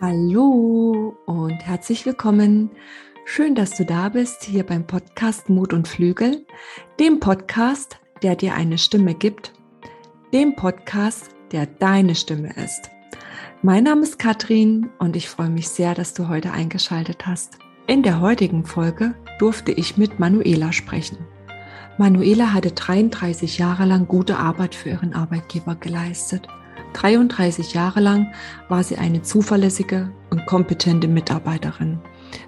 Hallo 0.00 1.16
und 1.26 1.66
herzlich 1.66 2.06
willkommen. 2.06 2.70
Schön, 3.24 3.56
dass 3.56 3.76
du 3.76 3.84
da 3.84 4.08
bist, 4.08 4.44
hier 4.44 4.64
beim 4.64 4.86
Podcast 4.86 5.48
Mut 5.48 5.72
und 5.72 5.88
Flügel, 5.88 6.46
dem 7.00 7.18
Podcast, 7.18 7.98
der 8.22 8.36
dir 8.36 8.54
eine 8.54 8.78
Stimme 8.78 9.14
gibt, 9.14 9.54
dem 10.32 10.54
Podcast, 10.54 11.30
der 11.50 11.66
deine 11.66 12.14
Stimme 12.14 12.54
ist. 12.54 12.90
Mein 13.62 13.82
Name 13.82 14.02
ist 14.02 14.20
Katrin 14.20 14.88
und 15.00 15.16
ich 15.16 15.28
freue 15.28 15.50
mich 15.50 15.68
sehr, 15.68 15.96
dass 15.96 16.14
du 16.14 16.28
heute 16.28 16.52
eingeschaltet 16.52 17.26
hast. 17.26 17.58
In 17.88 18.04
der 18.04 18.20
heutigen 18.20 18.64
Folge 18.64 19.16
durfte 19.40 19.72
ich 19.72 19.96
mit 19.96 20.20
Manuela 20.20 20.72
sprechen. 20.72 21.18
Manuela 21.98 22.52
hatte 22.52 22.70
33 22.70 23.58
Jahre 23.58 23.84
lang 23.84 24.06
gute 24.06 24.36
Arbeit 24.36 24.76
für 24.76 24.90
ihren 24.90 25.12
Arbeitgeber 25.12 25.74
geleistet. 25.74 26.46
33 26.92 27.74
Jahre 27.74 28.00
lang 28.00 28.32
war 28.68 28.82
sie 28.82 28.96
eine 28.96 29.22
zuverlässige 29.22 30.10
und 30.30 30.46
kompetente 30.46 31.08
Mitarbeiterin, 31.08 31.98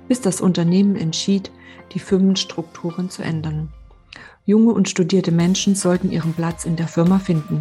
bis 0.09 0.21
das 0.21 0.41
Unternehmen 0.41 0.97
entschied, 0.97 1.51
die 1.93 1.99
Firmenstrukturen 1.99 3.11
zu 3.11 3.23
ändern. 3.23 3.69
Junge 4.47 4.73
und 4.73 4.89
studierte 4.89 5.33
Menschen 5.33 5.75
sollten 5.75 6.11
ihren 6.11 6.33
Platz 6.33 6.65
in 6.65 6.77
der 6.77 6.89
Firma 6.89 7.19
finden. 7.19 7.61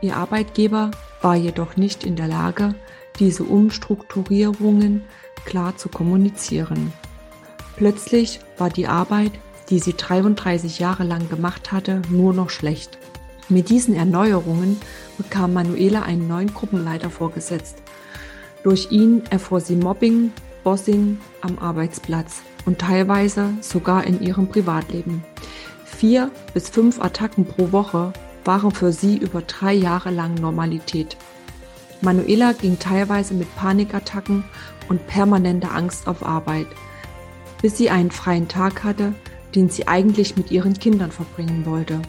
Ihr 0.00 0.16
Arbeitgeber 0.16 0.90
war 1.22 1.34
jedoch 1.34 1.76
nicht 1.76 2.04
in 2.04 2.16
der 2.16 2.28
Lage, 2.28 2.74
diese 3.18 3.44
Umstrukturierungen 3.44 5.02
klar 5.44 5.76
zu 5.76 5.88
kommunizieren. 5.88 6.92
Plötzlich 7.76 8.40
war 8.58 8.70
die 8.70 8.86
Arbeit, 8.86 9.32
die 9.70 9.78
sie 9.78 9.94
33 9.94 10.78
Jahre 10.78 11.04
lang 11.04 11.28
gemacht 11.28 11.72
hatte, 11.72 12.02
nur 12.10 12.32
noch 12.34 12.50
schlecht. 12.50 12.98
Mit 13.48 13.68
diesen 13.68 13.94
Erneuerungen 13.94 14.78
bekam 15.18 15.52
Manuela 15.52 16.02
einen 16.02 16.26
neuen 16.26 16.54
Gruppenleiter 16.54 17.10
vorgesetzt. 17.10 17.76
Durch 18.62 18.90
ihn 18.90 19.22
erfuhr 19.28 19.60
sie 19.60 19.76
Mobbing, 19.76 20.32
Bossing 20.62 21.18
am 21.42 21.58
Arbeitsplatz 21.58 22.40
und 22.64 22.78
teilweise 22.78 23.50
sogar 23.60 24.04
in 24.04 24.22
ihrem 24.22 24.48
Privatleben. 24.48 25.22
Vier 25.84 26.30
bis 26.54 26.70
fünf 26.70 27.00
Attacken 27.00 27.44
pro 27.44 27.70
Woche 27.70 28.14
waren 28.46 28.70
für 28.70 28.92
sie 28.92 29.18
über 29.18 29.42
drei 29.42 29.74
Jahre 29.74 30.10
lang 30.10 30.34
Normalität. 30.34 31.18
Manuela 32.00 32.52
ging 32.52 32.78
teilweise 32.78 33.34
mit 33.34 33.54
Panikattacken 33.56 34.44
und 34.88 35.06
permanenter 35.06 35.74
Angst 35.74 36.06
auf 36.06 36.24
Arbeit, 36.24 36.66
bis 37.60 37.76
sie 37.76 37.90
einen 37.90 38.10
freien 38.10 38.48
Tag 38.48 38.84
hatte, 38.84 39.14
den 39.54 39.68
sie 39.68 39.86
eigentlich 39.86 40.36
mit 40.36 40.50
ihren 40.50 40.74
Kindern 40.74 41.10
verbringen 41.10 41.64
wollte. 41.66 42.00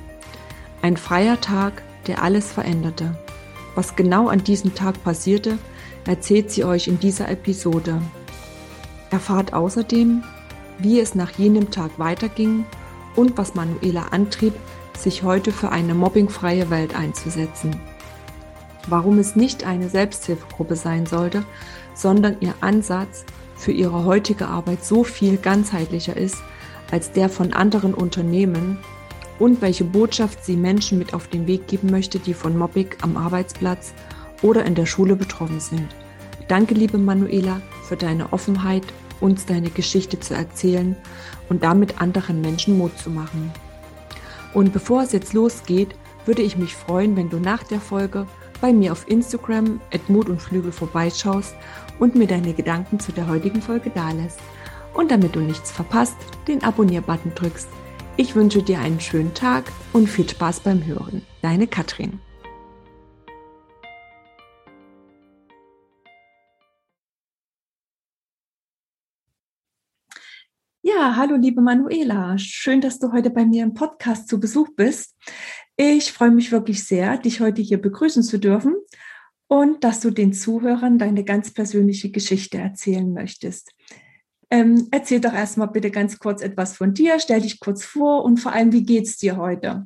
Ein 0.85 0.97
freier 0.97 1.41
Tag, 1.41 1.81
der 2.05 2.21
alles 2.21 2.51
veränderte. 2.51 3.17
Was 3.73 3.95
genau 3.95 4.27
an 4.27 4.43
diesem 4.43 4.75
Tag 4.75 5.03
passierte, 5.03 5.57
erzählt 6.05 6.51
sie 6.51 6.63
euch 6.63 6.87
in 6.87 6.99
dieser 6.99 7.27
Episode. 7.27 7.99
Erfahrt 9.09 9.51
außerdem, 9.51 10.23
wie 10.77 10.99
es 10.99 11.15
nach 11.15 11.31
jenem 11.31 11.71
Tag 11.71 11.97
weiterging 11.97 12.65
und 13.15 13.35
was 13.35 13.55
Manuela 13.55 14.09
antrieb, 14.11 14.53
sich 14.95 15.23
heute 15.23 15.51
für 15.51 15.71
eine 15.71 15.95
mobbingfreie 15.95 16.69
Welt 16.69 16.95
einzusetzen. 16.95 17.81
Warum 18.85 19.17
es 19.17 19.35
nicht 19.35 19.63
eine 19.63 19.89
Selbsthilfegruppe 19.89 20.75
sein 20.75 21.07
sollte, 21.07 21.45
sondern 21.95 22.37
ihr 22.41 22.53
Ansatz 22.61 23.25
für 23.55 23.71
ihre 23.71 24.05
heutige 24.05 24.49
Arbeit 24.49 24.85
so 24.85 25.03
viel 25.03 25.37
ganzheitlicher 25.37 26.15
ist 26.15 26.37
als 26.91 27.11
der 27.11 27.29
von 27.29 27.53
anderen 27.53 27.95
Unternehmen 27.95 28.77
und 29.39 29.61
welche 29.61 29.83
Botschaft 29.83 30.45
sie 30.45 30.55
Menschen 30.55 30.97
mit 30.97 31.13
auf 31.13 31.27
den 31.27 31.47
Weg 31.47 31.67
geben 31.67 31.91
möchte, 31.91 32.19
die 32.19 32.33
von 32.33 32.57
Mobbing 32.57 32.89
am 33.01 33.17
Arbeitsplatz 33.17 33.93
oder 34.41 34.65
in 34.65 34.75
der 34.75 34.85
Schule 34.85 35.15
betroffen 35.15 35.59
sind. 35.59 35.87
Danke, 36.47 36.73
liebe 36.73 36.97
Manuela, 36.97 37.61
für 37.87 37.95
deine 37.95 38.31
Offenheit, 38.31 38.83
uns 39.19 39.45
deine 39.45 39.69
Geschichte 39.69 40.19
zu 40.19 40.33
erzählen 40.33 40.95
und 41.49 41.63
damit 41.63 42.01
anderen 42.01 42.41
Menschen 42.41 42.77
Mut 42.77 42.97
zu 42.97 43.09
machen. 43.09 43.51
Und 44.53 44.71
bevor 44.71 45.03
es 45.03 45.11
jetzt 45.11 45.33
losgeht, 45.33 45.95
würde 46.25 46.41
ich 46.41 46.57
mich 46.57 46.75
freuen, 46.75 47.15
wenn 47.15 47.29
du 47.29 47.39
nach 47.39 47.63
der 47.63 47.79
Folge 47.79 48.27
bei 48.61 48.71
mir 48.73 48.91
auf 48.91 49.07
Instagram 49.09 49.81
at 49.93 50.09
Mut 50.09 50.29
und 50.29 50.41
Flügel 50.41 50.71
vorbeischaust 50.71 51.55
und 51.99 52.15
mir 52.15 52.27
deine 52.27 52.53
Gedanken 52.53 52.99
zu 52.99 53.11
der 53.11 53.27
heutigen 53.27 53.61
Folge 53.61 53.89
dalässt. 53.89 54.39
Und 54.93 55.11
damit 55.11 55.35
du 55.35 55.41
nichts 55.41 55.71
verpasst, 55.71 56.15
den 56.47 56.63
Abonnier-Button 56.63 57.33
drückst. 57.35 57.67
Ich 58.17 58.33
wünsche 58.33 58.63
dir 58.63 58.79
einen 58.79 59.01
schönen 59.01 59.33
Tag 59.33 59.73
und 59.91 60.07
viel 60.07 60.27
Spaß 60.27 60.61
beim 60.61 60.85
Hören. 60.85 61.21
Deine 61.41 61.67
Katrin. 61.67 62.21
Ja, 70.81 71.17
hallo 71.17 71.35
liebe 71.35 71.59
Manuela. 71.59 72.37
Schön, 72.37 72.79
dass 72.79 72.99
du 72.99 73.11
heute 73.11 73.31
bei 73.31 73.45
mir 73.45 73.63
im 73.63 73.73
Podcast 73.73 74.29
zu 74.29 74.39
Besuch 74.39 74.69
bist. 74.77 75.17
Ich 75.75 76.13
freue 76.13 76.31
mich 76.31 76.53
wirklich 76.53 76.85
sehr, 76.85 77.17
dich 77.17 77.41
heute 77.41 77.61
hier 77.61 77.81
begrüßen 77.81 78.23
zu 78.23 78.39
dürfen 78.39 78.75
und 79.47 79.83
dass 79.83 79.99
du 79.99 80.09
den 80.09 80.31
Zuhörern 80.31 80.97
deine 80.97 81.25
ganz 81.25 81.51
persönliche 81.51 82.11
Geschichte 82.11 82.59
erzählen 82.59 83.11
möchtest. 83.11 83.73
Ähm, 84.55 84.87
erzähl 84.91 85.19
doch 85.19 85.33
erstmal 85.33 85.67
bitte 85.67 85.91
ganz 85.91 86.17
kurz 86.17 86.41
etwas 86.41 86.77
von 86.77 86.93
dir, 86.93 87.19
stell 87.19 87.41
dich 87.41 87.59
kurz 87.59 87.83
vor 87.83 88.23
und 88.23 88.37
vor 88.37 88.53
allem, 88.53 88.71
wie 88.71 88.83
geht's 88.83 89.17
dir 89.17 89.35
heute? 89.35 89.85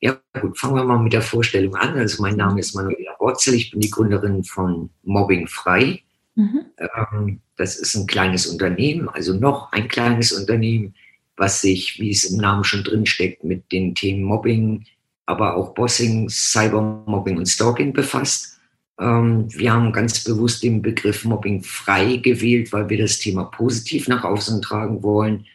Ja, 0.00 0.18
gut, 0.40 0.58
fangen 0.58 0.76
wir 0.76 0.84
mal 0.84 0.98
mit 0.98 1.12
der 1.12 1.20
Vorstellung 1.20 1.74
an. 1.74 1.98
Also 1.98 2.22
mein 2.22 2.36
Name 2.36 2.60
ist 2.60 2.74
Manuela 2.74 3.12
Orzel, 3.18 3.52
ich 3.52 3.72
bin 3.72 3.80
die 3.80 3.90
Gründerin 3.90 4.42
von 4.42 4.88
Mobbing 5.02 5.48
Frei. 5.48 6.02
Mhm. 6.34 6.64
Ähm, 6.78 7.40
das 7.56 7.76
ist 7.76 7.94
ein 7.94 8.06
kleines 8.06 8.46
Unternehmen, 8.46 9.10
also 9.10 9.34
noch 9.34 9.70
ein 9.72 9.88
kleines 9.88 10.32
Unternehmen, 10.32 10.94
was 11.36 11.60
sich, 11.60 11.98
wie 12.00 12.10
es 12.10 12.24
im 12.24 12.38
Namen 12.38 12.64
schon 12.64 12.84
drin 12.84 13.04
steckt, 13.04 13.44
mit 13.44 13.70
den 13.70 13.94
Themen 13.94 14.22
Mobbing, 14.22 14.86
aber 15.26 15.56
auch 15.56 15.74
Bossing, 15.74 16.30
Cybermobbing 16.30 17.36
und 17.36 17.46
Stalking 17.46 17.92
befasst. 17.92 18.59
Ähm, 19.00 19.46
wir 19.50 19.72
haben 19.72 19.92
ganz 19.92 20.22
bewusst 20.22 20.62
den 20.62 20.82
Begriff 20.82 21.24
Mobbing 21.24 21.62
frei 21.62 22.16
gewählt, 22.16 22.72
weil 22.72 22.88
wir 22.90 22.98
das 22.98 23.18
Thema 23.18 23.44
positiv 23.44 24.06
nach 24.08 24.24
außen 24.24 24.60
tragen 24.60 25.02
wollen 25.02 25.46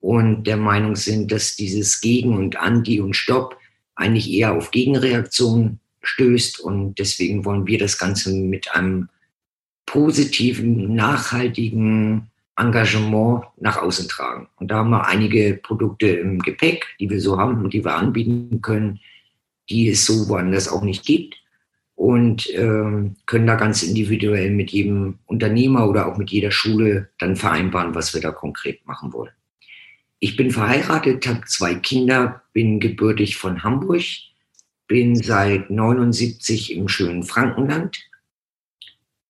und 0.00 0.44
der 0.48 0.56
Meinung 0.56 0.96
sind, 0.96 1.30
dass 1.30 1.54
dieses 1.54 2.00
Gegen 2.00 2.36
und 2.36 2.56
Anti 2.56 3.00
und 3.00 3.14
Stopp 3.14 3.56
eigentlich 3.94 4.30
eher 4.30 4.52
auf 4.54 4.72
Gegenreaktionen 4.72 5.78
stößt 6.02 6.58
und 6.58 6.98
deswegen 6.98 7.44
wollen 7.44 7.68
wir 7.68 7.78
das 7.78 7.98
Ganze 7.98 8.32
mit 8.34 8.74
einem 8.74 9.08
positiven, 9.86 10.94
nachhaltigen 10.96 12.30
Engagement 12.56 13.44
nach 13.60 13.80
außen 13.80 14.08
tragen. 14.08 14.48
Und 14.56 14.72
da 14.72 14.78
haben 14.78 14.90
wir 14.90 15.06
einige 15.06 15.60
Produkte 15.62 16.08
im 16.08 16.40
Gepäck, 16.40 16.84
die 16.98 17.08
wir 17.08 17.20
so 17.20 17.38
haben 17.38 17.62
und 17.62 17.72
die 17.72 17.84
wir 17.84 17.94
anbieten 17.94 18.60
können, 18.60 18.98
die 19.70 19.88
es 19.88 20.04
so 20.04 20.28
woanders 20.28 20.68
auch 20.68 20.82
nicht 20.82 21.04
gibt 21.04 21.41
und 22.02 22.52
ähm, 22.54 23.14
können 23.26 23.46
da 23.46 23.54
ganz 23.54 23.84
individuell 23.84 24.50
mit 24.50 24.72
jedem 24.72 25.20
Unternehmer 25.26 25.88
oder 25.88 26.08
auch 26.08 26.16
mit 26.18 26.30
jeder 26.32 26.50
Schule 26.50 27.10
dann 27.20 27.36
vereinbaren, 27.36 27.94
was 27.94 28.12
wir 28.12 28.20
da 28.20 28.32
konkret 28.32 28.84
machen 28.88 29.12
wollen. 29.12 29.30
Ich 30.18 30.34
bin 30.34 30.50
verheiratet, 30.50 31.24
habe 31.28 31.42
zwei 31.46 31.76
Kinder, 31.76 32.42
bin 32.52 32.80
gebürtig 32.80 33.36
von 33.36 33.62
Hamburg, 33.62 34.02
bin 34.88 35.14
seit 35.14 35.70
79 35.70 36.74
im 36.74 36.88
schönen 36.88 37.22
Frankenland, 37.22 38.00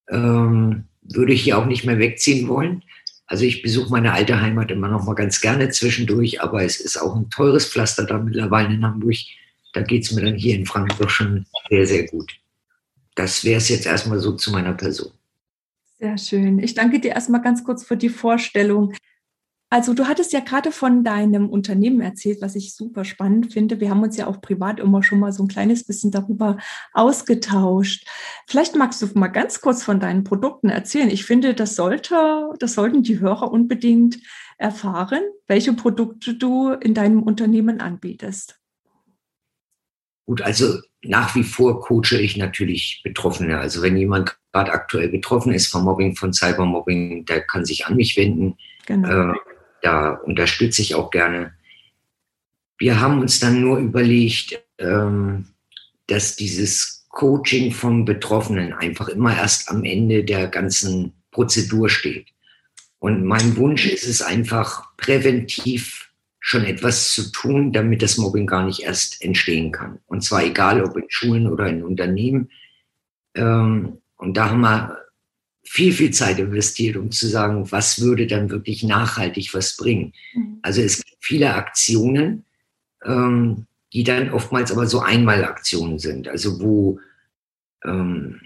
ähm, 0.08 0.84
würde 1.02 1.34
hier 1.34 1.58
auch 1.58 1.66
nicht 1.66 1.84
mehr 1.84 1.98
wegziehen 1.98 2.48
wollen. 2.48 2.84
Also 3.26 3.44
ich 3.44 3.60
besuche 3.60 3.90
meine 3.90 4.14
alte 4.14 4.40
Heimat 4.40 4.70
immer 4.70 4.88
noch 4.88 5.04
mal 5.04 5.14
ganz 5.14 5.42
gerne 5.42 5.68
zwischendurch, 5.68 6.40
aber 6.40 6.64
es 6.64 6.80
ist 6.80 6.96
auch 6.96 7.14
ein 7.16 7.28
teures 7.28 7.66
Pflaster 7.66 8.06
da 8.06 8.16
mittlerweile 8.16 8.72
in 8.72 8.82
Hamburg. 8.82 9.18
Da 9.74 9.82
geht 9.82 10.04
es 10.04 10.12
mir 10.12 10.22
dann 10.22 10.36
hier 10.36 10.54
in 10.54 10.64
doch 10.64 11.10
schon 11.10 11.44
sehr, 11.68 11.86
sehr 11.86 12.06
gut 12.06 12.41
das 13.14 13.44
wäre 13.44 13.58
es 13.58 13.68
jetzt 13.68 13.86
erstmal 13.86 14.18
so 14.18 14.32
zu 14.32 14.50
meiner 14.50 14.74
Person. 14.74 15.12
Sehr 15.98 16.18
schön. 16.18 16.58
Ich 16.58 16.74
danke 16.74 17.00
dir 17.00 17.12
erstmal 17.12 17.42
ganz 17.42 17.62
kurz 17.62 17.84
für 17.84 17.96
die 17.96 18.08
Vorstellung. 18.08 18.92
Also 19.70 19.94
du 19.94 20.06
hattest 20.06 20.34
ja 20.34 20.40
gerade 20.40 20.70
von 20.70 21.02
deinem 21.02 21.48
Unternehmen 21.48 22.02
erzählt, 22.02 22.42
was 22.42 22.56
ich 22.56 22.74
super 22.74 23.06
spannend 23.06 23.54
finde. 23.54 23.80
Wir 23.80 23.88
haben 23.88 24.02
uns 24.02 24.18
ja 24.18 24.26
auch 24.26 24.42
privat 24.42 24.80
immer 24.80 25.02
schon 25.02 25.18
mal 25.18 25.32
so 25.32 25.42
ein 25.42 25.48
kleines 25.48 25.84
bisschen 25.84 26.10
darüber 26.10 26.58
ausgetauscht. 26.92 28.06
Vielleicht 28.46 28.76
magst 28.76 29.00
du 29.00 29.06
mal 29.14 29.28
ganz 29.28 29.62
kurz 29.62 29.82
von 29.82 29.98
deinen 29.98 30.24
Produkten 30.24 30.68
erzählen. 30.68 31.08
Ich 31.08 31.24
finde, 31.24 31.54
das 31.54 31.74
sollte, 31.74 32.50
das 32.58 32.74
sollten 32.74 33.02
die 33.02 33.20
Hörer 33.20 33.50
unbedingt 33.50 34.18
erfahren, 34.58 35.22
welche 35.46 35.72
Produkte 35.72 36.34
du 36.34 36.72
in 36.72 36.92
deinem 36.92 37.22
Unternehmen 37.22 37.80
anbietest. 37.80 38.60
Gut, 40.26 40.42
also 40.42 40.80
nach 41.04 41.34
wie 41.34 41.42
vor 41.42 41.80
coache 41.80 42.20
ich 42.20 42.36
natürlich 42.36 43.00
Betroffene. 43.02 43.58
Also 43.58 43.82
wenn 43.82 43.96
jemand 43.96 44.36
gerade 44.52 44.72
aktuell 44.72 45.08
betroffen 45.08 45.52
ist 45.52 45.66
vom 45.68 45.84
Mobbing, 45.84 46.14
von 46.14 46.32
Cybermobbing, 46.32 47.24
der 47.24 47.42
kann 47.42 47.64
sich 47.64 47.86
an 47.86 47.96
mich 47.96 48.16
wenden. 48.16 48.56
Genau. 48.86 49.32
Äh, 49.32 49.34
da 49.82 50.10
unterstütze 50.10 50.82
ich 50.82 50.94
auch 50.94 51.10
gerne. 51.10 51.54
Wir 52.78 53.00
haben 53.00 53.20
uns 53.20 53.40
dann 53.40 53.60
nur 53.60 53.78
überlegt, 53.78 54.62
ähm, 54.78 55.46
dass 56.06 56.36
dieses 56.36 57.06
Coaching 57.08 57.72
vom 57.72 58.04
Betroffenen 58.04 58.72
einfach 58.72 59.08
immer 59.08 59.36
erst 59.36 59.70
am 59.70 59.84
Ende 59.84 60.24
der 60.24 60.48
ganzen 60.48 61.12
Prozedur 61.30 61.88
steht. 61.88 62.28
Und 62.98 63.24
mein 63.24 63.56
Wunsch 63.56 63.86
ist 63.86 64.06
es 64.06 64.22
einfach 64.22 64.96
präventiv 64.96 66.01
schon 66.44 66.64
etwas 66.64 67.12
zu 67.12 67.30
tun, 67.30 67.72
damit 67.72 68.02
das 68.02 68.18
Mobbing 68.18 68.48
gar 68.48 68.66
nicht 68.66 68.80
erst 68.80 69.22
entstehen 69.22 69.70
kann. 69.70 70.00
Und 70.06 70.24
zwar 70.24 70.44
egal, 70.44 70.82
ob 70.82 70.96
in 70.96 71.04
Schulen 71.08 71.46
oder 71.46 71.68
in 71.68 71.84
Unternehmen. 71.84 72.50
Ähm, 73.34 73.98
und 74.16 74.36
da 74.36 74.50
haben 74.50 74.60
wir 74.60 74.98
viel, 75.62 75.92
viel 75.92 76.10
Zeit 76.10 76.40
investiert, 76.40 76.96
um 76.96 77.12
zu 77.12 77.28
sagen, 77.28 77.70
was 77.70 78.00
würde 78.00 78.26
dann 78.26 78.50
wirklich 78.50 78.82
nachhaltig 78.82 79.54
was 79.54 79.76
bringen. 79.76 80.14
Mhm. 80.34 80.58
Also 80.62 80.82
es 80.82 80.96
gibt 80.96 81.24
viele 81.24 81.54
Aktionen, 81.54 82.44
ähm, 83.04 83.66
die 83.92 84.02
dann 84.02 84.30
oftmals 84.30 84.72
aber 84.72 84.86
so 84.86 84.98
Einmalaktionen 84.98 86.00
sind, 86.00 86.26
also 86.26 86.60
wo, 86.60 86.98
ähm, 87.84 88.40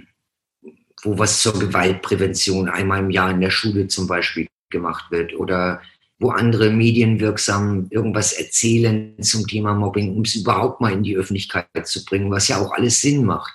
wo 1.02 1.18
was 1.18 1.40
zur 1.40 1.58
Gewaltprävention 1.58 2.68
einmal 2.68 3.00
im 3.00 3.10
Jahr 3.10 3.30
in 3.30 3.40
der 3.40 3.50
Schule 3.50 3.88
zum 3.88 4.06
Beispiel 4.06 4.48
gemacht 4.68 5.10
wird 5.10 5.34
oder 5.34 5.80
wo 6.18 6.30
andere 6.30 6.70
medienwirksam 6.70 7.88
irgendwas 7.90 8.32
erzählen 8.32 9.14
zum 9.20 9.46
Thema 9.46 9.74
Mobbing, 9.74 10.16
um 10.16 10.22
es 10.22 10.34
überhaupt 10.34 10.80
mal 10.80 10.92
in 10.92 11.02
die 11.02 11.16
Öffentlichkeit 11.16 11.86
zu 11.86 12.04
bringen, 12.04 12.30
was 12.30 12.48
ja 12.48 12.58
auch 12.58 12.72
alles 12.72 13.00
Sinn 13.00 13.24
macht. 13.24 13.52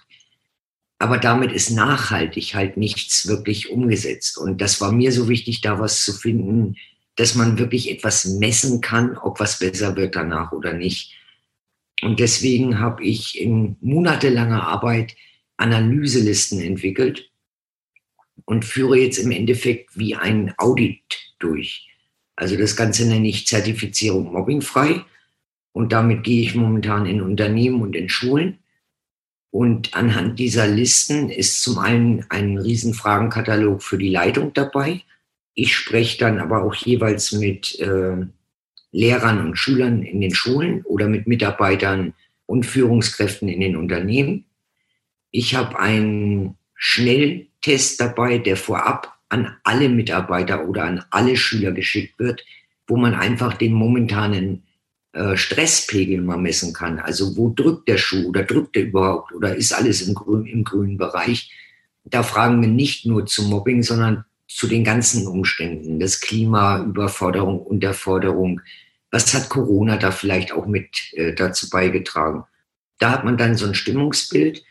Aber 0.99 1.17
damit 1.17 1.51
ist 1.51 1.71
nachhaltig 1.71 2.53
halt 2.53 2.77
nichts 2.77 3.27
wirklich 3.27 3.71
umgesetzt. 3.71 4.37
Und 4.37 4.61
das 4.61 4.79
war 4.81 4.91
mir 4.91 5.11
so 5.11 5.27
wichtig, 5.27 5.61
da 5.61 5.79
was 5.79 6.05
zu 6.05 6.13
finden, 6.13 6.75
dass 7.15 7.33
man 7.33 7.57
wirklich 7.57 7.89
etwas 7.89 8.25
messen 8.25 8.81
kann, 8.81 9.17
ob 9.17 9.39
was 9.39 9.57
besser 9.57 9.95
wird 9.95 10.15
danach 10.15 10.51
oder 10.51 10.73
nicht. 10.73 11.15
Und 12.03 12.19
deswegen 12.19 12.79
habe 12.79 13.03
ich 13.03 13.39
in 13.39 13.77
monatelanger 13.81 14.67
Arbeit 14.67 15.15
Analyselisten 15.57 16.61
entwickelt 16.61 17.31
und 18.45 18.65
führe 18.65 18.97
jetzt 18.97 19.17
im 19.17 19.31
Endeffekt 19.31 19.97
wie 19.97 20.15
ein 20.15 20.53
Audit 20.57 21.01
durch. 21.39 21.90
Also 22.41 22.57
das 22.57 22.75
Ganze 22.75 23.07
nenne 23.07 23.27
ich 23.27 23.45
Zertifizierung 23.45 24.33
mobbingfrei. 24.33 25.05
Und 25.73 25.93
damit 25.93 26.23
gehe 26.23 26.41
ich 26.41 26.55
momentan 26.55 27.05
in 27.05 27.21
Unternehmen 27.21 27.81
und 27.81 27.95
in 27.95 28.09
Schulen 28.09 28.57
und 29.51 29.93
anhand 29.93 30.39
dieser 30.39 30.65
Listen 30.65 31.29
ist 31.29 31.61
zum 31.61 31.77
einen 31.77 32.25
ein 32.29 32.57
Riesenfragenkatalog 32.57 33.83
für 33.83 33.97
die 33.97 34.09
Leitung 34.09 34.53
dabei. 34.53 35.01
Ich 35.53 35.75
spreche 35.75 36.17
dann 36.17 36.39
aber 36.39 36.63
auch 36.63 36.73
jeweils 36.73 37.33
mit 37.33 37.77
äh, 37.79 38.25
Lehrern 38.93 39.45
und 39.45 39.57
Schülern 39.57 40.03
in 40.03 40.21
den 40.21 40.33
Schulen 40.33 40.83
oder 40.83 41.09
mit 41.09 41.27
Mitarbeitern 41.27 42.13
und 42.45 42.65
Führungskräften 42.65 43.49
in 43.49 43.59
den 43.59 43.75
Unternehmen. 43.75 44.45
Ich 45.31 45.55
habe 45.55 45.77
einen 45.77 46.55
Schnelltest 46.73 47.99
dabei, 47.99 48.37
der 48.37 48.55
vorab 48.55 49.17
an 49.31 49.55
alle 49.63 49.87
Mitarbeiter 49.87 50.67
oder 50.67 50.83
an 50.83 51.05
alle 51.09 51.37
Schüler 51.37 51.71
geschickt 51.71 52.19
wird, 52.19 52.45
wo 52.85 52.97
man 52.97 53.15
einfach 53.15 53.53
den 53.53 53.71
momentanen 53.71 54.63
äh, 55.13 55.37
Stresspegel 55.37 56.21
mal 56.21 56.37
messen 56.37 56.73
kann. 56.73 56.99
Also 56.99 57.37
wo 57.37 57.49
drückt 57.49 57.87
der 57.87 57.97
Schuh 57.97 58.27
oder 58.27 58.43
drückt 58.43 58.75
er 58.75 58.83
überhaupt 58.83 59.31
oder 59.31 59.55
ist 59.55 59.73
alles 59.73 60.01
im, 60.01 60.15
grün, 60.15 60.45
im 60.45 60.63
grünen 60.65 60.97
Bereich? 60.97 61.51
Da 62.03 62.23
fragen 62.23 62.61
wir 62.61 62.67
nicht 62.67 63.05
nur 63.05 63.25
zum 63.25 63.49
Mobbing, 63.49 63.83
sondern 63.83 64.25
zu 64.47 64.67
den 64.67 64.83
ganzen 64.83 65.27
Umständen, 65.27 66.01
das 66.01 66.19
Klima, 66.19 66.83
Überforderung, 66.83 67.61
Unterforderung. 67.61 68.59
Was 69.11 69.33
hat 69.33 69.47
Corona 69.47 69.95
da 69.95 70.11
vielleicht 70.11 70.51
auch 70.51 70.65
mit 70.65 71.13
äh, 71.13 71.33
dazu 71.33 71.69
beigetragen? 71.69 72.43
Da 72.99 73.11
hat 73.11 73.23
man 73.23 73.37
dann 73.37 73.55
so 73.55 73.65
ein 73.65 73.75
Stimmungsbild. 73.75 74.63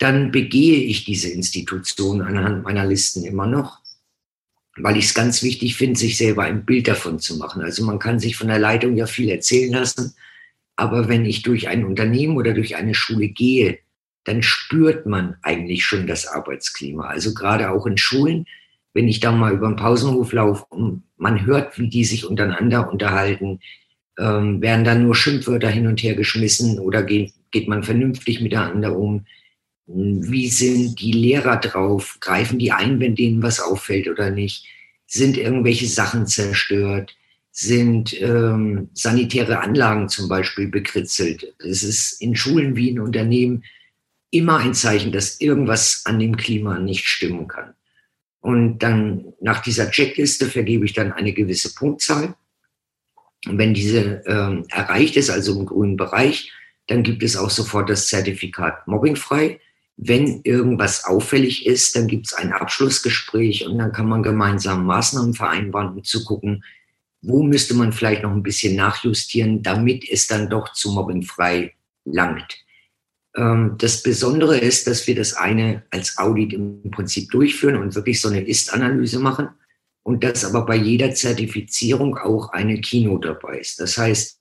Dann 0.00 0.32
begehe 0.32 0.82
ich 0.82 1.04
diese 1.04 1.28
Institution 1.28 2.20
anhand 2.20 2.64
meiner 2.64 2.84
Listen 2.84 3.22
immer 3.24 3.46
noch 3.46 3.80
weil 4.76 4.96
ich 4.96 5.06
es 5.06 5.14
ganz 5.14 5.42
wichtig 5.42 5.76
finde, 5.76 5.98
sich 5.98 6.16
selber 6.16 6.44
ein 6.44 6.64
Bild 6.64 6.88
davon 6.88 7.18
zu 7.18 7.36
machen. 7.36 7.62
Also 7.62 7.84
man 7.84 7.98
kann 7.98 8.20
sich 8.20 8.36
von 8.36 8.48
der 8.48 8.58
Leitung 8.58 8.96
ja 8.96 9.06
viel 9.06 9.28
erzählen 9.28 9.72
lassen, 9.72 10.14
aber 10.76 11.08
wenn 11.08 11.24
ich 11.24 11.42
durch 11.42 11.68
ein 11.68 11.84
Unternehmen 11.84 12.36
oder 12.36 12.54
durch 12.54 12.76
eine 12.76 12.94
Schule 12.94 13.28
gehe, 13.28 13.78
dann 14.24 14.42
spürt 14.42 15.06
man 15.06 15.36
eigentlich 15.42 15.84
schon 15.84 16.06
das 16.06 16.26
Arbeitsklima. 16.26 17.06
Also 17.06 17.34
gerade 17.34 17.70
auch 17.70 17.86
in 17.86 17.96
Schulen, 17.96 18.46
wenn 18.94 19.08
ich 19.08 19.20
da 19.20 19.32
mal 19.32 19.52
über 19.52 19.68
den 19.68 19.76
Pausenhof 19.76 20.32
laufe 20.32 20.66
man 21.16 21.44
hört, 21.44 21.78
wie 21.78 21.88
die 21.88 22.04
sich 22.04 22.24
untereinander 22.24 22.90
unterhalten, 22.90 23.60
ähm, 24.18 24.62
werden 24.62 24.84
dann 24.84 25.02
nur 25.02 25.14
Schimpfwörter 25.14 25.68
hin 25.68 25.86
und 25.86 26.02
her 26.02 26.14
geschmissen 26.14 26.78
oder 26.78 27.02
geht, 27.02 27.32
geht 27.50 27.68
man 27.68 27.82
vernünftig 27.82 28.40
miteinander 28.40 28.96
um? 28.96 29.26
Wie 29.92 30.48
sind 30.48 31.00
die 31.00 31.10
Lehrer 31.10 31.56
drauf? 31.56 32.18
Greifen 32.20 32.60
die 32.60 32.70
ein, 32.70 33.00
wenn 33.00 33.16
denen 33.16 33.42
was 33.42 33.58
auffällt 33.58 34.08
oder 34.08 34.30
nicht? 34.30 34.66
Sind 35.06 35.36
irgendwelche 35.36 35.88
Sachen 35.88 36.28
zerstört? 36.28 37.16
Sind 37.50 38.14
ähm, 38.20 38.90
sanitäre 38.94 39.58
Anlagen 39.58 40.08
zum 40.08 40.28
Beispiel 40.28 40.68
bekritzelt? 40.68 41.54
Es 41.58 41.82
ist 41.82 42.22
in 42.22 42.36
Schulen 42.36 42.76
wie 42.76 42.90
in 42.90 43.00
Unternehmen 43.00 43.64
immer 44.30 44.58
ein 44.58 44.74
Zeichen, 44.74 45.10
dass 45.10 45.40
irgendwas 45.40 46.02
an 46.04 46.20
dem 46.20 46.36
Klima 46.36 46.78
nicht 46.78 47.06
stimmen 47.06 47.48
kann. 47.48 47.74
Und 48.38 48.78
dann 48.78 49.32
nach 49.40 49.60
dieser 49.60 49.90
Checkliste 49.90 50.46
vergebe 50.46 50.84
ich 50.84 50.92
dann 50.92 51.12
eine 51.12 51.32
gewisse 51.32 51.74
Punktzahl. 51.74 52.36
Und 53.46 53.58
wenn 53.58 53.74
diese 53.74 54.22
ähm, 54.26 54.66
erreicht 54.68 55.16
ist, 55.16 55.30
also 55.30 55.58
im 55.58 55.66
grünen 55.66 55.96
Bereich, 55.96 56.52
dann 56.86 57.02
gibt 57.02 57.24
es 57.24 57.36
auch 57.36 57.50
sofort 57.50 57.90
das 57.90 58.06
Zertifikat 58.06 58.86
mobbingfrei 58.86 59.58
wenn 60.02 60.40
irgendwas 60.44 61.04
auffällig 61.04 61.66
ist, 61.66 61.94
dann 61.94 62.06
gibt 62.06 62.28
es 62.28 62.32
ein 62.32 62.52
Abschlussgespräch 62.52 63.66
und 63.66 63.76
dann 63.76 63.92
kann 63.92 64.08
man 64.08 64.22
gemeinsam 64.22 64.86
Maßnahmen 64.86 65.34
vereinbaren, 65.34 65.92
um 65.94 66.04
zu 66.04 66.24
gucken, 66.24 66.64
wo 67.20 67.42
müsste 67.42 67.74
man 67.74 67.92
vielleicht 67.92 68.22
noch 68.22 68.32
ein 68.32 68.42
bisschen 68.42 68.76
nachjustieren, 68.76 69.62
damit 69.62 70.08
es 70.08 70.26
dann 70.26 70.48
doch 70.48 70.72
zu 70.72 70.92
mobbingfrei 70.92 71.74
langt. 72.06 72.56
Ähm, 73.36 73.74
das 73.76 74.02
Besondere 74.02 74.56
ist, 74.56 74.86
dass 74.86 75.06
wir 75.06 75.14
das 75.14 75.34
eine 75.34 75.82
als 75.90 76.16
Audit 76.16 76.54
im 76.54 76.90
Prinzip 76.90 77.30
durchführen 77.30 77.76
und 77.76 77.94
wirklich 77.94 78.22
so 78.22 78.28
eine 78.28 78.40
Ist-Analyse 78.40 79.18
machen 79.18 79.50
und 80.02 80.24
dass 80.24 80.46
aber 80.46 80.64
bei 80.64 80.76
jeder 80.76 81.12
Zertifizierung 81.14 82.16
auch 82.16 82.54
eine 82.54 82.80
Kino 82.80 83.18
dabei 83.18 83.58
ist. 83.58 83.78
Das 83.78 83.98
heißt, 83.98 84.40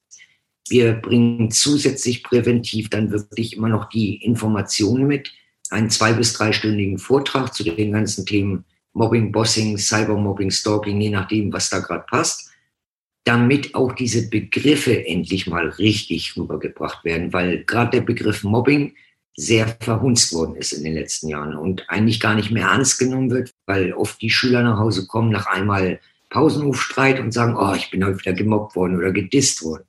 wir 0.70 0.94
bringen 0.94 1.52
zusätzlich 1.52 2.24
präventiv 2.24 2.90
dann 2.90 3.12
wirklich 3.12 3.58
immer 3.58 3.68
noch 3.68 3.90
die 3.90 4.24
Informationen 4.24 5.06
mit, 5.06 5.34
einen 5.70 5.90
zwei- 5.90 6.14
bis 6.14 6.34
dreistündigen 6.34 6.98
Vortrag 6.98 7.54
zu 7.54 7.64
den 7.64 7.92
ganzen 7.92 8.26
Themen 8.26 8.66
Mobbing, 8.94 9.32
Bossing, 9.32 9.78
Cybermobbing, 9.78 10.52
Stalking, 10.52 11.00
je 11.00 11.10
nachdem, 11.10 11.54
was 11.54 11.70
da 11.70 11.80
gerade 11.80 12.06
passt, 12.10 12.50
damit 13.24 13.76
auch 13.76 13.94
diese 13.94 14.30
Begriffe 14.30 15.06
endlich 15.06 15.48
mal 15.48 15.70
richtig 15.70 16.36
rübergebracht 16.36 17.06
werden, 17.06 17.32
weil 17.32 17.64
gerade 17.66 17.92
der 17.92 18.02
Begriff 18.02 18.44
Mobbing 18.44 18.94
sehr 19.36 19.68
verhunzt 19.80 20.34
worden 20.34 20.56
ist 20.56 20.74
in 20.74 20.84
den 20.84 20.96
letzten 20.96 21.30
Jahren 21.30 21.56
und 21.56 21.90
eigentlich 21.90 22.20
gar 22.20 22.36
nicht 22.36 22.52
mehr 22.52 22.68
ernst 22.68 23.00
genommen 23.00 23.30
wird, 23.30 23.54
weil 23.66 23.94
oft 23.94 24.22
die 24.22 24.30
Schüler 24.30 24.64
nach 24.64 24.80
Hause 24.80 25.08
kommen 25.08 25.32
nach 25.32 25.46
einmal 25.46 26.00
Pausenhofstreit 26.30 27.20
und 27.20 27.32
sagen, 27.32 27.56
oh, 27.56 27.74
ich 27.74 27.90
bin 27.90 28.04
heute 28.04 28.20
wieder 28.20 28.34
gemobbt 28.34 28.76
worden 28.76 28.98
oder 28.98 29.12
gedisst 29.12 29.64
worden. 29.64 29.84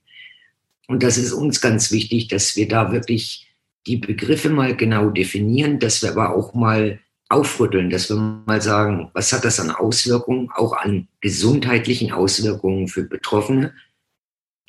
Und 0.86 1.02
das 1.02 1.18
ist 1.18 1.32
uns 1.32 1.60
ganz 1.60 1.90
wichtig, 1.90 2.28
dass 2.28 2.56
wir 2.56 2.68
da 2.68 2.92
wirklich 2.92 3.49
die 3.86 3.96
Begriffe 3.96 4.50
mal 4.50 4.76
genau 4.76 5.10
definieren, 5.10 5.78
dass 5.78 6.02
wir 6.02 6.10
aber 6.10 6.34
auch 6.34 6.54
mal 6.54 7.00
aufrütteln, 7.28 7.90
dass 7.90 8.10
wir 8.10 8.16
mal 8.16 8.60
sagen, 8.60 9.10
was 9.14 9.32
hat 9.32 9.44
das 9.44 9.60
an 9.60 9.70
Auswirkungen, 9.70 10.50
auch 10.54 10.72
an 10.72 11.08
gesundheitlichen 11.20 12.12
Auswirkungen 12.12 12.88
für 12.88 13.04
Betroffene? 13.04 13.72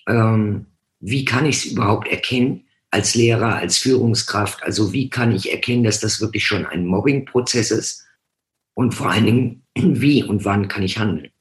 Ähm, 0.08 0.68
wie 1.00 1.26
kann 1.26 1.46
ich 1.46 1.58
es 1.58 1.66
überhaupt 1.66 2.08
erkennen 2.08 2.66
als 2.92 3.16
Lehrer, 3.16 3.56
als 3.56 3.78
Führungskraft? 3.80 4.62
Also 4.64 4.94
wie 4.94 5.10
kann 5.10 5.36
ich 5.36 5.52
erkennen, 5.52 5.84
dass 5.84 6.00
das 6.00 6.22
wirklich 6.22 6.46
schon 6.46 6.66
ein 6.66 6.86
Mobbing-Prozess 6.86 7.72
ist? 7.72 8.06
Und 8.76 8.94
vor 8.94 9.10
allen 9.10 9.26
Dingen, 9.26 9.64
wie 9.76 10.24
und 10.24 10.46
wann 10.46 10.68
kann 10.68 10.84
ich 10.84 11.00
handeln? 11.00 11.32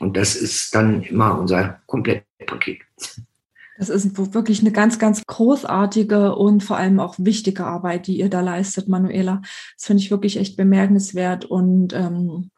Und 0.00 0.16
das 0.16 0.34
ist 0.34 0.74
dann 0.74 1.02
immer 1.04 1.38
unser 1.38 1.80
Komplettpaket. 1.86 2.80
Das 3.78 3.88
ist 3.88 4.16
wirklich 4.34 4.60
eine 4.60 4.70
ganz, 4.70 4.98
ganz 4.98 5.24
großartige 5.26 6.36
und 6.36 6.62
vor 6.62 6.76
allem 6.76 7.00
auch 7.00 7.16
wichtige 7.18 7.64
Arbeit, 7.64 8.06
die 8.06 8.18
ihr 8.18 8.30
da 8.30 8.40
leistet, 8.40 8.88
Manuela. 8.88 9.42
Das 9.76 9.86
finde 9.86 10.02
ich 10.02 10.10
wirklich 10.10 10.36
echt 10.36 10.56
bemerkenswert. 10.56 11.44
Und 11.44 11.92
ähm, 11.92 12.50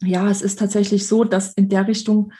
ja, 0.00 0.30
es 0.30 0.40
ist 0.40 0.58
tatsächlich 0.58 1.08
so, 1.08 1.24
dass 1.24 1.52
in 1.54 1.68
der 1.68 1.88
Richtung 1.88 2.32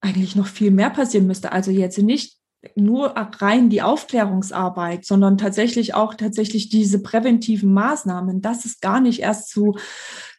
eigentlich 0.00 0.34
noch 0.34 0.46
viel 0.46 0.70
mehr 0.70 0.90
passieren 0.90 1.26
müsste. 1.26 1.52
Also 1.52 1.70
jetzt 1.70 1.98
nicht 1.98 2.38
nur 2.76 3.08
rein 3.08 3.70
die 3.70 3.82
Aufklärungsarbeit, 3.82 5.04
sondern 5.04 5.36
tatsächlich 5.36 5.94
auch 5.94 6.14
tatsächlich 6.14 6.68
diese 6.68 7.02
präventiven 7.02 7.72
Maßnahmen, 7.72 8.40
dass 8.40 8.64
es 8.64 8.80
gar 8.80 9.00
nicht 9.00 9.20
erst 9.20 9.50
zu 9.50 9.76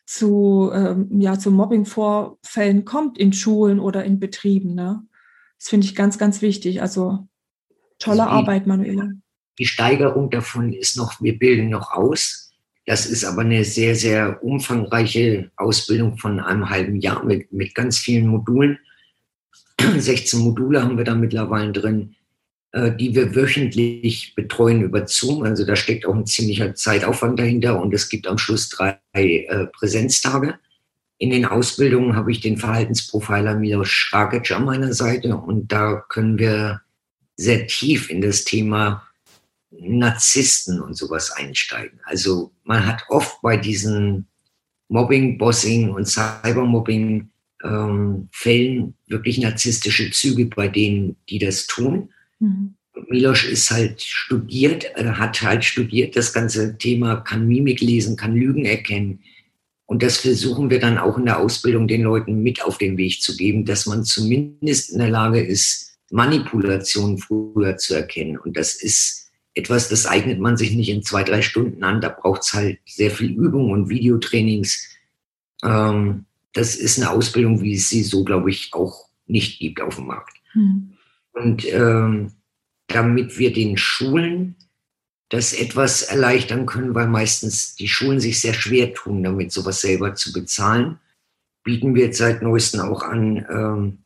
zu 0.06 0.70
ähm, 0.74 1.22
ja 1.22 1.40
zu 1.40 1.52
Mobbingvorfällen 1.52 2.86
kommt 2.86 3.18
in 3.18 3.34
Schulen 3.34 3.80
oder 3.80 4.04
in 4.04 4.20
Betrieben. 4.20 4.74
Ne? 4.74 5.06
Das 5.64 5.70
finde 5.70 5.88
ich 5.88 5.96
ganz, 5.96 6.18
ganz 6.18 6.42
wichtig. 6.42 6.82
Also 6.82 7.26
tolle 7.98 8.24
also 8.24 8.34
Arbeit, 8.34 8.68
Manuela. 8.68 9.12
Die 9.58 9.66
Steigerung 9.66 10.30
davon 10.30 10.74
ist 10.74 10.98
noch, 10.98 11.22
wir 11.22 11.40
bilden 11.40 11.70
noch 11.70 11.94
aus. 11.94 12.52
Das 12.86 13.06
ist 13.06 13.24
aber 13.24 13.44
eine 13.44 13.64
sehr, 13.64 13.96
sehr 13.96 14.44
umfangreiche 14.44 15.52
Ausbildung 15.56 16.18
von 16.18 16.42
einem 16.42 16.70
halben 16.70 17.00
Jahr 17.00 17.24
mit, 17.24 17.54
mit 17.54 17.76
ganz 17.76 17.98
vielen 17.98 18.28
Modulen. 18.28 18.78
16 19.80 20.42
Module 20.42 20.84
haben 20.84 20.98
wir 20.98 21.06
da 21.06 21.16
mittlerweile 21.16 21.72
drin, 21.72 22.18
äh, 22.74 22.94
die 22.94 23.16
wir 23.16 23.34
wöchentlich 23.34 24.36
betreuen 24.36 24.82
über 24.82 25.08
Zoom. 25.08 25.44
Also 25.44 25.66
da 25.66 25.78
steckt 25.78 26.06
auch 26.06 26.14
ein 26.14 26.26
ziemlicher 26.26 26.76
Zeitaufwand 26.76 27.40
dahinter 27.40 27.82
und 27.82 27.94
es 27.94 28.10
gibt 28.10 28.28
am 28.28 28.38
Schluss 28.38 28.68
drei 28.68 29.00
äh, 29.14 29.68
Präsenztage. 29.68 30.60
In 31.24 31.30
den 31.30 31.46
Ausbildungen 31.46 32.18
habe 32.18 32.34
ich 32.34 32.42
den 32.42 32.58
Verhaltensprofiler 32.58 33.56
Milos 33.56 33.88
Schrakic 33.88 34.52
an 34.52 34.66
meiner 34.66 34.94
Seite 34.94 35.38
und 35.38 35.72
da 35.72 36.04
können 36.10 36.38
wir 36.38 36.82
sehr 37.38 37.66
tief 37.66 38.10
in 38.10 38.20
das 38.20 38.44
Thema 38.44 39.08
Narzissten 39.72 40.82
und 40.82 40.98
sowas 40.98 41.32
einsteigen. 41.32 41.98
Also 42.04 42.52
man 42.66 42.86
hat 42.86 43.06
oft 43.08 43.42
bei 43.42 43.56
diesen 43.56 44.28
Mobbing, 44.90 45.38
Bossing 45.38 45.92
und 45.92 46.10
Cybermobbing 46.10 47.30
ähm, 47.64 48.28
Fällen 48.34 48.94
wirklich 49.08 49.38
narzisstische 49.38 50.12
Züge 50.12 50.48
bei 50.48 50.68
denen, 50.68 51.16
die 51.30 51.40
das 51.40 51.68
tun. 51.68 52.10
Mhm. 52.40 52.76
Milosch 53.08 53.46
ist 53.46 53.72
halt 53.72 54.02
studiert, 54.02 54.92
äh, 54.98 55.06
hat 55.06 55.42
halt 55.42 55.64
studiert 55.64 56.18
das 56.18 56.34
ganze 56.34 56.78
Thema, 56.78 57.22
kann 57.22 57.48
Mimik 57.48 57.80
lesen, 57.80 58.18
kann 58.18 58.36
Lügen 58.36 58.66
erkennen. 58.66 59.24
Und 59.86 60.02
das 60.02 60.18
versuchen 60.18 60.70
wir 60.70 60.80
dann 60.80 60.98
auch 60.98 61.18
in 61.18 61.26
der 61.26 61.40
Ausbildung 61.40 61.88
den 61.88 62.04
Leuten 62.04 62.42
mit 62.42 62.64
auf 62.64 62.78
den 62.78 62.98
Weg 62.98 63.22
zu 63.22 63.36
geben, 63.36 63.66
dass 63.66 63.86
man 63.86 64.04
zumindest 64.04 64.92
in 64.92 65.00
der 65.00 65.10
Lage 65.10 65.42
ist, 65.42 65.98
Manipulation 66.12 67.18
früher 67.18 67.78
zu 67.78 67.96
erkennen. 67.96 68.38
Und 68.38 68.56
das 68.56 68.76
ist 68.76 69.32
etwas, 69.56 69.90
das 69.90 70.06
eignet 70.06 70.40
man 70.40 70.58
sich 70.58 70.72
nicht 70.72 70.90
in 70.90 71.04
zwei, 71.04 71.24
drei 71.24 71.42
Stunden 71.42 71.84
an. 71.84 72.02
Da 72.02 72.10
braucht 72.10 72.44
es 72.44 72.54
halt 72.54 72.80
sehr 72.86 73.12
viel 73.12 73.32
Übung 73.32 73.72
und 73.72 73.90
Videotrainings. 73.90 74.90
Ähm, 75.64 76.26
das 76.54 76.76
ist 76.76 77.00
eine 77.00 77.10
Ausbildung, 77.10 77.62
wie 77.62 77.74
es 77.74 77.90
sie 77.90 78.04
so, 78.04 78.24
glaube 78.24 78.52
ich, 78.52 78.74
auch 78.74 79.08
nicht 79.28 79.60
gibt 79.60 79.82
auf 79.82 79.96
dem 79.96 80.08
Markt. 80.08 80.38
Mhm. 80.54 80.94
Und 81.34 81.66
ähm, 81.72 82.32
damit 82.88 83.40
wir 83.40 83.52
den 83.52 83.78
Schulen 83.78 84.56
das 85.30 85.54
etwas 85.54 86.04
erleichtern 86.04 86.66
können, 86.66 86.94
weil 86.94 87.08
meistens 87.08 87.76
die 87.76 87.88
Schulen 87.88 88.20
sich 88.20 88.40
sehr 88.40 88.54
schwer 88.54 88.94
tun, 88.94 89.24
damit 89.24 89.52
sowas 89.52 89.82
selber 89.82 90.16
zu 90.16 90.32
bezahlen, 90.32 91.00
bieten 91.64 91.96
wir 91.96 92.06
jetzt 92.06 92.18
seit 92.18 92.42
neuestem 92.42 92.82
auch 92.82 93.04
an, 93.04 93.46
ähm, 93.50 93.98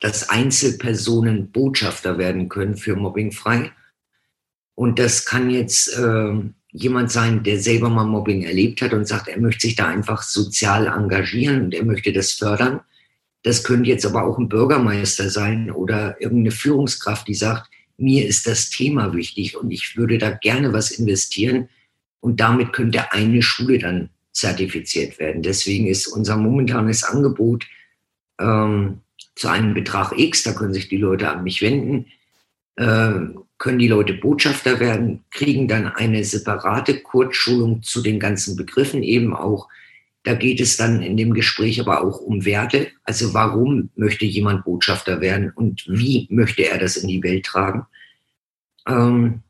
dass 0.00 0.28
Einzelpersonen 0.28 1.52
Botschafter 1.52 2.18
werden 2.18 2.48
können 2.48 2.76
für 2.76 2.96
Mobbingfrei. 2.96 3.70
Und 4.74 4.98
das 4.98 5.24
kann 5.24 5.48
jetzt 5.48 5.96
äh, 5.96 6.34
jemand 6.72 7.12
sein, 7.12 7.44
der 7.44 7.60
selber 7.60 7.88
mal 7.88 8.04
Mobbing 8.04 8.42
erlebt 8.42 8.82
hat 8.82 8.94
und 8.94 9.06
sagt, 9.06 9.28
er 9.28 9.40
möchte 9.40 9.68
sich 9.68 9.76
da 9.76 9.86
einfach 9.86 10.22
sozial 10.22 10.86
engagieren 10.86 11.64
und 11.64 11.74
er 11.74 11.84
möchte 11.84 12.12
das 12.12 12.32
fördern. 12.32 12.80
Das 13.44 13.62
könnte 13.62 13.90
jetzt 13.90 14.06
aber 14.06 14.24
auch 14.24 14.38
ein 14.38 14.48
Bürgermeister 14.48 15.30
sein 15.30 15.70
oder 15.70 16.20
irgendeine 16.20 16.50
Führungskraft, 16.52 17.28
die 17.28 17.34
sagt, 17.34 17.70
mir 18.02 18.26
ist 18.26 18.46
das 18.46 18.68
Thema 18.68 19.14
wichtig 19.14 19.56
und 19.56 19.70
ich 19.70 19.96
würde 19.96 20.18
da 20.18 20.30
gerne 20.30 20.72
was 20.72 20.90
investieren. 20.90 21.68
Und 22.20 22.40
damit 22.40 22.72
könnte 22.72 23.12
eine 23.12 23.42
Schule 23.42 23.78
dann 23.78 24.10
zertifiziert 24.32 25.18
werden. 25.18 25.42
Deswegen 25.42 25.86
ist 25.86 26.06
unser 26.06 26.36
momentanes 26.36 27.04
Angebot 27.04 27.66
ähm, 28.40 29.00
zu 29.34 29.48
einem 29.48 29.74
Betrag 29.74 30.18
X, 30.18 30.42
da 30.42 30.52
können 30.52 30.74
sich 30.74 30.88
die 30.88 30.96
Leute 30.96 31.30
an 31.30 31.44
mich 31.44 31.62
wenden, 31.62 32.06
äh, 32.76 33.12
können 33.58 33.78
die 33.78 33.88
Leute 33.88 34.14
Botschafter 34.14 34.80
werden, 34.80 35.24
kriegen 35.30 35.68
dann 35.68 35.86
eine 35.86 36.24
separate 36.24 37.00
Kurzschulung 37.00 37.82
zu 37.82 38.02
den 38.02 38.18
ganzen 38.18 38.56
Begriffen 38.56 39.02
eben 39.02 39.34
auch. 39.34 39.68
Da 40.24 40.34
geht 40.34 40.60
es 40.60 40.76
dann 40.76 41.02
in 41.02 41.16
dem 41.16 41.34
Gespräch 41.34 41.80
aber 41.80 42.04
auch 42.04 42.20
um 42.20 42.44
Werte. 42.44 42.88
Also 43.04 43.34
warum 43.34 43.90
möchte 43.96 44.24
jemand 44.24 44.64
Botschafter 44.64 45.20
werden 45.20 45.50
und 45.54 45.84
wie 45.88 46.28
möchte 46.30 46.62
er 46.62 46.78
das 46.78 46.96
in 46.96 47.08
die 47.08 47.22
Welt 47.22 47.44
tragen? 47.44 47.86
Ähm, 48.86 49.42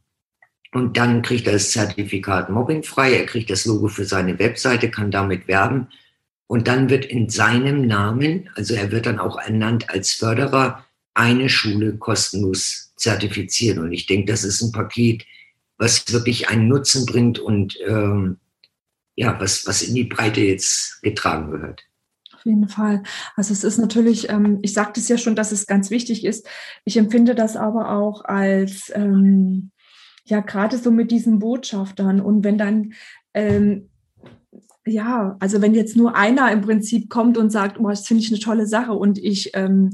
und 0.72 0.96
dann 0.96 1.20
kriegt 1.20 1.46
er 1.46 1.52
das 1.52 1.70
Zertifikat 1.70 2.48
mobbingfrei, 2.48 3.12
er 3.12 3.26
kriegt 3.26 3.50
das 3.50 3.66
Logo 3.66 3.88
für 3.88 4.06
seine 4.06 4.38
Webseite, 4.38 4.90
kann 4.90 5.10
damit 5.10 5.46
werben. 5.46 5.88
Und 6.46 6.66
dann 6.68 6.88
wird 6.88 7.04
in 7.04 7.28
seinem 7.28 7.86
Namen, 7.86 8.48
also 8.54 8.74
er 8.74 8.90
wird 8.90 9.06
dann 9.06 9.18
auch 9.18 9.38
ernannt 9.38 9.90
als 9.90 10.14
Förderer, 10.14 10.84
eine 11.14 11.50
Schule 11.50 11.96
kostenlos 11.98 12.92
zertifizieren. 12.96 13.80
Und 13.80 13.92
ich 13.92 14.06
denke, 14.06 14.32
das 14.32 14.44
ist 14.44 14.62
ein 14.62 14.72
Paket, 14.72 15.26
was 15.76 16.10
wirklich 16.12 16.48
einen 16.48 16.68
Nutzen 16.68 17.04
bringt 17.04 17.38
und 17.38 17.78
ähm, 17.86 18.38
ja, 19.22 19.40
was, 19.40 19.66
was 19.66 19.82
in 19.82 19.94
die 19.94 20.04
Breite 20.04 20.40
jetzt 20.40 21.00
getragen 21.02 21.52
gehört. 21.52 21.84
Auf 22.34 22.44
jeden 22.44 22.68
Fall. 22.68 23.04
Also 23.36 23.52
es 23.52 23.62
ist 23.62 23.78
natürlich, 23.78 24.28
ähm, 24.28 24.58
ich 24.62 24.72
sagte 24.72 24.98
es 24.98 25.08
ja 25.08 25.16
schon, 25.16 25.36
dass 25.36 25.52
es 25.52 25.66
ganz 25.66 25.90
wichtig 25.90 26.24
ist. 26.24 26.46
Ich 26.84 26.96
empfinde 26.96 27.36
das 27.36 27.56
aber 27.56 27.92
auch 27.92 28.24
als, 28.24 28.90
ähm, 28.94 29.70
ja, 30.24 30.40
gerade 30.40 30.76
so 30.76 30.90
mit 30.90 31.12
diesen 31.12 31.38
Botschaftern. 31.38 32.20
Und 32.20 32.42
wenn 32.42 32.58
dann 32.58 32.94
ähm, 33.32 33.88
ja, 34.84 35.36
also 35.38 35.62
wenn 35.62 35.74
jetzt 35.74 35.96
nur 35.96 36.16
einer 36.16 36.50
im 36.50 36.62
Prinzip 36.62 37.08
kommt 37.08 37.38
und 37.38 37.50
sagt, 37.50 37.78
oh, 37.78 37.88
das 37.88 38.06
finde 38.06 38.24
ich 38.24 38.30
eine 38.30 38.40
tolle 38.40 38.66
Sache 38.66 38.92
und 38.92 39.18
ich 39.18 39.52
ähm, 39.54 39.90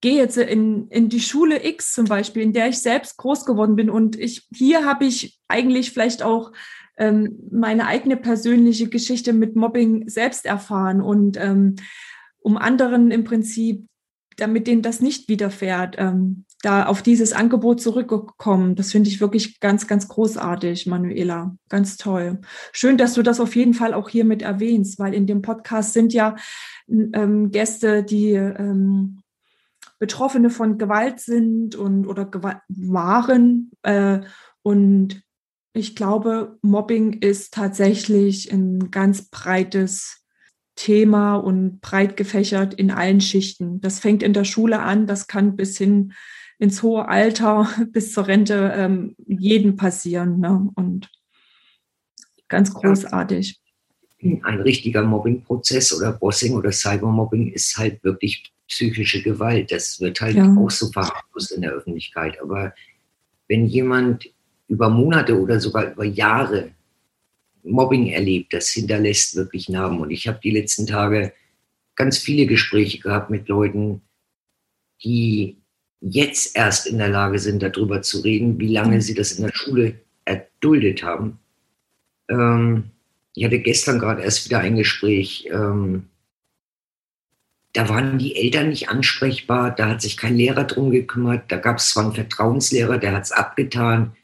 gehe 0.00 0.16
jetzt 0.16 0.38
in, 0.38 0.88
in 0.88 1.10
die 1.10 1.20
Schule 1.20 1.66
X 1.66 1.92
zum 1.92 2.06
Beispiel, 2.06 2.42
in 2.42 2.54
der 2.54 2.68
ich 2.68 2.78
selbst 2.78 3.18
groß 3.18 3.44
geworden 3.44 3.76
bin 3.76 3.90
und 3.90 4.16
ich, 4.18 4.46
hier 4.54 4.86
habe 4.86 5.04
ich 5.04 5.38
eigentlich 5.48 5.92
vielleicht 5.92 6.22
auch 6.22 6.52
ähm, 6.98 7.38
meine 7.50 7.86
eigene 7.86 8.16
persönliche 8.16 8.88
Geschichte 8.88 9.32
mit 9.32 9.56
Mobbing 9.56 10.08
selbst 10.08 10.44
erfahren 10.44 11.00
und 11.00 11.36
ähm, 11.38 11.76
um 12.40 12.56
anderen 12.56 13.10
im 13.10 13.24
Prinzip, 13.24 13.86
damit 14.36 14.66
denen 14.66 14.82
das 14.82 15.00
nicht 15.00 15.28
widerfährt, 15.28 15.96
ähm, 15.98 16.44
da 16.62 16.86
auf 16.86 17.02
dieses 17.02 17.32
Angebot 17.32 17.80
zurückgekommen. 17.80 18.74
Das 18.74 18.92
finde 18.92 19.08
ich 19.10 19.20
wirklich 19.20 19.60
ganz, 19.60 19.86
ganz 19.86 20.08
großartig, 20.08 20.86
Manuela. 20.86 21.56
Ganz 21.68 21.96
toll. 21.96 22.40
Schön, 22.72 22.98
dass 22.98 23.14
du 23.14 23.22
das 23.22 23.40
auf 23.40 23.54
jeden 23.54 23.74
Fall 23.74 23.94
auch 23.94 24.08
hier 24.08 24.24
mit 24.24 24.42
erwähnst, 24.42 24.98
weil 24.98 25.14
in 25.14 25.26
dem 25.26 25.42
Podcast 25.42 25.92
sind 25.92 26.12
ja 26.12 26.36
ähm, 26.88 27.50
Gäste, 27.52 28.02
die 28.02 28.32
ähm, 28.32 29.20
Betroffene 30.00 30.50
von 30.50 30.78
Gewalt 30.78 31.20
sind 31.20 31.76
und 31.76 32.06
oder 32.06 32.24
Gewalt 32.24 32.58
waren. 32.68 33.70
Äh, 33.82 34.20
und 34.62 35.22
ich 35.78 35.94
glaube, 35.96 36.58
Mobbing 36.62 37.14
ist 37.14 37.54
tatsächlich 37.54 38.52
ein 38.52 38.90
ganz 38.90 39.28
breites 39.30 40.24
Thema 40.76 41.36
und 41.36 41.80
breit 41.80 42.16
gefächert 42.16 42.74
in 42.74 42.90
allen 42.90 43.20
Schichten. 43.20 43.80
Das 43.80 43.98
fängt 43.98 44.22
in 44.22 44.32
der 44.32 44.44
Schule 44.44 44.80
an, 44.80 45.06
das 45.06 45.26
kann 45.26 45.56
bis 45.56 45.76
hin 45.76 46.12
ins 46.58 46.82
hohe 46.82 47.08
Alter, 47.08 47.68
bis 47.92 48.12
zur 48.12 48.26
Rente 48.26 48.72
ähm, 48.74 49.16
jeden 49.26 49.76
passieren. 49.76 50.40
Ne? 50.40 50.68
Und 50.74 51.10
ganz 52.48 52.72
großartig. 52.72 53.60
Ein 54.20 54.60
richtiger 54.62 55.02
Mobbingprozess 55.02 55.92
oder 55.92 56.12
Bossing 56.12 56.54
oder 56.54 56.72
Cybermobbing 56.72 57.52
ist 57.52 57.78
halt 57.78 58.02
wirklich 58.02 58.52
psychische 58.66 59.22
Gewalt. 59.22 59.70
Das 59.70 60.00
wird 60.00 60.20
halt 60.20 60.36
ja. 60.36 60.54
auch 60.56 60.70
so 60.70 60.90
verharmlost 60.90 61.52
in 61.52 61.62
der 61.62 61.72
Öffentlichkeit. 61.72 62.40
Aber 62.40 62.74
wenn 63.46 63.66
jemand 63.66 64.28
über 64.68 64.88
Monate 64.88 65.38
oder 65.38 65.60
sogar 65.60 65.92
über 65.92 66.04
Jahre 66.04 66.70
Mobbing 67.64 68.06
erlebt, 68.08 68.52
das 68.52 68.68
hinterlässt 68.68 69.36
wirklich 69.36 69.68
Narben. 69.68 70.00
Und 70.00 70.10
ich 70.10 70.28
habe 70.28 70.40
die 70.42 70.50
letzten 70.50 70.86
Tage 70.86 71.32
ganz 71.96 72.18
viele 72.18 72.46
Gespräche 72.46 73.00
gehabt 73.00 73.30
mit 73.30 73.48
Leuten, 73.48 74.02
die 75.02 75.56
jetzt 76.00 76.56
erst 76.56 76.86
in 76.86 76.98
der 76.98 77.08
Lage 77.08 77.38
sind, 77.38 77.62
darüber 77.62 78.02
zu 78.02 78.20
reden, 78.20 78.58
wie 78.60 78.72
lange 78.72 78.96
mhm. 78.96 79.00
sie 79.00 79.14
das 79.14 79.32
in 79.32 79.44
der 79.44 79.52
Schule 79.52 79.94
erduldet 80.24 81.02
haben. 81.02 81.38
Ähm, 82.28 82.90
ich 83.34 83.44
hatte 83.44 83.58
gestern 83.58 83.98
gerade 83.98 84.22
erst 84.22 84.44
wieder 84.46 84.60
ein 84.60 84.76
Gespräch 84.76 85.48
ähm, 85.50 86.04
da 87.72 87.88
waren 87.88 88.18
die 88.18 88.34
Eltern 88.34 88.70
nicht 88.70 88.88
ansprechbar, 88.88 89.70
da 89.74 89.90
hat 89.90 90.02
sich 90.02 90.16
kein 90.16 90.36
Lehrer 90.36 90.64
drum 90.64 90.90
gekümmert, 90.90 91.44
da 91.52 91.56
gab 91.56 91.78
es 91.78 91.90
zwar 91.90 92.04
einen 92.04 92.14
Vertrauenslehrer, 92.14 92.98
der 92.98 93.12
hat 93.12 93.24
es 93.24 93.32
abgetan. 93.32 94.16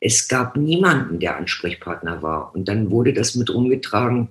Es 0.00 0.28
gab 0.28 0.56
niemanden, 0.56 1.18
der 1.20 1.36
Ansprechpartner 1.36 2.22
war. 2.22 2.54
Und 2.54 2.68
dann 2.68 2.90
wurde 2.90 3.12
das 3.12 3.34
mit 3.34 3.50
rumgetragen 3.50 4.28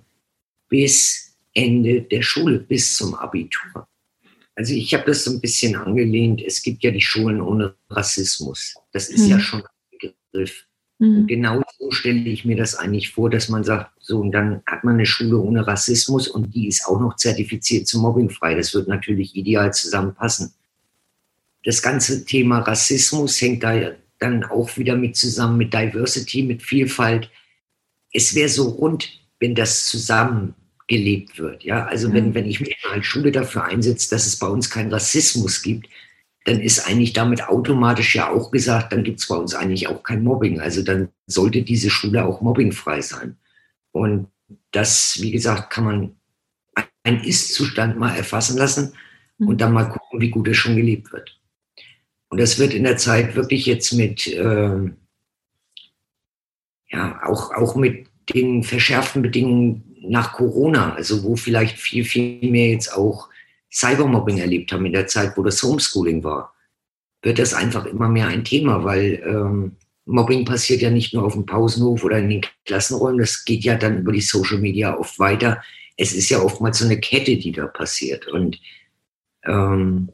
bis 0.69 1.35
Ende 1.53 2.01
der 2.01 2.21
Schule, 2.21 2.59
bis 2.59 2.95
zum 2.95 3.15
Abitur. 3.15 3.87
Also 4.55 4.73
ich 4.73 4.93
habe 4.93 5.05
das 5.05 5.23
so 5.23 5.31
ein 5.31 5.41
bisschen 5.41 5.75
angelehnt. 5.75 6.41
Es 6.41 6.61
gibt 6.61 6.83
ja 6.83 6.91
die 6.91 7.01
Schulen 7.01 7.41
ohne 7.41 7.75
Rassismus. 7.89 8.75
Das 8.91 9.09
ist 9.09 9.23
hm. 9.23 9.29
ja 9.31 9.39
schon 9.39 9.61
ein 9.61 10.09
Begriff. 10.31 10.65
Mhm. 10.99 11.17
Und 11.17 11.27
genau 11.27 11.61
so 11.77 11.91
stelle 11.91 12.29
ich 12.29 12.45
mir 12.45 12.55
das 12.55 12.75
eigentlich 12.75 13.11
vor, 13.11 13.29
dass 13.29 13.49
man 13.49 13.63
sagt, 13.63 13.91
so, 13.99 14.19
und 14.19 14.31
dann 14.31 14.61
hat 14.65 14.83
man 14.83 14.95
eine 14.95 15.05
Schule 15.05 15.37
ohne 15.37 15.67
Rassismus 15.67 16.27
und 16.27 16.53
die 16.55 16.67
ist 16.67 16.85
auch 16.87 16.99
noch 16.99 17.15
zertifiziert 17.17 17.87
zum 17.87 18.01
Mobbingfrei. 18.01 18.55
Das 18.55 18.73
wird 18.73 18.87
natürlich 18.87 19.35
ideal 19.35 19.73
zusammenpassen. 19.73 20.53
Das 21.63 21.81
ganze 21.81 22.23
Thema 22.25 22.59
Rassismus 22.59 23.41
hängt 23.41 23.63
da 23.63 23.73
dann 24.25 24.43
auch 24.43 24.77
wieder 24.77 24.95
mit 24.95 25.15
zusammen 25.15 25.57
mit 25.57 25.73
Diversity, 25.73 26.43
mit 26.43 26.63
Vielfalt. 26.63 27.29
Es 28.11 28.35
wäre 28.35 28.49
so 28.49 28.69
rund, 28.69 29.19
wenn 29.39 29.55
das 29.55 29.87
zusammen 29.87 30.55
gelebt 30.87 31.39
wird. 31.39 31.63
Ja, 31.63 31.85
also 31.85 32.09
ja. 32.09 32.13
wenn, 32.13 32.33
wenn 32.33 32.45
ich 32.45 32.59
mich 32.59 32.77
als 32.91 33.05
Schule 33.05 33.31
dafür 33.31 33.65
einsetze, 33.65 34.09
dass 34.09 34.25
es 34.25 34.37
bei 34.37 34.47
uns 34.47 34.69
keinen 34.69 34.93
Rassismus 34.93 35.61
gibt, 35.61 35.87
dann 36.45 36.61
ist 36.61 36.87
eigentlich 36.87 37.13
damit 37.13 37.47
automatisch 37.47 38.15
ja 38.15 38.29
auch 38.29 38.51
gesagt, 38.51 38.93
dann 38.93 39.03
gibt 39.03 39.19
es 39.19 39.27
bei 39.27 39.35
uns 39.35 39.55
eigentlich 39.55 39.87
auch 39.87 40.03
kein 40.03 40.23
Mobbing. 40.23 40.59
Also 40.59 40.83
dann 40.83 41.09
sollte 41.25 41.63
diese 41.63 41.89
Schule 41.89 42.23
auch 42.23 42.41
mobbingfrei 42.41 43.01
sein. 43.01 43.37
Und 43.91 44.27
das, 44.71 45.17
wie 45.21 45.31
gesagt, 45.31 45.71
kann 45.71 45.83
man 45.85 46.15
ein 47.03 47.23
Ist-Zustand 47.23 47.97
mal 47.97 48.15
erfassen 48.15 48.57
lassen 48.57 48.93
und 49.39 49.47
mhm. 49.47 49.57
dann 49.57 49.73
mal 49.73 49.85
gucken, 49.85 50.21
wie 50.21 50.29
gut 50.29 50.47
es 50.47 50.57
schon 50.57 50.75
gelebt 50.75 51.11
wird. 51.11 51.39
Und 52.29 52.39
das 52.39 52.59
wird 52.59 52.73
in 52.73 52.83
der 52.83 52.97
Zeit 52.97 53.35
wirklich 53.35 53.65
jetzt 53.65 53.93
mit, 53.93 54.27
äh, 54.27 54.91
ja, 56.89 57.21
auch, 57.23 57.53
auch 57.53 57.75
mit 57.75 58.07
den 58.33 58.63
verschärften 58.63 59.21
Bedingungen 59.21 59.95
nach 60.01 60.33
Corona, 60.33 60.93
also 60.93 61.23
wo 61.23 61.35
vielleicht 61.35 61.77
viel, 61.77 62.03
viel 62.03 62.49
mehr 62.49 62.69
jetzt 62.69 62.93
auch 62.93 63.29
Cybermobbing 63.71 64.37
erlebt 64.37 64.71
haben 64.71 64.85
in 64.85 64.93
der 64.93 65.07
Zeit, 65.07 65.37
wo 65.37 65.43
das 65.43 65.61
Homeschooling 65.61 66.23
war, 66.23 66.53
wird 67.21 67.39
das 67.39 67.53
einfach 67.53 67.85
immer 67.85 68.07
mehr 68.07 68.27
ein 68.27 68.43
Thema, 68.43 68.83
weil 68.83 69.21
ähm, 69.25 69.75
Mobbing 70.05 70.45
passiert 70.45 70.81
ja 70.81 70.91
nicht 70.91 71.13
nur 71.13 71.23
auf 71.23 71.33
dem 71.33 71.45
Pausenhof 71.45 72.03
oder 72.03 72.19
in 72.19 72.29
den 72.29 72.45
Klassenräumen, 72.65 73.19
das 73.19 73.43
geht 73.43 73.63
ja 73.63 73.75
dann 73.75 73.99
über 73.99 74.11
die 74.11 74.21
Social 74.21 74.59
Media 74.59 74.95
oft 74.97 75.17
weiter. 75.17 75.61
Es 75.97 76.13
ist 76.13 76.29
ja 76.29 76.41
oftmals 76.41 76.77
so 76.77 76.85
eine 76.85 76.99
Kette, 76.99 77.37
die 77.37 77.51
da 77.51 77.67
passiert. 77.67 78.27
Und 78.27 78.59
ähm, 79.45 80.09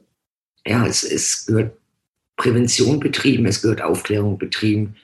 ja, 0.65 0.85
es, 0.85 1.03
es 1.03 1.45
gehört 1.45 1.77
Prävention 2.41 2.99
betrieben, 2.99 3.45
es 3.45 3.61
gehört 3.61 3.83
Aufklärung 3.83 4.39
betrieben 4.39 4.95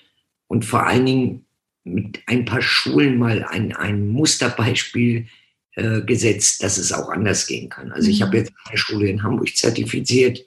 und 0.47 0.65
vor 0.65 0.87
allen 0.87 1.05
Dingen 1.05 1.45
mit 1.83 2.19
ein 2.25 2.45
paar 2.45 2.63
Schulen 2.63 3.19
mal 3.19 3.43
ein, 3.43 3.75
ein 3.75 4.07
Musterbeispiel 4.07 5.27
äh, 5.75 6.01
gesetzt, 6.01 6.63
dass 6.63 6.79
es 6.79 6.91
auch 6.91 7.09
anders 7.09 7.45
gehen 7.45 7.69
kann. 7.69 7.91
Also 7.91 8.09
ich 8.09 8.23
habe 8.23 8.31
mhm. 8.31 8.37
jetzt 8.37 8.53
eine 8.65 8.77
Schule 8.79 9.07
in 9.07 9.21
Hamburg 9.21 9.55
zertifiziert. 9.55 10.43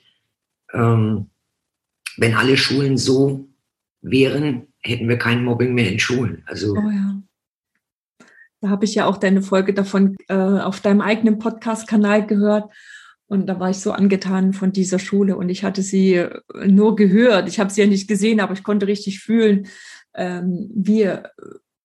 Ähm, 0.73 1.31
wenn 2.17 2.35
alle 2.35 2.57
Schulen 2.57 2.99
so 2.99 3.49
wären, 4.03 4.67
hätten 4.81 5.09
wir 5.09 5.17
kein 5.17 5.45
Mobbing 5.45 5.73
mehr 5.73 5.93
in 5.93 6.01
Schulen. 6.01 6.43
Also 6.47 6.75
oh 6.75 6.91
ja. 6.91 7.23
Da 8.63 8.69
habe 8.69 8.85
ich 8.85 8.97
ja 8.97 9.07
auch 9.07 9.17
deine 9.17 9.43
Folge 9.43 9.73
davon 9.75 10.17
äh, 10.27 10.35
auf 10.35 10.81
deinem 10.81 11.03
eigenen 11.03 11.39
Podcast-Kanal 11.39 12.27
gehört. 12.27 12.69
Und 13.31 13.47
da 13.47 13.61
war 13.61 13.71
ich 13.71 13.77
so 13.77 13.93
angetan 13.93 14.53
von 14.53 14.73
dieser 14.73 14.99
Schule 14.99 15.37
und 15.37 15.51
ich 15.51 15.63
hatte 15.63 15.83
sie 15.83 16.27
nur 16.67 16.97
gehört. 16.97 17.49
Ich 17.49 17.61
habe 17.61 17.71
sie 17.71 17.81
ja 17.81 17.87
nicht 17.87 18.09
gesehen, 18.09 18.41
aber 18.41 18.55
ich 18.55 18.65
konnte 18.65 18.89
richtig 18.89 19.21
fühlen, 19.21 19.69
ähm, 20.17 20.69
wie 20.75 21.09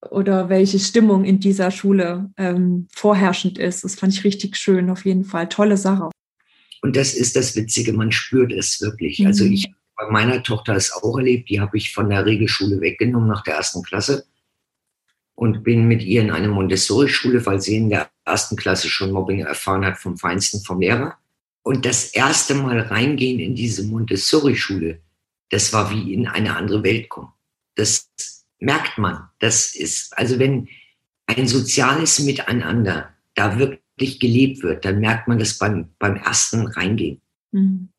oder 0.09 0.49
welche 0.49 0.79
Stimmung 0.79 1.23
in 1.23 1.39
dieser 1.39 1.69
Schule 1.69 2.31
ähm, 2.37 2.87
vorherrschend 2.91 3.59
ist. 3.59 3.83
Das 3.83 3.93
fand 3.93 4.13
ich 4.13 4.23
richtig 4.23 4.57
schön, 4.57 4.89
auf 4.89 5.05
jeden 5.05 5.23
Fall. 5.23 5.47
Tolle 5.47 5.77
Sache. 5.77 6.09
Und 6.81 6.95
das 6.95 7.13
ist 7.13 7.35
das 7.35 7.55
Witzige, 7.55 7.93
man 7.93 8.11
spürt 8.11 8.51
es 8.51 8.81
wirklich. 8.81 9.23
Also 9.23 9.43
mhm. 9.43 9.51
Also 9.51 9.53
ich 9.53 9.71
bei 9.95 10.09
meiner 10.09 10.41
Tochter 10.41 10.75
es 10.75 10.91
auch 10.91 11.15
erlebt, 11.15 11.49
die 11.49 11.61
habe 11.61 11.77
ich 11.77 11.93
von 11.93 12.09
der 12.09 12.25
Regelschule 12.25 12.81
weggenommen 12.81 13.29
nach 13.29 13.43
der 13.43 13.53
ersten 13.53 13.83
Klasse 13.83 14.25
und 15.35 15.63
bin 15.63 15.87
mit 15.87 16.01
ihr 16.01 16.23
in 16.23 16.31
eine 16.31 16.47
Montessori-Schule, 16.47 17.45
weil 17.45 17.61
sie 17.61 17.77
in 17.77 17.89
der 17.89 18.09
ersten 18.25 18.55
Klasse 18.55 18.89
schon 18.89 19.11
Mobbing 19.11 19.41
erfahren 19.41 19.85
hat 19.85 19.99
vom 19.99 20.17
Feinsten 20.17 20.61
vom 20.61 20.81
Lehrer. 20.81 21.19
Und 21.65 21.83
das 21.83 22.13
erste 22.13 22.53
Mal 22.53 22.79
reingehen 22.79 23.39
in 23.39 23.55
diese 23.55 23.83
Montessori-Schule, 23.87 24.99
das 25.49 25.73
war 25.73 25.89
wie 25.89 26.13
in 26.13 26.27
eine 26.27 26.55
andere 26.55 26.83
Welt 26.83 27.09
kommen. 27.09 27.31
Das 27.73 28.11
merkt 28.59 28.99
man. 28.99 29.29
Das 29.39 29.73
ist, 29.73 30.15
also 30.15 30.37
wenn 30.37 30.67
ein 31.25 31.47
soziales 31.47 32.19
Miteinander 32.19 33.09
da 33.33 33.57
wirklich 33.57 34.19
gelebt 34.19 34.61
wird, 34.61 34.85
dann 34.85 34.99
merkt 34.99 35.27
man 35.27 35.39
das 35.39 35.57
beim, 35.57 35.89
beim 35.97 36.17
ersten 36.17 36.67
Reingehen. 36.67 37.19
Mhm. 37.51 37.89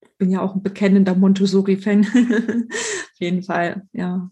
Ich 0.00 0.16
bin 0.16 0.30
ja 0.30 0.40
auch 0.40 0.54
ein 0.54 0.62
bekennender 0.62 1.14
Montessori-Fan. 1.14 2.06
Auf 2.70 3.20
jeden 3.20 3.42
Fall, 3.42 3.86
ja. 3.92 4.30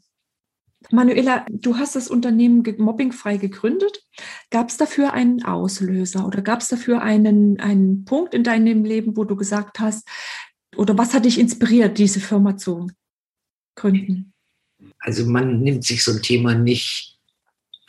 Manuela, 0.90 1.44
du 1.50 1.76
hast 1.76 1.96
das 1.96 2.08
Unternehmen 2.08 2.62
mobbingfrei 2.78 3.36
gegründet. 3.36 4.02
Gab 4.50 4.68
es 4.68 4.76
dafür 4.76 5.12
einen 5.12 5.44
Auslöser 5.44 6.26
oder 6.26 6.42
gab 6.42 6.60
es 6.60 6.68
dafür 6.68 7.02
einen, 7.02 7.60
einen 7.60 8.04
Punkt 8.04 8.34
in 8.34 8.44
deinem 8.44 8.84
Leben, 8.84 9.16
wo 9.16 9.24
du 9.24 9.36
gesagt 9.36 9.80
hast, 9.80 10.08
oder 10.76 10.96
was 10.98 11.14
hat 11.14 11.24
dich 11.24 11.38
inspiriert, 11.38 11.98
diese 11.98 12.20
Firma 12.20 12.56
zu 12.56 12.88
gründen? 13.74 14.32
Also 14.98 15.26
man 15.26 15.60
nimmt 15.60 15.84
sich 15.84 16.04
so 16.04 16.12
ein 16.12 16.22
Thema 16.22 16.54
nicht, 16.54 17.18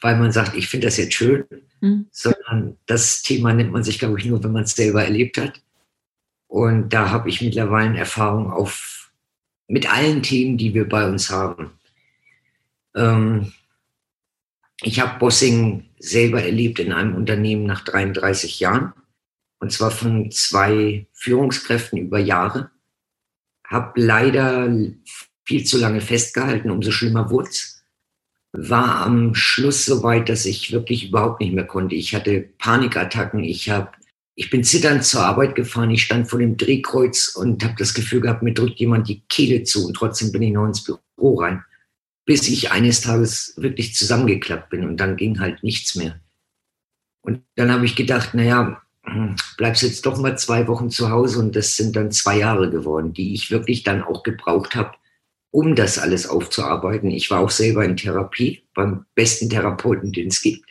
weil 0.01 0.17
man 0.17 0.31
sagt, 0.31 0.55
ich 0.55 0.67
finde 0.67 0.87
das 0.87 0.97
jetzt 0.97 1.13
schön, 1.13 1.45
hm. 1.81 2.07
sondern 2.11 2.77
das 2.85 3.21
Thema 3.21 3.53
nimmt 3.53 3.71
man 3.71 3.83
sich, 3.83 3.99
glaube 3.99 4.19
ich, 4.19 4.25
nur, 4.25 4.43
wenn 4.43 4.51
man 4.51 4.63
es 4.63 4.75
selber 4.75 5.03
erlebt 5.03 5.37
hat. 5.37 5.61
Und 6.47 6.93
da 6.93 7.09
habe 7.09 7.29
ich 7.29 7.41
mittlerweile 7.41 7.97
Erfahrung 7.97 8.51
auf, 8.51 9.11
mit 9.67 9.91
allen 9.91 10.23
Themen, 10.23 10.57
die 10.57 10.73
wir 10.73 10.87
bei 10.87 11.07
uns 11.07 11.29
haben. 11.29 11.76
Ähm, 12.97 13.53
ich 14.81 14.99
habe 14.99 15.19
Bossing 15.19 15.85
selber 15.99 16.43
erlebt 16.43 16.79
in 16.79 16.91
einem 16.91 17.15
Unternehmen 17.15 17.65
nach 17.65 17.83
33 17.83 18.59
Jahren. 18.59 18.93
Und 19.59 19.71
zwar 19.71 19.89
von 19.89 20.29
zwei 20.31 21.07
Führungskräften 21.13 21.97
über 21.97 22.19
Jahre. 22.19 22.69
Habe 23.65 23.99
leider 23.99 24.71
viel 25.45 25.63
zu 25.63 25.77
lange 25.77 26.01
festgehalten, 26.01 26.69
umso 26.69 26.91
schlimmer 26.91 27.31
wurde. 27.31 27.49
War 28.53 29.05
am 29.05 29.33
Schluss 29.33 29.85
so 29.85 30.03
weit, 30.03 30.29
dass 30.29 30.45
ich 30.45 30.71
wirklich 30.71 31.09
überhaupt 31.09 31.41
nicht 31.41 31.53
mehr 31.53 31.65
konnte. 31.65 31.95
Ich 31.95 32.13
hatte 32.13 32.41
Panikattacken. 32.59 33.43
Ich, 33.43 33.69
hab, 33.69 33.97
ich 34.35 34.51
bin 34.51 34.63
zitternd 34.63 35.03
zur 35.03 35.21
Arbeit 35.21 35.55
gefahren. 35.55 35.89
Ich 35.89 36.03
stand 36.03 36.29
vor 36.29 36.39
dem 36.39 36.55
Drehkreuz 36.55 37.29
und 37.35 37.63
habe 37.63 37.75
das 37.77 37.95
Gefühl 37.95 38.21
gehabt, 38.21 38.43
mir 38.43 38.53
drückt 38.53 38.79
jemand 38.79 39.07
die 39.09 39.21
Kehle 39.27 39.63
zu. 39.63 39.87
Und 39.87 39.95
trotzdem 39.95 40.31
bin 40.31 40.43
ich 40.43 40.53
noch 40.53 40.67
ins 40.67 40.83
Büro 40.83 41.35
rein 41.39 41.63
bis 42.27 42.49
ich 42.49 42.71
eines 42.71 42.99
Tages 43.01 43.53
wirklich 43.55 43.95
zusammengeklappt 43.95 44.69
bin 44.69 44.83
und 44.83 44.97
dann 44.97 45.15
ging 45.15 45.39
halt 45.39 45.63
nichts 45.63 45.95
mehr. 45.95 46.19
Und 47.21 47.41
dann 47.55 47.71
habe 47.71 47.85
ich 47.85 47.95
gedacht, 47.95 48.33
naja, 48.33 48.81
hm, 49.03 49.37
bleibst 49.55 49.81
jetzt 49.81 50.05
doch 50.05 50.19
mal 50.19 50.37
zwei 50.37 50.67
Wochen 50.67 50.89
zu 50.89 51.09
Hause 51.09 51.39
und 51.39 51.55
das 51.55 51.77
sind 51.77 51.95
dann 51.95 52.11
zwei 52.11 52.37
Jahre 52.39 52.69
geworden, 52.69 53.13
die 53.13 53.33
ich 53.33 53.49
wirklich 53.49 53.83
dann 53.83 54.03
auch 54.03 54.23
gebraucht 54.23 54.75
habe, 54.75 54.91
um 55.51 55.73
das 55.73 55.97
alles 55.97 56.27
aufzuarbeiten. 56.27 57.09
Ich 57.11 57.31
war 57.31 57.39
auch 57.39 57.49
selber 57.49 57.85
in 57.85 57.95
Therapie 57.95 58.61
beim 58.73 59.05
besten 59.15 59.49
Therapeuten, 59.49 60.11
den 60.11 60.27
es 60.27 60.41
gibt, 60.41 60.69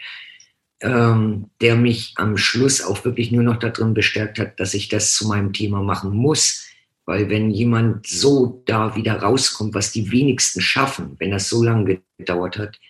ähm, 0.83 1.49
der 1.63 1.77
mich 1.77 2.13
am 2.17 2.37
Schluss 2.37 2.83
auch 2.83 3.07
wirklich 3.07 3.33
nur 3.33 3.43
noch 3.43 3.57
darin 3.57 3.95
bestärkt 3.95 4.39
hat, 4.39 4.61
dass 4.61 4.75
ich 4.75 4.91
das 4.91 5.15
zu 5.15 5.27
meinem 5.27 5.55
Thema 5.55 5.83
machen 5.83 6.15
muss, 6.15 6.66
weil 7.07 7.31
wenn 7.31 7.51
jemand 7.51 8.07
so 8.07 8.63
da 8.67 8.97
wieder 8.97 9.23
rauskommt, 9.23 9.75
was 9.75 9.93
die 9.93 10.11
wenigsten 10.11 10.61
schaffen, 10.61 11.17
wenn 11.19 11.31
das 11.31 11.49
so 11.49 11.63
lange 11.63 12.03
gedauert 12.19 12.59
hat, 12.59 12.81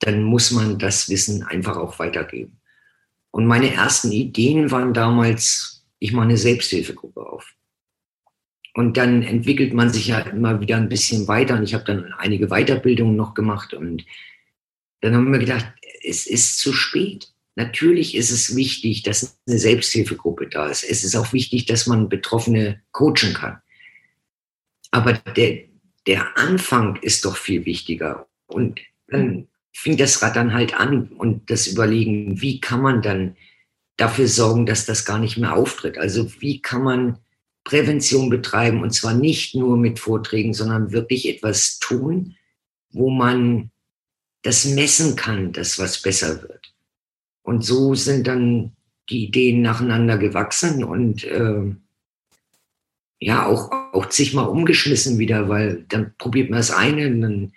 dann 0.00 0.22
muss 0.22 0.50
man 0.50 0.78
das 0.78 1.08
Wissen 1.08 1.42
einfach 1.42 1.76
auch 1.78 1.98
weitergeben. 1.98 2.60
Und 3.30 3.46
meine 3.46 3.72
ersten 3.72 4.12
Ideen 4.12 4.70
waren 4.70 4.92
damals, 4.92 5.86
ich 5.98 6.12
mache 6.12 6.26
eine 6.26 6.36
Selbsthilfegruppe 6.36 7.20
auf. 7.20 7.54
Und 8.74 8.98
dann 8.98 9.22
entwickelt 9.22 9.72
man 9.72 9.88
sich 9.88 10.08
ja 10.08 10.18
immer 10.20 10.60
wieder 10.60 10.76
ein 10.76 10.90
bisschen 10.90 11.26
weiter. 11.28 11.56
Und 11.56 11.62
ich 11.62 11.72
habe 11.72 11.84
dann 11.84 12.12
einige 12.18 12.48
Weiterbildungen 12.48 13.16
noch 13.16 13.32
gemacht. 13.32 13.72
Und 13.72 14.04
dann 15.00 15.14
haben 15.14 15.32
wir 15.32 15.38
gedacht, 15.38 15.72
es 16.04 16.26
ist 16.26 16.58
zu 16.58 16.74
spät. 16.74 17.32
Natürlich 17.56 18.14
ist 18.14 18.30
es 18.30 18.54
wichtig, 18.54 19.02
dass 19.02 19.38
eine 19.46 19.58
Selbsthilfegruppe 19.58 20.48
da 20.48 20.68
ist. 20.68 20.84
Es 20.84 21.04
ist 21.04 21.16
auch 21.16 21.32
wichtig, 21.32 21.64
dass 21.64 21.86
man 21.86 22.10
Betroffene 22.10 22.82
coachen 22.92 23.32
kann. 23.32 23.60
Aber 24.90 25.14
der, 25.14 25.64
der 26.06 26.36
Anfang 26.36 26.96
ist 26.96 27.24
doch 27.24 27.36
viel 27.36 27.64
wichtiger. 27.64 28.28
Und 28.46 28.80
dann 29.08 29.48
fing 29.72 29.96
das 29.96 30.22
Rad 30.22 30.36
dann 30.36 30.52
halt 30.52 30.74
an 30.74 31.08
und 31.08 31.50
das 31.50 31.66
Überlegen, 31.66 32.40
wie 32.40 32.60
kann 32.60 32.82
man 32.82 33.00
dann 33.00 33.36
dafür 33.96 34.28
sorgen, 34.28 34.66
dass 34.66 34.84
das 34.84 35.06
gar 35.06 35.18
nicht 35.18 35.38
mehr 35.38 35.54
auftritt. 35.54 35.96
Also 35.96 36.30
wie 36.40 36.60
kann 36.60 36.82
man 36.82 37.18
Prävention 37.64 38.28
betreiben 38.28 38.82
und 38.82 38.92
zwar 38.92 39.14
nicht 39.14 39.54
nur 39.54 39.78
mit 39.78 39.98
Vorträgen, 39.98 40.52
sondern 40.52 40.92
wirklich 40.92 41.26
etwas 41.28 41.78
tun, 41.78 42.36
wo 42.90 43.10
man 43.10 43.70
das 44.42 44.66
messen 44.66 45.16
kann, 45.16 45.52
dass 45.52 45.78
was 45.78 46.00
besser 46.00 46.42
wird. 46.42 46.75
Und 47.46 47.64
so 47.64 47.94
sind 47.94 48.26
dann 48.26 48.72
die 49.08 49.26
Ideen 49.26 49.62
nacheinander 49.62 50.18
gewachsen 50.18 50.82
und 50.82 51.22
äh, 51.22 51.76
ja, 53.20 53.46
auch, 53.46 53.70
auch 53.92 54.06
zigmal 54.06 54.48
umgeschmissen 54.48 55.20
wieder, 55.20 55.48
weil 55.48 55.84
dann 55.88 56.12
probiert 56.18 56.50
man 56.50 56.58
das 56.58 56.72
eine 56.72 57.08
dann 57.20 57.52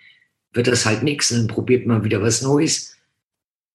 wird 0.52 0.68
das 0.68 0.86
halt 0.86 1.02
nichts, 1.02 1.30
dann 1.30 1.48
probiert 1.48 1.86
man 1.86 2.04
wieder 2.04 2.22
was 2.22 2.40
Neues. 2.40 2.96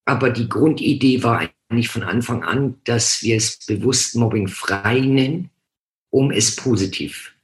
Aber 0.05 0.29
die 0.29 0.47
Grundidee 0.47 1.21
war 1.21 1.49
eigentlich 1.67 1.89
von 1.89 2.03
Anfang 2.03 2.43
an, 2.43 2.75
dass 2.85 3.21
wir 3.21 3.35
es 3.35 3.65
bewusst 3.65 4.15
Mobbing 4.15 4.47
frei 4.47 5.01
nennen, 5.01 5.49
um 6.11 6.31
es 6.31 6.55
positiv 6.55 7.35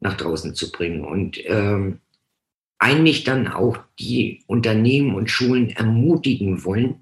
nach 0.00 0.18
draußen 0.18 0.54
zu 0.54 0.70
bringen. 0.70 1.02
Und 1.02 1.38
ähm, 1.46 2.00
eigentlich 2.78 3.24
dann 3.24 3.48
auch 3.48 3.78
die 3.98 4.42
Unternehmen 4.46 5.14
und 5.14 5.30
Schulen 5.30 5.70
ermutigen 5.70 6.62
wollen, 6.64 7.01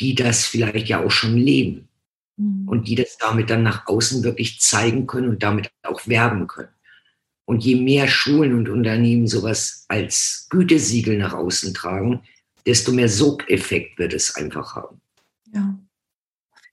die 0.00 0.14
das 0.14 0.46
vielleicht 0.46 0.88
ja 0.88 1.04
auch 1.04 1.10
schon 1.10 1.36
leben 1.36 1.88
mhm. 2.36 2.68
und 2.68 2.88
die 2.88 2.94
das 2.94 3.16
damit 3.18 3.50
dann 3.50 3.62
nach 3.62 3.86
außen 3.86 4.22
wirklich 4.24 4.60
zeigen 4.60 5.06
können 5.06 5.28
und 5.28 5.42
damit 5.42 5.70
auch 5.82 6.06
werben 6.06 6.46
können. 6.46 6.70
Und 7.44 7.64
je 7.64 7.76
mehr 7.76 8.08
Schulen 8.08 8.54
und 8.54 8.68
Unternehmen 8.68 9.26
sowas 9.26 9.86
als 9.88 10.46
Gütesiegel 10.50 11.16
nach 11.16 11.32
außen 11.32 11.72
tragen, 11.72 12.22
desto 12.66 12.92
mehr 12.92 13.08
Sogeffekt 13.08 13.98
wird 13.98 14.12
es 14.12 14.36
einfach 14.36 14.76
haben. 14.76 15.00
Ja. 15.54 15.78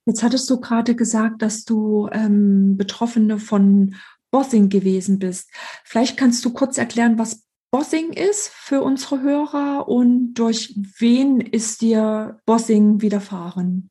Jetzt 0.04 0.22
hattest 0.22 0.48
du 0.50 0.60
gerade 0.60 0.94
gesagt, 0.94 1.42
dass 1.42 1.64
du 1.64 2.08
ähm, 2.12 2.76
Betroffene 2.76 3.38
von 3.38 3.96
Bossing 4.30 4.68
gewesen 4.68 5.18
bist. 5.18 5.50
Vielleicht 5.82 6.16
kannst 6.16 6.44
du 6.44 6.52
kurz 6.52 6.78
erklären, 6.78 7.18
was 7.18 7.45
Bossing 7.70 8.12
ist 8.12 8.48
für 8.48 8.80
unsere 8.82 9.22
Hörer 9.22 9.88
und 9.88 10.34
durch 10.34 10.74
wen 10.98 11.40
ist 11.40 11.82
dir 11.82 12.40
Bossing 12.46 13.02
widerfahren? 13.02 13.90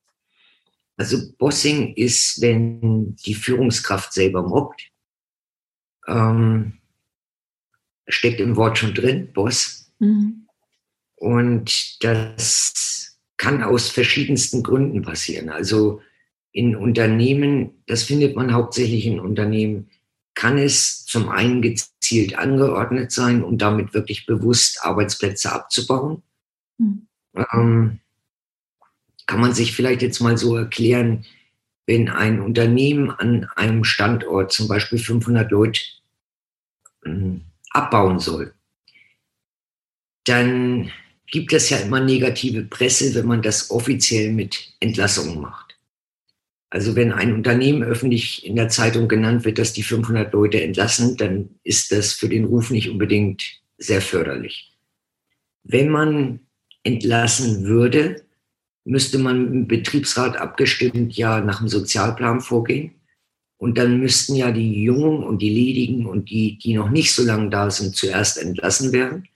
Also 0.98 1.18
Bossing 1.38 1.94
ist, 1.96 2.42
wenn 2.42 3.16
die 3.18 3.34
Führungskraft 3.34 4.14
selber 4.14 4.44
mobbt. 4.44 4.92
Ähm, 6.08 6.80
steckt 8.08 8.40
im 8.40 8.56
Wort 8.56 8.78
schon 8.78 8.94
drin, 8.94 9.34
Boss. 9.34 9.92
Mhm. 10.00 10.48
Und 11.16 12.04
das 12.04 13.20
kann 13.38 13.64
aus 13.64 13.90
verschiedensten 13.90 14.64
Gründen 14.64 15.02
passieren. 15.02 15.50
Also 15.50 16.02
in 16.52 16.76
Unternehmen, 16.76 17.84
das 17.88 18.04
findet 18.04 18.36
man 18.36 18.54
hauptsächlich 18.54 19.06
in 19.06 19.20
Unternehmen, 19.20 19.90
kann 20.36 20.58
es 20.58 21.06
zum 21.06 21.30
einen 21.30 21.62
gezielt 21.62 22.38
angeordnet 22.38 23.12
sein, 23.12 23.44
um 23.44 23.58
damit 23.58 23.94
wirklich 23.94 24.26
bewusst 24.26 24.84
Arbeitsplätze 24.84 25.52
abzubauen. 25.52 26.22
Mhm. 26.78 27.08
Ähm, 27.54 28.00
kann 29.26 29.42
man 29.42 29.54
sich 29.54 29.76
vielleicht 29.76 30.02
jetzt 30.02 30.20
mal 30.20 30.38
so 30.38 30.56
erklären, 30.56 31.26
wenn 31.88 32.10
ein 32.10 32.42
Unternehmen 32.42 33.12
an 33.12 33.46
einem 33.56 33.84
Standort 33.84 34.52
zum 34.52 34.68
Beispiel 34.68 35.00
500 35.00 35.50
Leute 35.52 35.82
äh, 37.06 37.40
abbauen 37.72 38.20
soll, 38.20 38.54
dann 40.26 40.92
gibt 41.28 41.54
es 41.54 41.70
ja 41.70 41.78
immer 41.78 42.00
negative 42.00 42.64
Presse, 42.64 43.14
wenn 43.16 43.28
man 43.28 43.42
das 43.42 43.72
offiziell 43.72 44.32
mit 44.32 44.74
Entlassungen 44.80 45.42
macht. 45.42 45.65
Also 46.76 46.98
wenn 46.98 47.14
ein 47.14 47.34
Unternehmen 47.34 47.84
öffentlich 47.84 48.46
in 48.46 48.58
der 48.58 48.68
Zeitung 48.68 49.08
genannt 49.08 49.46
wird, 49.46 49.60
dass 49.60 49.72
die 49.72 49.82
500 49.82 50.34
Leute 50.34 50.62
entlassen, 50.62 51.16
dann 51.16 51.52
ist 51.64 51.94
das 51.94 52.12
für 52.12 52.28
den 52.28 52.44
Ruf 52.44 52.70
nicht 52.70 52.90
unbedingt 52.90 53.62
sehr 53.78 54.02
förderlich. 54.02 54.74
Wenn 55.64 55.88
man 55.88 56.42
entlassen 56.84 57.64
würde, 57.64 58.26
müsste 58.84 59.20
man 59.20 59.54
im 59.54 59.68
Betriebsrat 59.70 60.36
abgestimmt 60.36 61.16
ja 61.16 61.40
nach 61.40 61.60
dem 61.60 61.70
Sozialplan 61.70 62.42
vorgehen. 62.42 62.96
Und 63.56 63.78
dann 63.78 64.02
müssten 64.02 64.36
ja 64.36 64.52
die 64.52 64.84
Jungen 64.84 65.24
und 65.24 65.42
die 65.42 65.52
Ledigen 65.52 66.06
und 66.06 66.30
die, 66.30 66.58
die 66.58 66.74
noch 66.74 66.90
nicht 66.90 67.14
so 67.14 67.24
lange 67.24 67.50
da 67.50 67.72
sind, 67.72 67.96
zuerst 67.96 68.38
entlassen 68.38 68.92
werden. 68.92 69.30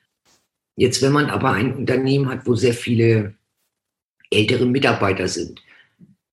Jetzt, 0.76 1.02
wenn 1.02 1.14
man 1.14 1.30
aber 1.30 1.54
ein 1.54 1.74
Unternehmen 1.74 2.28
hat, 2.28 2.46
wo 2.46 2.56
sehr 2.56 2.74
viele 2.74 3.36
ältere 4.30 4.66
Mitarbeiter 4.66 5.30
sind, 5.30 5.62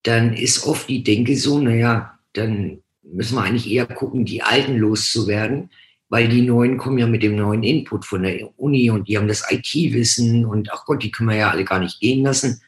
dann 0.06 0.34
ist 0.34 0.66
oft 0.66 0.88
die 0.88 1.02
Denke 1.02 1.36
so, 1.36 1.58
naja, 1.58 2.18
dann 2.32 2.78
müssen 3.02 3.36
wir 3.36 3.42
eigentlich 3.42 3.70
eher 3.70 3.86
gucken, 3.86 4.24
die 4.24 4.42
Alten 4.42 4.76
loszuwerden, 4.76 5.70
weil 6.08 6.28
die 6.28 6.42
Neuen 6.42 6.76
kommen 6.76 6.98
ja 6.98 7.06
mit 7.06 7.22
dem 7.22 7.36
neuen 7.36 7.62
Input 7.62 8.04
von 8.04 8.22
der 8.22 8.58
Uni 8.58 8.90
und 8.90 9.08
die 9.08 9.16
haben 9.16 9.28
das 9.28 9.44
IT-Wissen 9.50 10.44
und 10.44 10.72
ach 10.72 10.84
Gott, 10.84 11.02
die 11.02 11.10
können 11.10 11.30
wir 11.30 11.36
ja 11.36 11.50
alle 11.50 11.64
gar 11.64 11.80
nicht 11.80 12.00
gehen 12.00 12.22
lassen. 12.22 12.62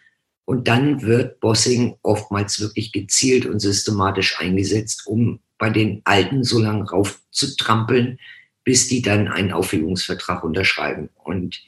Und 0.44 0.66
dann 0.66 1.02
wird 1.02 1.40
Bossing 1.40 1.96
oftmals 2.02 2.58
wirklich 2.58 2.90
gezielt 2.90 3.46
und 3.46 3.60
systematisch 3.60 4.40
eingesetzt, 4.40 5.06
um 5.06 5.40
bei 5.58 5.70
den 5.70 6.00
Alten 6.04 6.42
so 6.42 6.58
lange 6.58 6.88
raufzutrampeln, 6.88 8.18
bis 8.64 8.88
die 8.88 9.02
dann 9.02 9.28
einen 9.28 9.52
Aufhebungsvertrag 9.52 10.42
unterschreiben. 10.42 11.10
Und 11.22 11.60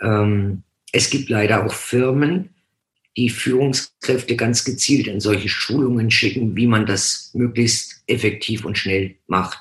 ähm, 0.00 0.62
es 0.92 1.10
gibt 1.10 1.30
leider 1.30 1.64
auch 1.64 1.72
Firmen, 1.72 2.50
die 3.16 3.28
Führungskräfte 3.28 4.36
ganz 4.36 4.64
gezielt 4.64 5.06
in 5.06 5.20
solche 5.20 5.48
Schulungen 5.48 6.10
schicken, 6.10 6.56
wie 6.56 6.66
man 6.66 6.86
das 6.86 7.30
möglichst 7.34 8.02
effektiv 8.06 8.64
und 8.64 8.78
schnell 8.78 9.16
macht. 9.26 9.58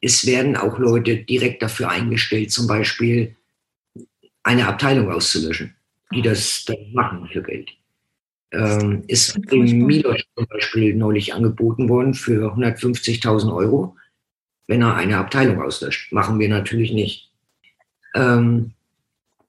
Es 0.00 0.26
werden 0.26 0.56
auch 0.56 0.78
Leute 0.78 1.18
direkt 1.18 1.62
dafür 1.62 1.90
eingestellt, 1.90 2.50
zum 2.50 2.66
Beispiel 2.66 3.36
eine 4.42 4.66
Abteilung 4.66 5.10
auszulöschen, 5.10 5.74
die 6.12 6.22
das 6.22 6.64
dann 6.64 6.92
machen 6.92 7.28
für 7.30 7.42
Geld. 7.42 7.70
Ähm, 8.52 9.04
ist 9.06 9.38
dem 9.52 9.86
Milos 9.86 10.20
zum 10.34 10.46
Beispiel 10.48 10.94
neulich 10.96 11.34
angeboten 11.34 11.88
worden 11.88 12.14
für 12.14 12.52
150.000 12.52 13.54
Euro, 13.54 13.96
wenn 14.66 14.82
er 14.82 14.96
eine 14.96 15.18
Abteilung 15.18 15.62
auslöscht. 15.62 16.10
Machen 16.12 16.40
wir 16.40 16.48
natürlich 16.48 16.92
nicht. 16.92 17.30
Ähm, 18.14 18.72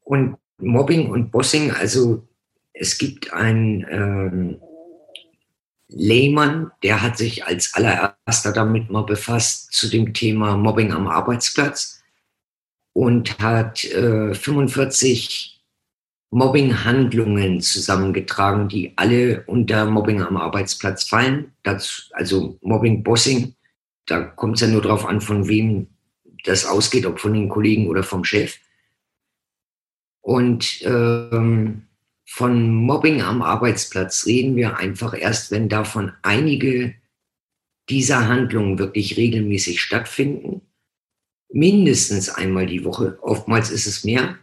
und 0.04 0.38
Mobbing 0.60 1.10
und 1.10 1.32
Bossing, 1.32 1.72
also 1.72 2.28
es 2.82 2.98
gibt 2.98 3.32
einen 3.32 3.86
ähm, 3.92 4.62
Lehmann, 5.88 6.72
der 6.82 7.04
hat 7.04 7.16
sich 7.16 7.46
als 7.46 7.76
allererster 7.76 8.52
damit 8.54 8.90
mal 8.90 9.04
befasst 9.04 9.72
zu 9.72 9.88
dem 9.88 10.16
Thema 10.16 10.58
Mobbing 10.58 10.92
am 10.92 11.08
Arbeitsplatz 11.08 12.02
und 12.94 13.38
hat 13.40 13.84
äh, 13.84 14.34
45 14.34 15.62
Mobbing-Handlungen 16.32 17.62
zusammengetragen, 17.62 18.68
die 18.68 18.94
alle 18.96 19.44
unter 19.46 19.86
Mobbing 19.86 20.24
am 20.24 20.38
Arbeitsplatz 20.38 21.04
fallen. 21.04 21.54
Das, 21.62 22.10
also 22.14 22.58
Mobbing-Bossing, 22.62 23.54
da 24.08 24.22
kommt 24.24 24.56
es 24.56 24.62
ja 24.62 24.68
nur 24.68 24.82
darauf 24.82 25.06
an, 25.06 25.22
von 25.22 25.48
wem 25.48 25.88
das 26.46 26.66
ausgeht, 26.66 27.06
ob 27.06 27.20
von 27.20 27.36
den 27.36 27.48
Kollegen 27.48 27.88
oder 27.90 28.02
vom 28.02 28.24
Chef. 28.24 28.58
Und 30.22 30.82
ähm, 30.82 31.86
von 32.34 32.74
Mobbing 32.74 33.22
am 33.22 33.42
Arbeitsplatz 33.42 34.26
reden 34.26 34.56
wir 34.56 34.78
einfach 34.78 35.14
erst, 35.14 35.52
wenn 35.52 35.68
davon 35.68 36.14
einige 36.22 36.96
dieser 37.90 38.30
Handlungen 38.30 38.80
wirklich 38.80 39.18
regelmäßig 39.18 39.82
stattfinden. 39.82 40.62
Mindestens 41.52 42.30
einmal 42.30 42.68
die 42.68 42.86
Woche, 42.86 43.20
oftmals 43.22 43.70
ist 43.70 43.86
es 43.86 44.06
mehr. 44.06 44.38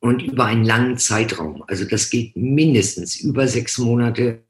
Und 0.00 0.22
über 0.22 0.46
einen 0.46 0.64
langen 0.64 0.98
Zeitraum. 0.98 1.62
Also 1.68 1.84
das 1.84 2.10
geht 2.10 2.36
mindestens 2.36 3.20
über 3.20 3.46
sechs 3.46 3.78
Monate, 3.78 4.42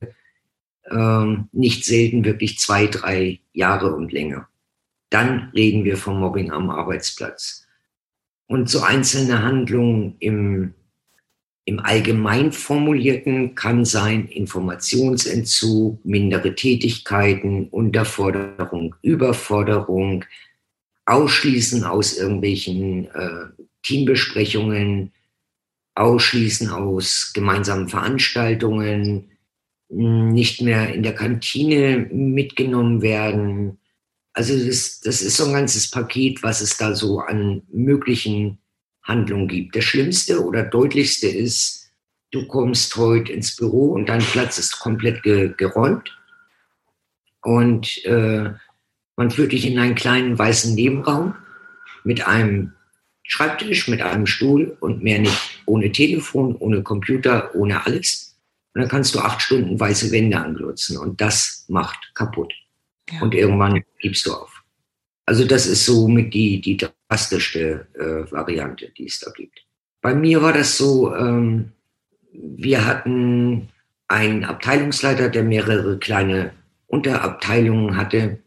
ähm, 0.91 1.51
nicht 1.53 1.85
selten 1.85 2.25
wirklich 2.25 2.59
zwei, 2.59 2.87
drei 2.87 3.41
Jahre 3.53 3.95
und 3.95 4.11
länger. 4.11 4.49
Dann 5.11 5.51
reden 5.51 5.85
wir 5.85 5.99
vom 5.99 6.19
Mobbing 6.19 6.51
am 6.51 6.71
Arbeitsplatz. 6.71 7.67
Und 8.47 8.71
so 8.71 8.81
einzelne 8.81 9.43
Handlungen 9.43 10.17
im 10.19 10.73
im 11.69 11.81
allgemein 11.81 12.51
formulierten 12.51 13.55
kann 13.55 13.85
sein 13.85 14.27
Informationsentzug, 14.27 16.03
mindere 16.03 16.55
Tätigkeiten, 16.55 17.69
Unterforderung, 17.69 18.95
Überforderung, 19.03 20.25
Ausschließen 21.05 21.85
aus 21.85 22.17
irgendwelchen 22.17 23.09
äh, 23.09 23.65
Teambesprechungen, 23.83 25.13
Ausschließen 25.95 26.71
aus 26.71 27.33
gemeinsamen 27.35 27.91
Veranstaltungen, 27.91 29.29
nicht 29.91 30.63
mehr 30.63 30.95
in 30.95 31.03
der 31.03 31.15
Kantine 31.15 32.09
mitgenommen 32.11 33.03
werden. 33.03 33.77
Also 34.33 34.57
das, 34.57 35.01
das 35.01 35.21
ist 35.21 35.37
so 35.37 35.45
ein 35.45 35.53
ganzes 35.53 35.91
Paket, 35.91 36.43
was 36.43 36.63
es 36.63 36.79
da 36.79 36.95
so 36.95 37.21
an 37.21 37.61
möglichen 37.71 38.57
Handlung 39.09 39.49
gibt. 39.49 39.75
Das 39.75 39.85
Schlimmste 39.85 40.45
oder 40.45 40.63
deutlichste 40.63 41.27
ist, 41.27 41.91
du 42.31 42.47
kommst 42.47 42.95
heute 42.97 43.33
ins 43.33 43.57
Büro 43.57 43.93
und 43.93 44.09
dein 44.09 44.21
Platz 44.21 44.59
ist 44.59 44.79
komplett 44.79 45.23
ge 45.23 45.55
geräumt 45.57 46.17
und 47.43 48.05
äh, 48.05 48.51
man 49.17 49.31
führt 49.31 49.53
dich 49.53 49.67
in 49.67 49.79
einen 49.79 49.95
kleinen 49.95 50.39
weißen 50.39 50.75
Nebenraum 50.75 51.35
mit 52.05 52.27
einem 52.27 52.75
Schreibtisch, 53.25 53.89
mit 53.89 54.01
einem 54.01 54.27
Stuhl 54.27 54.77
und 54.81 55.03
mehr 55.03 55.19
nicht, 55.19 55.61
ohne 55.67 55.93
Telefon, 55.93 56.55
ohne 56.57 56.83
Computer, 56.83 57.55
ohne 57.55 57.85
alles. 57.85 58.39
Und 58.75 58.83
dann 58.83 58.89
kannst 58.89 59.15
du 59.15 59.19
acht 59.19 59.43
Stunden 59.43 59.79
weiße 59.79 60.13
Wände 60.13 60.39
anglotzen 60.39 60.97
und 60.97 61.21
das 61.21 61.65
macht 61.69 62.13
kaputt. 62.15 62.55
Ja. 63.11 63.21
Und 63.21 63.35
irgendwann 63.35 63.83
gibst 64.01 64.25
du 64.27 64.33
auf. 64.33 64.58
Also 65.29 65.45
das 65.45 65.67
ist 65.67 65.85
so 65.85 66.09
mit 66.09 66.33
die, 66.33 66.59
die 66.59 66.79
drastischste 66.79 67.87
äh, 67.93 68.33
Variante, 68.33 68.91
die 68.97 69.05
es 69.05 69.19
da 69.19 69.31
gibt. 69.33 69.63
Bei 70.01 70.15
mir 70.15 70.41
war 70.41 70.55
das 70.55 70.79
so, 70.79 71.15
ähm, 71.15 71.73
wir 72.33 72.87
hatten 72.87 73.69
einen 74.09 74.45
Abteilungsleiter, 74.45 75.29
der 75.29 75.43
mehrere 75.43 75.99
kleine 75.99 76.53
Unterabteilungen 76.87 77.99
hatte. 77.99 78.39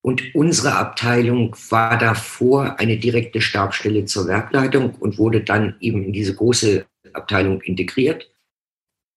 Und 0.00 0.22
unsere 0.32 0.76
Abteilung 0.76 1.56
war 1.70 1.98
davor 1.98 2.78
eine 2.78 2.98
direkte 2.98 3.40
Stabstelle 3.40 4.04
zur 4.04 4.28
Werkleitung 4.28 4.94
und 4.94 5.18
wurde 5.18 5.42
dann 5.42 5.74
eben 5.80 6.04
in 6.04 6.12
diese 6.12 6.36
große 6.36 6.86
Abteilung 7.14 7.62
integriert. 7.62 8.30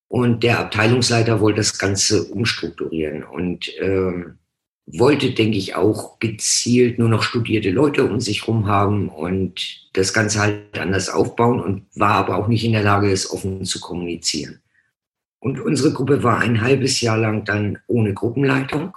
Und 0.08 0.42
der 0.42 0.58
Abteilungsleiter 0.58 1.40
wollte 1.40 1.58
das 1.58 1.78
Ganze 1.78 2.24
umstrukturieren 2.24 3.24
und 3.24 3.72
ähm, 3.80 4.40
wollte, 4.88 5.32
denke 5.32 5.58
ich, 5.58 5.76
auch 5.76 6.20
gezielt 6.20 7.00
nur 7.00 7.10
noch 7.10 7.24
studierte 7.24 7.72
Leute 7.72 8.06
um 8.06 8.20
sich 8.20 8.42
herum 8.42 8.68
haben 8.68 9.10
und 9.10 9.90
das 9.94 10.14
Ganze 10.14 10.40
halt 10.40 10.80
anders 10.80 11.10
aufbauen 11.10 11.60
und 11.60 11.86
war 11.96 12.14
aber 12.14 12.38
auch 12.38 12.48
nicht 12.48 12.64
in 12.64 12.74
der 12.74 12.84
Lage, 12.84 13.12
es 13.12 13.32
offen 13.32 13.66
zu 13.66 13.80
kommunizieren. 13.80 14.62
Und 15.40 15.60
unsere 15.60 15.94
Gruppe 15.94 16.24
war 16.24 16.40
ein 16.40 16.62
halbes 16.62 17.02
Jahr 17.02 17.18
lang 17.18 17.46
dann 17.46 17.80
ohne 17.88 18.14
Gruppenleitung. 18.14 18.96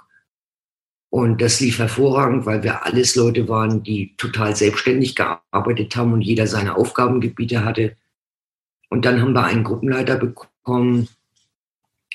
Und 1.11 1.41
das 1.41 1.59
lief 1.59 1.79
hervorragend, 1.79 2.45
weil 2.45 2.63
wir 2.63 2.85
alles 2.85 3.15
Leute 3.15 3.47
waren, 3.47 3.81
die 3.81 4.15
total 4.17 4.55
selbstständig 4.55 5.15
gearbeitet 5.15 5.95
haben 5.95 6.13
und 6.13 6.21
jeder 6.21 6.45
seine 6.45 6.75
Aufgabengebiete 6.75 7.65
hatte. 7.65 7.95
Und 8.89 9.05
dann 9.05 9.21
haben 9.21 9.33
wir 9.33 9.43
einen 9.43 9.63
Gruppenleiter 9.63 10.17
bekommen, 10.17 11.07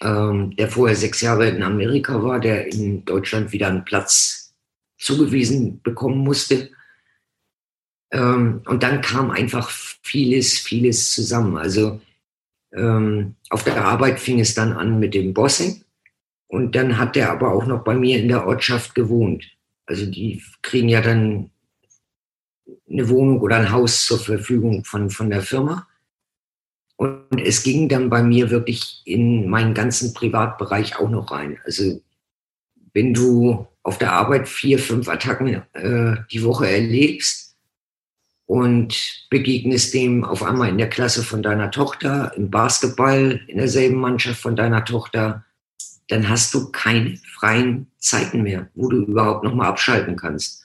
ähm, 0.03 0.55
der 0.57 0.69
vorher 0.69 0.97
sechs 0.97 1.21
Jahre 1.21 1.49
in 1.49 1.63
Amerika 1.63 2.23
war, 2.23 2.41
der 2.41 2.73
in 2.73 3.05
Deutschland 3.05 3.53
wieder 3.53 3.69
einen 3.69 3.85
Platz 3.85 4.55
zugewiesen 4.99 5.81
bekommen 5.83 6.19
musste. 6.19 6.71
Ähm, 8.11 8.63
und 8.67 8.83
dann 8.83 9.01
kam 9.01 9.31
einfach 9.31 9.71
vieles, 9.71 10.59
vieles 10.59 11.13
zusammen. 11.13 11.57
Also 11.57 12.01
ähm, 12.73 13.35
auf 13.51 13.65
der 13.65 13.85
Arbeit 13.85 14.21
fing 14.21 14.41
es 14.41 14.55
dann 14.55 14.73
an 14.73 14.99
mit 14.99 15.15
dem 15.15 15.35
Bossing. 15.35 15.85
Und 16.47 16.75
dann 16.75 16.99
hat 16.99 17.17
er 17.17 17.31
aber 17.31 17.53
auch 17.53 17.67
noch 17.67 17.83
bei 17.85 17.95
mir 17.95 18.19
in 18.19 18.29
der 18.29 18.47
Ortschaft 18.47 18.95
gewohnt. 18.95 19.45
Also 19.87 20.07
die 20.07 20.43
kriegen 20.63 20.89
ja 20.89 21.01
dann 21.01 21.51
eine 22.89 23.09
Wohnung 23.09 23.41
oder 23.41 23.57
ein 23.57 23.73
Haus 23.73 24.05
zur 24.05 24.19
Verfügung 24.19 24.85
von, 24.85 25.11
von 25.11 25.31
der 25.31 25.43
Firma. 25.43 25.87
Und 26.97 27.41
es 27.43 27.63
ging 27.63 27.89
dann 27.89 28.09
bei 28.09 28.23
mir 28.23 28.51
wirklich 28.51 29.03
in 29.05 29.49
meinen 29.49 29.75
ganzen 29.75 30.15
Privatbereich 30.15 30.99
auch 30.99 31.09
noch 31.09 31.31
rein. 31.33 31.59
Also 31.65 32.01
wenn 32.93 33.13
du 33.13 33.67
auf 33.83 33.99
der 33.99 34.13
Arbeit 34.13 34.49
vier, 34.49 34.79
fünf 34.79 35.09
Attacken 35.09 35.63
äh, 35.73 36.17
die 36.31 36.45
Woche 36.45 36.71
erlebst 36.71 37.57
und 38.47 39.27
begegnest 39.31 39.93
dem 39.95 40.25
auf 40.25 40.43
einmal 40.43 40.69
in 40.69 40.79
der 40.79 40.89
Klasse 40.89 41.23
von 41.23 41.43
deiner 41.43 41.71
Tochter, 41.71 42.33
im 42.37 42.51
Basketball 42.51 43.41
in 43.49 43.59
derselben 43.59 43.97
Mannschaft 43.97 44.41
von 44.41 44.55
deiner 44.55 44.85
Tochter, 44.85 45.45
dann 46.09 46.29
hast 46.29 46.55
du 46.55 46.71
keine 46.71 47.19
freien 47.35 47.91
Zeiten 47.99 48.43
mehr, 48.43 48.69
wo 48.75 48.89
du 48.89 49.05
überhaupt 49.05 49.45
noch 49.45 49.55
mal 49.55 49.69
abschalten 49.69 50.17
kannst. 50.17 50.63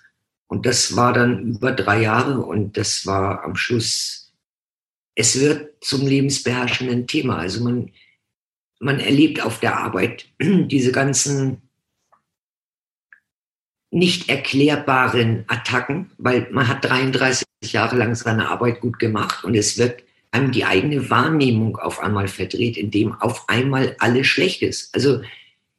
Und 0.47 0.65
das 0.65 0.95
war 0.95 1.13
dann 1.13 1.55
über 1.55 1.71
drei 1.71 2.01
Jahre 2.01 2.39
und 2.39 2.75
das 2.77 3.05
war 3.05 3.43
am 3.43 3.55
Schluss 3.55 4.18
es 5.19 5.37
wird 5.37 5.83
zum 5.83 6.07
lebensbeherrschenden 6.07 7.05
Thema. 7.05 7.39
Also 7.39 7.61
man, 7.61 7.91
man 8.79 9.01
erlebt 9.01 9.43
auf 9.43 9.59
der 9.59 9.77
Arbeit 9.77 10.27
diese 10.41 10.93
ganzen 10.93 11.61
nicht 13.91 14.29
erklärbaren 14.29 15.43
Attacken, 15.47 16.11
weil 16.17 16.47
man 16.51 16.69
hat 16.69 16.85
33 16.85 17.45
Jahre 17.63 17.97
lang 17.97 18.15
seine 18.15 18.47
Arbeit 18.47 18.79
gut 18.79 18.97
gemacht 18.97 19.43
und 19.43 19.55
es 19.55 19.77
wird 19.77 20.03
einem 20.31 20.53
die 20.53 20.63
eigene 20.63 21.09
Wahrnehmung 21.09 21.75
auf 21.75 21.99
einmal 21.99 22.29
verdreht, 22.29 22.77
indem 22.77 23.13
auf 23.19 23.49
einmal 23.49 23.97
alles 23.99 24.27
schlecht 24.27 24.61
ist. 24.61 24.95
Also 24.95 25.21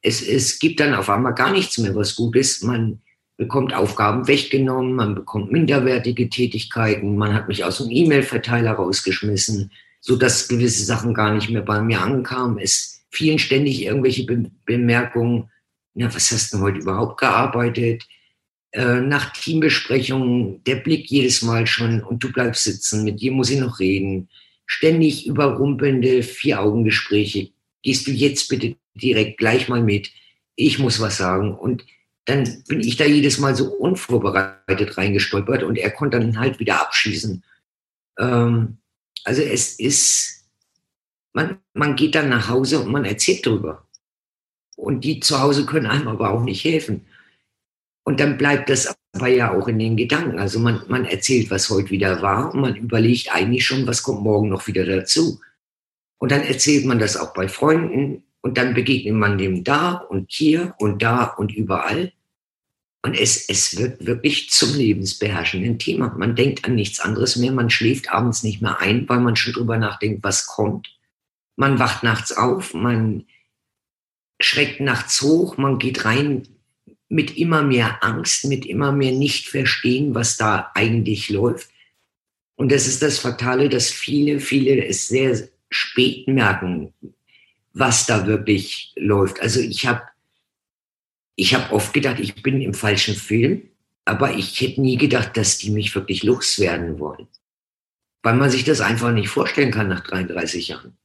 es, 0.03 0.21
es 0.21 0.59
gibt 0.59 0.79
dann 0.79 0.93
auf 0.93 1.09
einmal 1.09 1.33
gar 1.33 1.51
nichts 1.51 1.79
mehr, 1.79 1.95
was 1.95 2.15
gut 2.15 2.35
ist. 2.35 2.63
Man 2.63 3.01
bekommt 3.41 3.73
Aufgaben 3.73 4.27
weggenommen, 4.27 4.93
man 4.93 5.15
bekommt 5.15 5.51
minderwertige 5.51 6.29
Tätigkeiten, 6.29 7.17
man 7.17 7.33
hat 7.33 7.47
mich 7.47 7.63
aus 7.63 7.79
dem 7.79 7.89
E-Mail-Verteiler 7.89 8.73
rausgeschmissen, 8.73 9.71
sodass 9.99 10.47
gewisse 10.47 10.85
Sachen 10.85 11.15
gar 11.15 11.33
nicht 11.33 11.49
mehr 11.49 11.63
bei 11.63 11.81
mir 11.81 12.01
ankamen. 12.01 12.59
Es 12.59 13.01
fielen 13.09 13.39
ständig 13.39 13.81
irgendwelche 13.81 14.27
Be 14.27 14.51
Bemerkungen, 14.67 15.49
ja, 15.95 16.13
was 16.13 16.29
hast 16.29 16.53
du 16.53 16.59
heute 16.59 16.81
überhaupt 16.81 17.19
gearbeitet? 17.19 18.07
Äh, 18.73 19.01
nach 19.01 19.33
Teambesprechungen 19.33 20.63
der 20.65 20.75
Blick 20.75 21.09
jedes 21.09 21.41
Mal 21.41 21.65
schon 21.65 22.03
und 22.03 22.23
du 22.23 22.31
bleibst 22.31 22.63
sitzen, 22.65 23.03
mit 23.03 23.21
dir 23.21 23.31
muss 23.31 23.49
ich 23.49 23.59
noch 23.59 23.79
reden. 23.79 24.29
Ständig 24.67 25.25
überrumpelnde 25.25 26.21
Vier-Augen-Gespräche. 26.21 27.49
Gehst 27.81 28.05
du 28.05 28.11
jetzt 28.11 28.49
bitte 28.49 28.75
direkt 28.93 29.39
gleich 29.39 29.67
mal 29.67 29.81
mit? 29.81 30.11
Ich 30.55 30.77
muss 30.77 30.99
was 30.99 31.17
sagen. 31.17 31.55
Und 31.55 31.83
dann 32.25 32.63
bin 32.67 32.81
ich 32.81 32.97
da 32.97 33.05
jedes 33.05 33.39
Mal 33.39 33.55
so 33.55 33.73
unvorbereitet 33.73 34.97
reingestolpert 34.97 35.63
und 35.63 35.77
er 35.77 35.91
konnte 35.91 36.19
dann 36.19 36.39
halt 36.39 36.59
wieder 36.59 36.81
abschießen. 36.81 37.43
Ähm, 38.19 38.77
also 39.23 39.41
es 39.41 39.79
ist, 39.79 40.45
man, 41.33 41.59
man 41.73 41.95
geht 41.95 42.15
dann 42.15 42.29
nach 42.29 42.49
Hause 42.49 42.79
und 42.79 42.91
man 42.91 43.05
erzählt 43.05 43.45
drüber. 43.45 43.87
Und 44.75 45.03
die 45.03 45.19
zu 45.19 45.39
Hause 45.39 45.65
können 45.65 45.85
einem 45.85 46.07
aber 46.07 46.31
auch 46.31 46.43
nicht 46.43 46.63
helfen. 46.63 47.05
Und 48.03 48.19
dann 48.19 48.37
bleibt 48.37 48.69
das 48.69 48.95
aber 49.13 49.27
ja 49.27 49.51
auch 49.51 49.67
in 49.67 49.79
den 49.79 49.97
Gedanken. 49.97 50.39
Also 50.39 50.59
man, 50.59 50.83
man 50.87 51.05
erzählt, 51.05 51.51
was 51.51 51.69
heute 51.69 51.91
wieder 51.91 52.21
war 52.21 52.53
und 52.53 52.61
man 52.61 52.75
überlegt 52.75 53.33
eigentlich 53.33 53.65
schon, 53.65 53.85
was 53.85 54.03
kommt 54.03 54.21
morgen 54.21 54.49
noch 54.49 54.67
wieder 54.67 54.85
dazu. 54.85 55.39
Und 56.17 56.31
dann 56.31 56.41
erzählt 56.41 56.85
man 56.85 56.99
das 56.99 57.17
auch 57.17 57.33
bei 57.33 57.47
Freunden 57.47 58.23
und 58.41 58.57
dann 58.57 58.73
begegnet 58.73 59.13
man 59.13 59.37
dem 59.37 59.63
da 59.63 59.93
und 59.93 60.31
hier 60.31 60.75
und 60.79 61.01
da 61.01 61.25
und 61.25 61.53
überall. 61.53 62.11
Und 63.03 63.19
es, 63.19 63.49
es 63.49 63.77
wird 63.77 64.05
wirklich 64.05 64.49
zum 64.51 64.75
lebensbeherrschenden 64.75 65.79
Thema. 65.79 66.13
Man 66.17 66.35
denkt 66.35 66.65
an 66.65 66.75
nichts 66.75 66.99
anderes 66.99 67.35
mehr. 67.35 67.51
Man 67.51 67.69
schläft 67.69 68.11
abends 68.11 68.43
nicht 68.43 68.61
mehr 68.61 68.79
ein, 68.79 69.09
weil 69.09 69.19
man 69.19 69.35
schon 69.35 69.53
drüber 69.53 69.77
nachdenkt, 69.77 70.23
was 70.23 70.45
kommt. 70.45 70.87
Man 71.55 71.79
wacht 71.79 72.03
nachts 72.03 72.31
auf, 72.31 72.73
man 72.73 73.25
schreckt 74.39 74.79
nachts 74.79 75.21
hoch, 75.21 75.57
man 75.57 75.77
geht 75.77 76.05
rein 76.05 76.47
mit 77.09 77.37
immer 77.37 77.61
mehr 77.61 78.03
Angst, 78.03 78.45
mit 78.45 78.65
immer 78.65 78.91
mehr 78.91 79.11
nicht 79.11 79.47
verstehen, 79.47 80.15
was 80.15 80.37
da 80.37 80.71
eigentlich 80.73 81.29
läuft. 81.29 81.69
Und 82.55 82.71
das 82.71 82.87
ist 82.87 83.01
das 83.01 83.19
Fatale, 83.19 83.69
dass 83.69 83.91
viele, 83.91 84.39
viele 84.39 84.85
es 84.85 85.07
sehr 85.07 85.49
spät 85.69 86.27
merken, 86.27 86.93
was 87.73 88.05
da 88.05 88.27
wirklich 88.27 88.93
läuft. 88.95 89.41
Also 89.41 89.59
ich 89.59 89.85
habe 89.87 90.03
ich 91.35 91.55
hab 91.55 91.71
oft 91.71 91.93
gedacht, 91.93 92.19
ich 92.19 92.43
bin 92.43 92.61
im 92.61 92.73
falschen 92.73 93.15
Film, 93.15 93.63
aber 94.05 94.35
ich 94.35 94.59
hätte 94.61 94.81
nie 94.81 94.97
gedacht, 94.97 95.37
dass 95.37 95.57
die 95.57 95.71
mich 95.71 95.95
wirklich 95.95 96.23
loswerden 96.23 96.99
wollen. 96.99 97.27
Weil 98.23 98.35
man 98.35 98.49
sich 98.49 98.63
das 98.63 98.81
einfach 98.81 99.11
nicht 99.11 99.29
vorstellen 99.29 99.71
kann 99.71 99.87
nach 99.87 100.01
33 100.01 100.67
Jahren. 100.67 100.97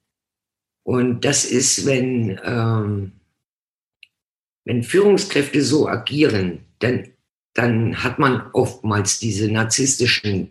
Und 0.83 1.25
das 1.25 1.45
ist, 1.45 1.87
wenn, 1.87 2.39
ähm, 2.45 3.13
wenn 4.65 4.83
Führungskräfte 4.83 5.63
so 5.63 5.89
agieren, 5.89 6.61
dann, 6.81 7.09
dann 7.55 8.03
hat 8.03 8.19
man 8.19 8.51
oftmals 8.53 9.19
diese 9.19 9.51
narzisstischen 9.51 10.51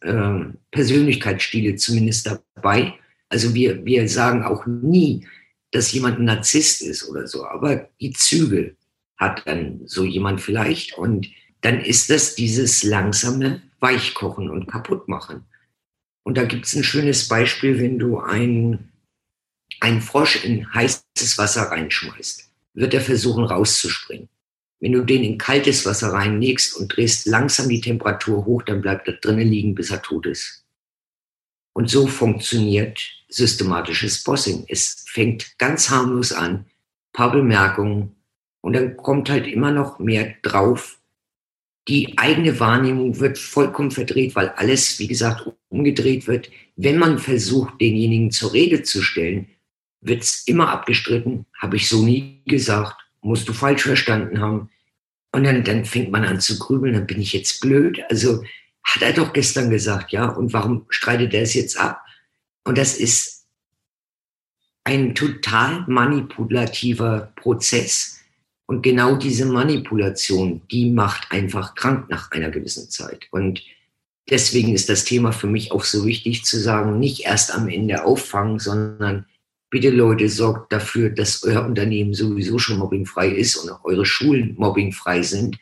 äh, 0.00 0.40
Persönlichkeitsstile 0.70 1.76
zumindest 1.76 2.26
dabei. 2.26 2.94
Also 3.28 3.54
wir, 3.54 3.84
wir 3.84 4.08
sagen 4.08 4.42
auch 4.42 4.66
nie, 4.66 5.26
dass 5.72 5.92
jemand 5.92 6.18
ein 6.18 6.26
Narzisst 6.26 6.82
ist 6.82 7.08
oder 7.08 7.26
so, 7.26 7.44
aber 7.46 7.88
die 8.00 8.12
Züge 8.12 8.76
hat 9.16 9.46
dann 9.46 9.80
so 9.86 10.04
jemand 10.04 10.40
vielleicht 10.40 10.96
und 10.96 11.26
dann 11.60 11.80
ist 11.80 12.10
das 12.10 12.34
dieses 12.34 12.82
langsame 12.82 13.62
Weichkochen 13.80 14.50
und 14.50 14.66
Kaputtmachen. 14.66 15.44
Und 16.24 16.36
da 16.36 16.44
gibt 16.44 16.66
es 16.66 16.74
ein 16.74 16.84
schönes 16.84 17.26
Beispiel, 17.28 17.78
wenn 17.80 17.98
du 17.98 18.20
einen 18.20 18.90
Frosch 20.00 20.44
in 20.44 20.72
heißes 20.72 21.38
Wasser 21.38 21.62
reinschmeißt, 21.62 22.48
wird 22.74 22.94
er 22.94 23.00
versuchen 23.00 23.44
rauszuspringen. 23.44 24.28
Wenn 24.80 24.92
du 24.92 25.04
den 25.04 25.22
in 25.22 25.38
kaltes 25.38 25.86
Wasser 25.86 26.12
reinlegst 26.12 26.76
und 26.76 26.96
drehst 26.96 27.26
langsam 27.26 27.68
die 27.68 27.80
Temperatur 27.80 28.44
hoch, 28.44 28.62
dann 28.62 28.82
bleibt 28.82 29.06
er 29.06 29.14
drinnen 29.14 29.48
liegen, 29.48 29.74
bis 29.74 29.90
er 29.90 30.02
tot 30.02 30.26
ist. 30.26 30.64
Und 31.72 31.88
so 31.88 32.06
funktioniert 32.06 33.00
systematisches 33.34 34.22
Bossing. 34.22 34.64
Es 34.68 35.04
fängt 35.08 35.58
ganz 35.58 35.90
harmlos 35.90 36.32
an, 36.32 36.66
paar 37.12 37.32
Bemerkungen 37.32 38.14
und 38.60 38.74
dann 38.74 38.96
kommt 38.96 39.28
halt 39.28 39.46
immer 39.46 39.70
noch 39.70 39.98
mehr 39.98 40.34
drauf. 40.42 40.98
Die 41.88 42.16
eigene 42.16 42.60
Wahrnehmung 42.60 43.18
wird 43.18 43.38
vollkommen 43.38 43.90
verdreht, 43.90 44.36
weil 44.36 44.50
alles, 44.50 44.98
wie 44.98 45.08
gesagt, 45.08 45.50
umgedreht 45.68 46.28
wird. 46.28 46.50
Wenn 46.76 46.98
man 46.98 47.18
versucht, 47.18 47.80
denjenigen 47.80 48.30
zur 48.30 48.52
Rede 48.52 48.82
zu 48.82 49.02
stellen, 49.02 49.48
wird 50.00 50.22
es 50.22 50.46
immer 50.46 50.68
abgestritten. 50.68 51.46
Habe 51.58 51.76
ich 51.76 51.88
so 51.88 52.04
nie 52.04 52.42
gesagt, 52.46 52.96
musst 53.20 53.48
du 53.48 53.52
falsch 53.52 53.82
verstanden 53.82 54.40
haben. 54.40 54.70
Und 55.32 55.44
dann, 55.44 55.64
dann 55.64 55.84
fängt 55.84 56.12
man 56.12 56.24
an 56.24 56.40
zu 56.40 56.58
grübeln, 56.58 56.94
dann 56.94 57.06
bin 57.06 57.20
ich 57.20 57.32
jetzt 57.32 57.60
blöd. 57.60 58.00
Also 58.10 58.44
hat 58.84 59.02
er 59.02 59.12
doch 59.12 59.32
gestern 59.32 59.70
gesagt, 59.70 60.12
ja, 60.12 60.26
und 60.26 60.52
warum 60.52 60.86
streitet 60.88 61.34
er 61.34 61.42
es 61.42 61.54
jetzt 61.54 61.78
ab? 61.78 62.04
Und 62.64 62.78
das 62.78 62.96
ist 62.96 63.46
ein 64.84 65.14
total 65.14 65.84
manipulativer 65.86 67.32
Prozess, 67.36 68.22
Und 68.66 68.82
genau 68.82 69.16
diese 69.16 69.44
Manipulation, 69.44 70.62
die 70.70 70.90
macht 70.90 71.30
einfach 71.30 71.74
krank 71.74 72.08
nach 72.08 72.30
einer 72.30 72.50
gewissen 72.50 72.88
Zeit. 72.88 73.26
Und 73.30 73.62
deswegen 74.30 74.72
ist 74.72 74.88
das 74.88 75.04
Thema 75.04 75.32
für 75.32 75.46
mich 75.46 75.72
auch 75.72 75.84
so 75.84 76.06
wichtig 76.06 76.44
zu 76.44 76.58
sagen, 76.58 76.98
nicht 76.98 77.26
erst 77.26 77.54
am 77.54 77.68
Ende 77.68 78.04
auffangen, 78.04 78.58
sondern 78.58 79.26
bitte 79.68 79.90
Leute, 79.90 80.28
sorgt 80.30 80.72
dafür, 80.72 81.10
dass 81.10 81.42
euer 81.42 81.66
Unternehmen 81.66 82.14
sowieso 82.14 82.58
schon 82.58 82.78
mobbingfrei 82.78 83.28
ist 83.28 83.56
und 83.56 83.70
eure 83.84 84.06
Schulen 84.06 84.54
mobbingfrei 84.56 85.22
sind. 85.22 85.58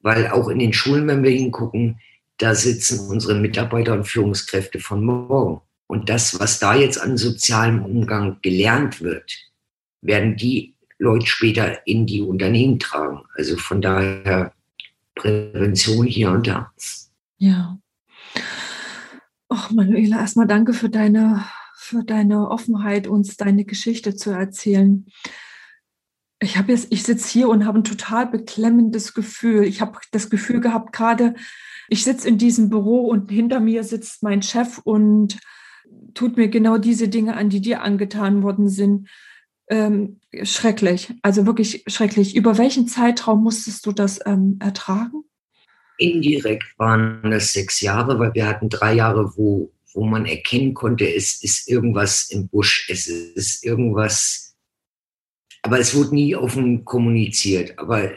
Weil 0.00 0.28
auch 0.28 0.48
in 0.48 0.60
den 0.60 0.72
Schulen, 0.72 1.08
wenn 1.08 1.24
wir 1.24 1.30
hingucken, 1.30 1.98
da 2.38 2.54
sitzen 2.54 3.08
unsere 3.08 3.34
Mitarbeiter 3.34 3.94
und 3.94 4.04
Führungskräfte 4.04 4.78
von 4.78 5.04
morgen. 5.04 5.60
Und 5.92 6.08
das, 6.08 6.40
was 6.40 6.58
da 6.58 6.74
jetzt 6.74 6.98
an 6.98 7.18
sozialem 7.18 7.84
Umgang 7.84 8.38
gelernt 8.40 9.02
wird, 9.02 9.30
werden 10.00 10.36
die 10.38 10.74
Leute 10.98 11.26
später 11.26 11.86
in 11.86 12.06
die 12.06 12.22
Unternehmen 12.22 12.78
tragen. 12.78 13.20
Also 13.34 13.58
von 13.58 13.82
daher 13.82 14.54
Prävention 15.14 16.06
hier 16.06 16.30
und 16.30 16.46
da. 16.46 16.72
Ja. 17.36 17.78
Ach, 19.50 19.70
Manuela, 19.70 20.20
erstmal 20.20 20.46
danke 20.46 20.72
für 20.72 20.88
deine, 20.88 21.44
für 21.76 22.02
deine 22.02 22.48
Offenheit, 22.48 23.06
uns 23.06 23.36
deine 23.36 23.66
Geschichte 23.66 24.16
zu 24.16 24.30
erzählen. 24.30 25.04
Ich 26.40 26.56
habe 26.56 26.72
jetzt, 26.72 26.86
ich 26.88 27.02
sitze 27.02 27.30
hier 27.30 27.50
und 27.50 27.66
habe 27.66 27.80
ein 27.80 27.84
total 27.84 28.28
beklemmendes 28.28 29.12
Gefühl. 29.12 29.64
Ich 29.64 29.82
habe 29.82 29.98
das 30.10 30.30
Gefühl 30.30 30.62
gehabt, 30.62 30.94
gerade 30.94 31.34
ich 31.88 32.02
sitze 32.02 32.28
in 32.28 32.38
diesem 32.38 32.70
Büro 32.70 33.08
und 33.08 33.30
hinter 33.30 33.60
mir 33.60 33.84
sitzt 33.84 34.22
mein 34.22 34.40
Chef 34.40 34.78
und 34.78 35.38
tut 36.14 36.36
mir 36.36 36.48
genau 36.48 36.78
diese 36.78 37.08
Dinge 37.08 37.36
an, 37.36 37.48
die 37.48 37.60
dir 37.60 37.82
angetan 37.82 38.42
worden 38.42 38.68
sind. 38.68 39.08
Ähm, 39.68 40.20
schrecklich, 40.42 41.12
also 41.22 41.46
wirklich 41.46 41.84
schrecklich. 41.86 42.36
Über 42.36 42.58
welchen 42.58 42.88
Zeitraum 42.88 43.42
musstest 43.42 43.86
du 43.86 43.92
das 43.92 44.20
ähm, 44.26 44.58
ertragen? 44.60 45.24
Indirekt 45.98 46.78
waren 46.78 47.30
das 47.30 47.52
sechs 47.52 47.80
Jahre, 47.80 48.18
weil 48.18 48.34
wir 48.34 48.46
hatten 48.46 48.68
drei 48.68 48.94
Jahre, 48.94 49.32
wo, 49.36 49.72
wo 49.94 50.04
man 50.04 50.26
erkennen 50.26 50.74
konnte, 50.74 51.06
es 51.06 51.42
ist 51.42 51.68
irgendwas 51.68 52.30
im 52.30 52.48
Busch, 52.48 52.88
es 52.90 53.06
ist 53.06 53.64
irgendwas, 53.64 54.56
aber 55.62 55.78
es 55.78 55.94
wurde 55.94 56.14
nie 56.14 56.34
offen 56.34 56.84
kommuniziert. 56.84 57.78
Aber 57.78 58.10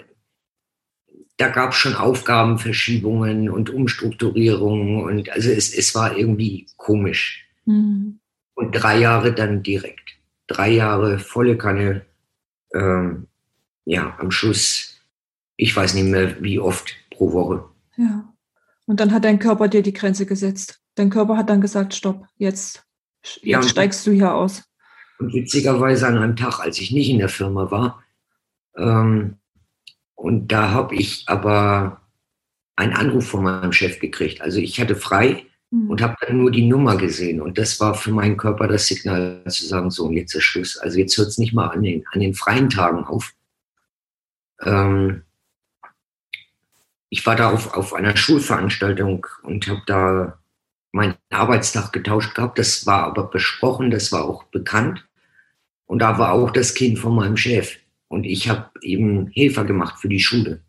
da 1.37 1.49
gab 1.49 1.71
es 1.71 1.77
schon 1.77 1.95
Aufgabenverschiebungen 1.95 3.49
und 3.49 3.69
Umstrukturierungen 3.69 5.03
und 5.03 5.29
also 5.29 5.49
es, 5.51 5.73
es 5.73 5.93
war 5.93 6.17
irgendwie 6.17 6.67
komisch. 6.77 7.44
Mhm. 7.65 8.19
Und 8.55 8.71
drei 8.71 8.99
Jahre 8.99 9.33
dann 9.33 9.63
direkt. 9.63 10.17
Drei 10.47 10.69
Jahre 10.69 11.19
volle 11.19 11.57
Kanne. 11.57 12.05
Ähm, 12.73 13.27
ja, 13.85 14.15
am 14.19 14.31
Schluss, 14.31 14.97
ich 15.57 15.75
weiß 15.75 15.93
nicht 15.93 16.05
mehr, 16.05 16.41
wie 16.41 16.59
oft 16.59 16.93
pro 17.11 17.33
Woche. 17.33 17.65
Ja. 17.97 18.33
Und 18.85 18.99
dann 18.99 19.11
hat 19.11 19.25
dein 19.25 19.39
Körper 19.39 19.67
dir 19.67 19.81
die 19.81 19.93
Grenze 19.93 20.25
gesetzt. 20.25 20.79
Dein 20.95 21.09
Körper 21.09 21.37
hat 21.37 21.49
dann 21.49 21.61
gesagt, 21.61 21.93
stopp, 21.93 22.27
jetzt, 22.37 22.85
jetzt 23.21 23.43
ja, 23.43 23.61
steigst 23.61 24.05
du 24.07 24.11
hier 24.11 24.33
aus. 24.33 24.63
Und 25.19 25.33
witzigerweise 25.33 26.07
an 26.07 26.17
einem 26.17 26.35
Tag, 26.35 26.59
als 26.59 26.79
ich 26.79 26.91
nicht 26.91 27.09
in 27.09 27.19
der 27.19 27.29
Firma 27.29 27.71
war, 27.71 28.03
ähm, 28.77 29.37
und 30.15 30.51
da 30.51 30.71
habe 30.71 30.95
ich 30.95 31.25
aber 31.27 32.01
einen 32.75 32.93
Anruf 32.93 33.27
von 33.27 33.43
meinem 33.43 33.71
Chef 33.71 33.99
gekriegt. 33.99 34.41
Also 34.41 34.59
ich 34.59 34.79
hatte 34.79 34.95
frei. 34.95 35.45
Und 35.89 36.01
habe 36.01 36.15
dann 36.21 36.37
nur 36.37 36.51
die 36.51 36.67
Nummer 36.67 36.97
gesehen. 36.97 37.41
Und 37.41 37.57
das 37.57 37.79
war 37.79 37.93
für 37.93 38.11
meinen 38.11 38.37
Körper 38.37 38.67
das 38.67 38.87
Signal 38.87 39.43
zu 39.47 39.65
sagen, 39.65 39.91
so, 39.91 40.11
jetzt 40.11 40.33
ist 40.33 40.43
Schluss. 40.43 40.77
Also 40.77 40.99
jetzt 40.99 41.17
hört 41.17 41.27
es 41.27 41.37
nicht 41.37 41.53
mal 41.53 41.67
an 41.67 41.83
den, 41.83 42.05
an 42.11 42.19
den 42.19 42.33
freien 42.33 42.69
Tagen 42.69 43.03
auf. 43.03 43.33
Ähm, 44.61 45.23
ich 47.09 47.25
war 47.25 47.35
da 47.35 47.51
auf, 47.51 47.73
auf 47.73 47.93
einer 47.93 48.15
Schulveranstaltung 48.15 49.27
und 49.43 49.67
habe 49.67 49.81
da 49.85 50.39
meinen 50.91 51.15
Arbeitstag 51.29 51.91
getauscht 51.91 52.35
gehabt. 52.35 52.57
Das 52.57 52.85
war 52.85 53.03
aber 53.03 53.27
besprochen, 53.29 53.91
das 53.91 54.11
war 54.11 54.25
auch 54.25 54.43
bekannt. 54.45 55.05
Und 55.85 55.99
da 55.99 56.17
war 56.17 56.31
auch 56.31 56.51
das 56.51 56.73
Kind 56.73 56.99
von 56.99 57.15
meinem 57.15 57.37
Chef. 57.37 57.77
Und 58.07 58.25
ich 58.25 58.49
habe 58.49 58.69
eben 58.81 59.27
Helfer 59.33 59.65
gemacht 59.65 59.99
für 59.99 60.09
die 60.09 60.19
Schule. 60.19 60.61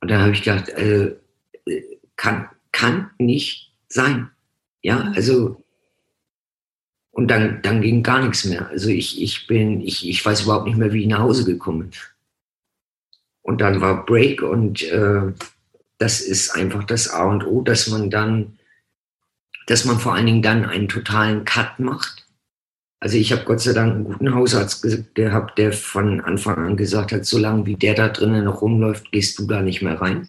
Und 0.00 0.10
dann 0.10 0.22
habe 0.22 0.32
ich 0.32 0.42
gedacht, 0.42 0.68
äh, 0.70 1.16
kann, 2.16 2.48
kann 2.72 3.10
nicht 3.18 3.65
sein. 3.88 4.30
Ja, 4.82 5.12
also, 5.14 5.62
und 7.10 7.28
dann, 7.28 7.62
dann 7.62 7.80
ging 7.80 8.02
gar 8.02 8.22
nichts 8.22 8.44
mehr. 8.44 8.68
Also 8.68 8.88
ich, 8.88 9.20
ich 9.22 9.46
bin, 9.46 9.80
ich, 9.80 10.08
ich 10.08 10.24
weiß 10.24 10.42
überhaupt 10.42 10.66
nicht 10.66 10.76
mehr, 10.76 10.92
wie 10.92 11.02
ich 11.02 11.08
nach 11.08 11.20
Hause 11.20 11.44
gekommen 11.44 11.90
bin. 11.90 12.00
Und 13.42 13.60
dann 13.60 13.80
war 13.80 14.04
Break 14.04 14.42
und 14.42 14.82
äh, 14.82 15.32
das 15.98 16.20
ist 16.20 16.50
einfach 16.50 16.84
das 16.84 17.08
A 17.08 17.24
und 17.24 17.46
O, 17.46 17.62
dass 17.62 17.86
man 17.88 18.10
dann, 18.10 18.58
dass 19.66 19.84
man 19.84 19.98
vor 19.98 20.14
allen 20.14 20.26
Dingen 20.26 20.42
dann 20.42 20.66
einen 20.66 20.88
totalen 20.88 21.44
Cut 21.44 21.78
macht 21.78 22.26
also 23.06 23.18
ich 23.18 23.30
habe 23.30 23.44
Gott 23.44 23.60
sei 23.60 23.72
Dank 23.72 23.94
einen 23.94 24.04
guten 24.04 24.34
Hausarzt 24.34 25.14
gehabt, 25.14 25.58
der 25.58 25.72
von 25.72 26.20
Anfang 26.22 26.56
an 26.56 26.76
gesagt 26.76 27.12
hat, 27.12 27.24
solange 27.24 27.66
wie 27.66 27.76
der 27.76 27.94
da 27.94 28.08
drinnen 28.08 28.44
noch 28.44 28.62
rumläuft, 28.62 29.12
gehst 29.12 29.38
du 29.38 29.46
da 29.46 29.62
nicht 29.62 29.82
mehr 29.82 30.00
rein. 30.00 30.28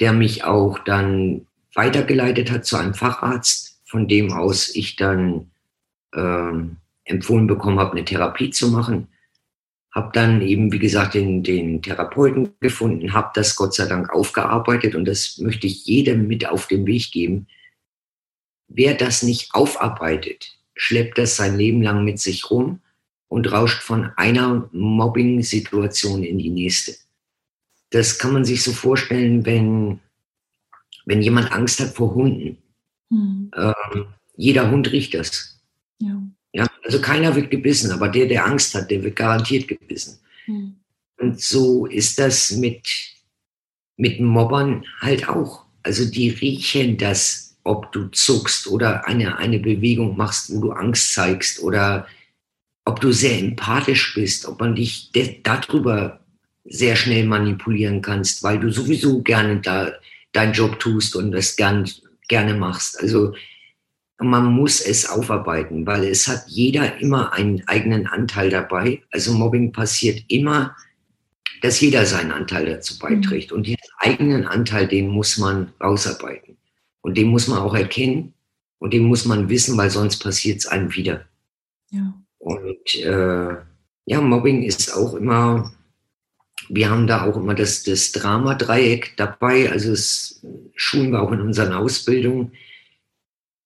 Der 0.00 0.12
mich 0.12 0.44
auch 0.44 0.78
dann 0.80 1.46
weitergeleitet 1.74 2.50
hat 2.50 2.64
zu 2.64 2.76
einem 2.76 2.94
Facharzt, 2.94 3.80
von 3.84 4.08
dem 4.08 4.32
aus 4.32 4.74
ich 4.74 4.96
dann 4.96 5.50
äh, 6.12 6.52
empfohlen 7.04 7.46
bekommen 7.46 7.78
habe, 7.78 7.92
eine 7.92 8.04
Therapie 8.04 8.50
zu 8.50 8.68
machen. 8.68 9.08
Habe 9.94 10.10
dann 10.12 10.42
eben, 10.42 10.70
wie 10.72 10.78
gesagt, 10.78 11.14
den, 11.14 11.42
den 11.42 11.82
Therapeuten 11.82 12.52
gefunden, 12.60 13.14
habe 13.14 13.30
das 13.34 13.56
Gott 13.56 13.74
sei 13.74 13.86
Dank 13.86 14.10
aufgearbeitet 14.10 14.94
und 14.94 15.06
das 15.06 15.38
möchte 15.38 15.66
ich 15.66 15.86
jedem 15.86 16.28
mit 16.28 16.46
auf 16.46 16.66
den 16.66 16.86
Weg 16.86 17.10
geben. 17.10 17.46
Wer 18.68 18.94
das 18.94 19.22
nicht 19.22 19.54
aufarbeitet, 19.54 20.58
schleppt 20.74 21.16
das 21.16 21.36
sein 21.36 21.56
Leben 21.56 21.82
lang 21.82 22.04
mit 22.04 22.20
sich 22.20 22.50
rum 22.50 22.80
und 23.28 23.50
rauscht 23.50 23.82
von 23.82 24.10
einer 24.16 24.68
Mobbing-Situation 24.72 26.22
in 26.22 26.38
die 26.38 26.50
nächste. 26.50 26.94
Das 27.90 28.18
kann 28.18 28.34
man 28.34 28.44
sich 28.44 28.62
so 28.62 28.72
vorstellen, 28.72 29.46
wenn, 29.46 30.00
wenn 31.08 31.22
jemand 31.22 31.50
Angst 31.52 31.80
hat 31.80 31.94
vor 31.94 32.14
Hunden. 32.14 32.58
Mhm. 33.08 33.50
Ähm, 33.56 34.06
jeder 34.36 34.70
Hund 34.70 34.92
riecht 34.92 35.14
das. 35.14 35.58
Ja. 36.00 36.22
ja. 36.52 36.66
Also 36.84 37.00
keiner 37.00 37.34
wird 37.34 37.50
gebissen, 37.50 37.90
aber 37.90 38.08
der, 38.08 38.26
der 38.26 38.44
Angst 38.44 38.74
hat, 38.74 38.90
der 38.90 39.02
wird 39.02 39.16
garantiert 39.16 39.66
gebissen. 39.66 40.18
Mhm. 40.46 40.76
Und 41.18 41.40
so 41.40 41.86
ist 41.86 42.18
das 42.18 42.52
mit, 42.52 42.86
mit 43.96 44.20
Mobbern 44.20 44.84
halt 45.00 45.28
auch. 45.28 45.64
Also 45.82 46.04
die 46.04 46.28
riechen 46.28 46.98
das 46.98 47.48
ob 47.68 47.92
du 47.92 48.08
zuckst 48.08 48.66
oder 48.66 49.06
eine, 49.06 49.36
eine 49.36 49.58
Bewegung 49.58 50.16
machst, 50.16 50.50
wo 50.54 50.60
du 50.60 50.72
Angst 50.72 51.12
zeigst 51.12 51.62
oder 51.62 52.06
ob 52.84 53.00
du 53.00 53.12
sehr 53.12 53.38
empathisch 53.38 54.14
bist, 54.14 54.46
ob 54.46 54.58
man 54.60 54.74
dich 54.74 55.12
darüber 55.42 56.20
sehr 56.64 56.96
schnell 56.96 57.26
manipulieren 57.26 58.00
kannst, 58.00 58.42
weil 58.42 58.58
du 58.58 58.70
sowieso 58.70 59.22
gerne 59.22 59.60
da 59.60 59.92
deinen 60.32 60.52
Job 60.52 60.78
tust 60.78 61.16
und 61.16 61.32
das 61.32 61.56
gern, 61.56 61.88
gerne 62.28 62.54
machst. 62.54 63.00
Also 63.00 63.34
man 64.18 64.46
muss 64.46 64.80
es 64.80 65.08
aufarbeiten, 65.08 65.86
weil 65.86 66.04
es 66.04 66.26
hat 66.26 66.44
jeder 66.48 67.00
immer 67.00 67.32
einen 67.32 67.66
eigenen 67.68 68.06
Anteil 68.06 68.50
dabei. 68.50 69.02
Also 69.10 69.32
Mobbing 69.32 69.72
passiert 69.72 70.24
immer, 70.28 70.76
dass 71.62 71.80
jeder 71.80 72.04
seinen 72.04 72.32
Anteil 72.32 72.66
dazu 72.66 72.94
mhm. 72.94 72.98
beiträgt. 72.98 73.52
Und 73.52 73.66
diesen 73.66 73.78
eigenen 73.98 74.46
Anteil, 74.46 74.88
den 74.88 75.08
muss 75.08 75.38
man 75.38 75.72
rausarbeiten. 75.80 76.56
Und 77.00 77.16
den 77.16 77.28
muss 77.28 77.48
man 77.48 77.58
auch 77.58 77.74
erkennen 77.74 78.34
und 78.78 78.92
den 78.92 79.04
muss 79.04 79.24
man 79.24 79.48
wissen, 79.48 79.76
weil 79.76 79.90
sonst 79.90 80.18
passiert 80.18 80.58
es 80.58 80.66
einem 80.66 80.94
wieder. 80.94 81.24
Ja. 81.90 82.14
Und 82.38 82.94
äh, 82.96 83.56
ja, 84.04 84.20
Mobbing 84.20 84.62
ist 84.62 84.92
auch 84.94 85.14
immer, 85.14 85.72
wir 86.68 86.90
haben 86.90 87.06
da 87.06 87.24
auch 87.24 87.36
immer 87.36 87.54
das, 87.54 87.82
das 87.82 88.12
Drama-Dreieck 88.12 89.16
dabei, 89.16 89.70
also 89.70 89.92
es 89.92 90.42
schulen 90.74 91.12
wir 91.12 91.22
auch 91.22 91.32
in 91.32 91.40
unseren 91.40 91.72
Ausbildungen. 91.72 92.52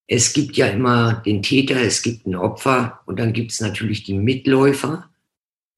Es 0.06 0.32
gibt 0.32 0.56
ja 0.56 0.66
immer 0.66 1.14
den 1.24 1.42
Täter, 1.42 1.80
es 1.80 2.02
gibt 2.02 2.26
ein 2.26 2.36
Opfer 2.36 3.00
und 3.06 3.18
dann 3.18 3.32
gibt 3.32 3.52
es 3.52 3.60
natürlich 3.60 4.04
die 4.04 4.14
Mitläufer 4.14 5.10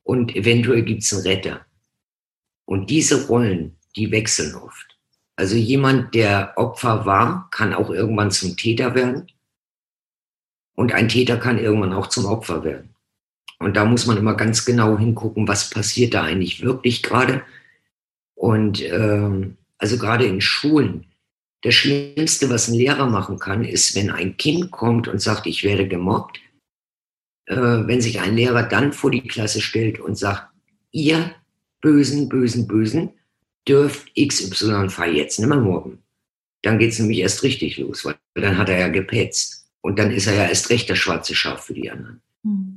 und 0.02 0.34
eventuell 0.34 0.82
gibt 0.82 1.02
es 1.02 1.12
einen 1.12 1.22
Retter. 1.22 1.64
Und 2.64 2.90
diese 2.90 3.26
Rollen, 3.26 3.76
die 3.96 4.10
wechseln 4.10 4.54
oft. 4.54 4.98
Also 5.36 5.56
jemand, 5.56 6.14
der 6.14 6.52
Opfer 6.56 7.06
war, 7.06 7.48
kann 7.50 7.74
auch 7.74 7.90
irgendwann 7.90 8.30
zum 8.30 8.56
Täter 8.56 8.94
werden. 8.94 9.26
Und 10.74 10.92
ein 10.92 11.08
Täter 11.08 11.36
kann 11.36 11.58
irgendwann 11.58 11.92
auch 11.92 12.08
zum 12.08 12.26
Opfer 12.26 12.64
werden. 12.64 12.93
Und 13.59 13.76
da 13.76 13.84
muss 13.84 14.07
man 14.07 14.16
immer 14.16 14.34
ganz 14.34 14.64
genau 14.64 14.98
hingucken, 14.98 15.48
was 15.48 15.70
passiert 15.70 16.14
da 16.14 16.22
eigentlich 16.22 16.62
wirklich 16.62 17.02
gerade. 17.02 17.42
Und 18.34 18.82
ähm, 18.82 19.57
also 19.78 19.98
gerade 19.98 20.26
in 20.26 20.40
Schulen, 20.40 21.07
das 21.62 21.74
Schlimmste, 21.74 22.50
was 22.50 22.68
ein 22.68 22.74
Lehrer 22.74 23.09
machen 23.09 23.38
kann, 23.38 23.64
ist, 23.64 23.94
wenn 23.96 24.11
ein 24.11 24.36
Kind 24.36 24.70
kommt 24.70 25.09
und 25.09 25.20
sagt, 25.20 25.46
ich 25.46 25.64
werde 25.64 25.88
gemobbt, 25.88 26.40
äh, 27.46 27.57
wenn 27.57 28.00
sich 28.00 28.20
ein 28.20 28.36
Lehrer 28.36 28.64
dann 28.64 28.92
vor 28.92 29.11
die 29.11 29.22
Klasse 29.22 29.61
stellt 29.61 29.98
und 29.98 30.16
sagt, 30.16 30.48
ihr 30.90 31.34
bösen, 31.80 32.28
bösen, 32.28 32.66
bösen, 32.66 33.11
dürft 33.66 34.14
XY 34.14 34.88
jetzt 35.14 35.38
nicht 35.38 35.48
mehr 35.48 35.61
mobben. 35.61 36.02
Dann 36.62 36.78
geht's 36.78 36.98
nämlich 36.98 37.18
erst 37.18 37.42
richtig 37.42 37.78
los, 37.78 38.05
weil 38.05 38.16
dann 38.34 38.59
hat 38.59 38.68
er 38.68 38.78
ja 38.78 38.88
gepetzt. 38.88 39.66
Und 39.82 39.98
dann 39.98 40.11
ist 40.11 40.26
er 40.26 40.34
ja 40.34 40.48
erst 40.48 40.70
recht 40.70 40.88
das 40.88 40.98
schwarze 40.98 41.34
Schaf 41.34 41.64
für 41.66 41.74
die 41.74 41.90
anderen. 41.90 42.22
Mhm. 42.42 42.74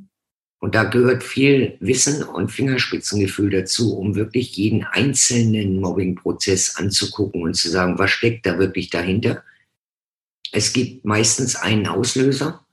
Und 0.60 0.74
da 0.74 0.86
gehört 0.86 1.24
viel 1.24 1.78
Wissen 1.80 2.24
und 2.24 2.52
Fingerspitzengefühl 2.52 3.52
dazu, 3.52 3.96
um 3.96 4.16
wirklich 4.16 4.58
jeden 4.58 4.84
einzelnen 4.84 5.80
Mobbing-Prozess 5.80 6.78
anzugucken 6.78 7.44
und 7.44 7.54
zu 7.54 7.70
sagen, 7.70 8.00
was 8.00 8.10
steckt 8.10 8.46
da 8.46 8.58
wirklich 8.58 8.90
dahinter. 8.90 9.44
Es 10.52 10.74
gibt 10.74 11.06
meistens 11.06 11.56
einen 11.56 11.86
Auslöser 11.86 12.66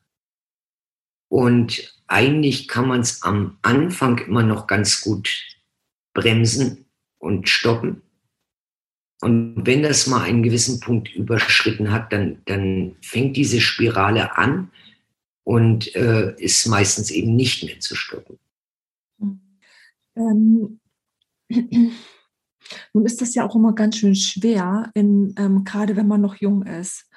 und 1.29 1.95
eigentlich 2.07 2.69
kann 2.69 2.89
man 2.89 3.01
es 3.01 3.23
am 3.23 3.59
Anfang 3.63 4.19
immer 4.19 4.43
noch 4.43 4.67
ganz 4.67 5.01
gut 5.03 5.43
bremsen 6.15 6.87
und 7.19 7.49
stoppen. 7.49 8.03
Und 9.21 9.67
wenn 9.67 9.83
das 9.83 10.07
mal 10.07 10.23
einen 10.23 10.43
gewissen 10.43 10.81
Punkt 10.81 11.15
überschritten 11.15 11.91
hat, 11.91 12.13
dann, 12.13 12.43
dann 12.45 12.97
fängt 13.01 13.37
diese 13.37 13.61
Spirale 13.61 14.37
an 14.37 14.71
und 15.45 15.95
äh, 15.95 16.35
ist 16.39 16.67
meistens 16.67 17.11
eben 17.11 17.37
nicht 17.37 17.63
mehr 17.65 17.79
zu 17.81 17.95
stoppen. 17.95 18.39
Ähm, 20.17 20.81
nun 22.93 23.05
ist 23.05 23.21
das 23.21 23.35
ja 23.35 23.47
auch 23.47 23.55
immer 23.55 23.75
ganz 23.75 23.97
schön 23.97 24.15
schwer, 24.15 24.91
in, 24.95 25.35
ähm, 25.39 25.65
gerade 25.65 25.97
wenn 25.97 26.09
man 26.09 26.21
noch 26.21 26.37
jung 26.37 26.63
ist 26.63 27.09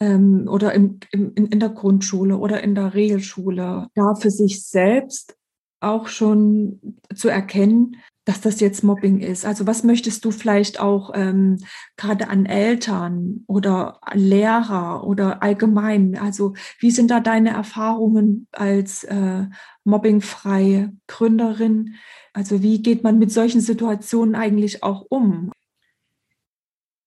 ähm, 0.00 0.48
oder 0.48 0.72
im, 0.72 0.98
im, 1.12 1.32
in, 1.34 1.46
in 1.46 1.60
der 1.60 1.70
Grundschule 1.70 2.38
oder 2.38 2.62
in 2.62 2.74
der 2.74 2.94
Regelschule, 2.94 3.88
da 3.94 4.14
für 4.14 4.30
sich 4.30 4.66
selbst 4.66 5.36
auch 5.80 6.08
schon 6.08 6.98
zu 7.14 7.28
erkennen, 7.28 7.96
dass 8.24 8.40
das 8.40 8.60
jetzt 8.60 8.82
Mobbing 8.82 9.20
ist. 9.20 9.44
Also 9.44 9.66
was 9.66 9.84
möchtest 9.84 10.24
du 10.24 10.30
vielleicht 10.30 10.80
auch 10.80 11.12
ähm, 11.14 11.58
gerade 11.96 12.28
an 12.28 12.46
Eltern 12.46 13.44
oder 13.46 14.00
Lehrer 14.14 15.04
oder 15.04 15.42
allgemein, 15.42 16.16
also 16.18 16.54
wie 16.78 16.90
sind 16.90 17.10
da 17.10 17.20
deine 17.20 17.50
Erfahrungen 17.50 18.46
als 18.52 19.04
äh, 19.04 19.44
mobbingfreie 19.84 20.92
Gründerin? 21.06 21.96
Also 22.32 22.62
wie 22.62 22.82
geht 22.82 23.02
man 23.02 23.18
mit 23.18 23.30
solchen 23.30 23.60
Situationen 23.60 24.34
eigentlich 24.34 24.82
auch 24.82 25.04
um? 25.08 25.52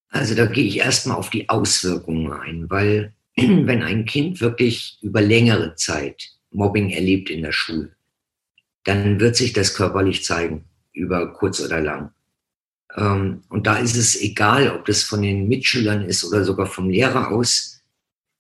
Also 0.10 0.36
da 0.36 0.46
gehe 0.46 0.66
ich 0.66 0.78
erstmal 0.78 1.18
auf 1.18 1.30
die 1.30 1.50
Auswirkungen 1.50 2.32
ein, 2.32 2.70
weil 2.70 3.14
wenn 3.36 3.82
ein 3.82 4.06
Kind 4.06 4.40
wirklich 4.40 5.00
über 5.02 5.22
längere 5.22 5.76
Zeit 5.76 6.30
Mobbing 6.52 6.92
erlebt 6.92 7.30
in 7.30 7.42
der 7.42 7.52
Schule, 7.52 7.96
dann 8.84 9.20
wird 9.20 9.36
sich 9.36 9.52
das 9.52 9.74
körperlich 9.74 10.24
zeigen 10.24 10.67
über 10.98 11.34
kurz 11.34 11.62
oder 11.62 11.80
lang. 11.80 12.12
Ähm, 12.96 13.44
und 13.50 13.68
da 13.68 13.78
ist 13.78 13.96
es 13.96 14.20
egal, 14.20 14.72
ob 14.72 14.86
das 14.86 15.04
von 15.04 15.22
den 15.22 15.48
Mitschülern 15.48 16.04
ist 16.04 16.24
oder 16.24 16.44
sogar 16.44 16.66
vom 16.66 16.90
Lehrer 16.90 17.32
aus. 17.32 17.82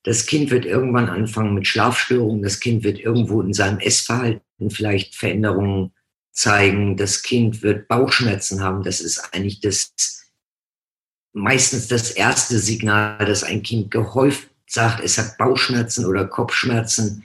Das 0.04 0.26
Kind 0.26 0.52
wird 0.52 0.66
irgendwann 0.66 1.10
anfangen 1.10 1.54
mit 1.54 1.68
Schlafstörungen. 1.68 2.42
Das 2.42 2.60
Kind 2.60 2.84
wird 2.84 3.00
irgendwo 3.00 3.42
in 3.42 3.54
seinem 3.54 3.80
Essverhalten 3.80 4.70
vielleicht 4.70 5.16
Veränderungen 5.16 5.92
zeigen. 6.32 6.98
Das 6.98 7.24
Kind 7.24 7.62
wird 7.62 7.88
Bauchschmerzen 7.88 8.62
haben. 8.62 8.84
Das 8.84 9.02
ist 9.02 9.34
eigentlich 9.34 9.60
das, 9.60 9.94
meistens 11.34 11.88
das 11.88 12.12
erste 12.12 12.58
Signal, 12.60 13.26
dass 13.26 13.44
ein 13.44 13.64
Kind 13.64 13.92
gehäuft 13.92 14.50
sagt, 14.66 15.04
es 15.04 15.18
hat 15.18 15.38
Bauchschmerzen 15.38 16.06
oder 16.06 16.26
Kopfschmerzen, 16.26 17.24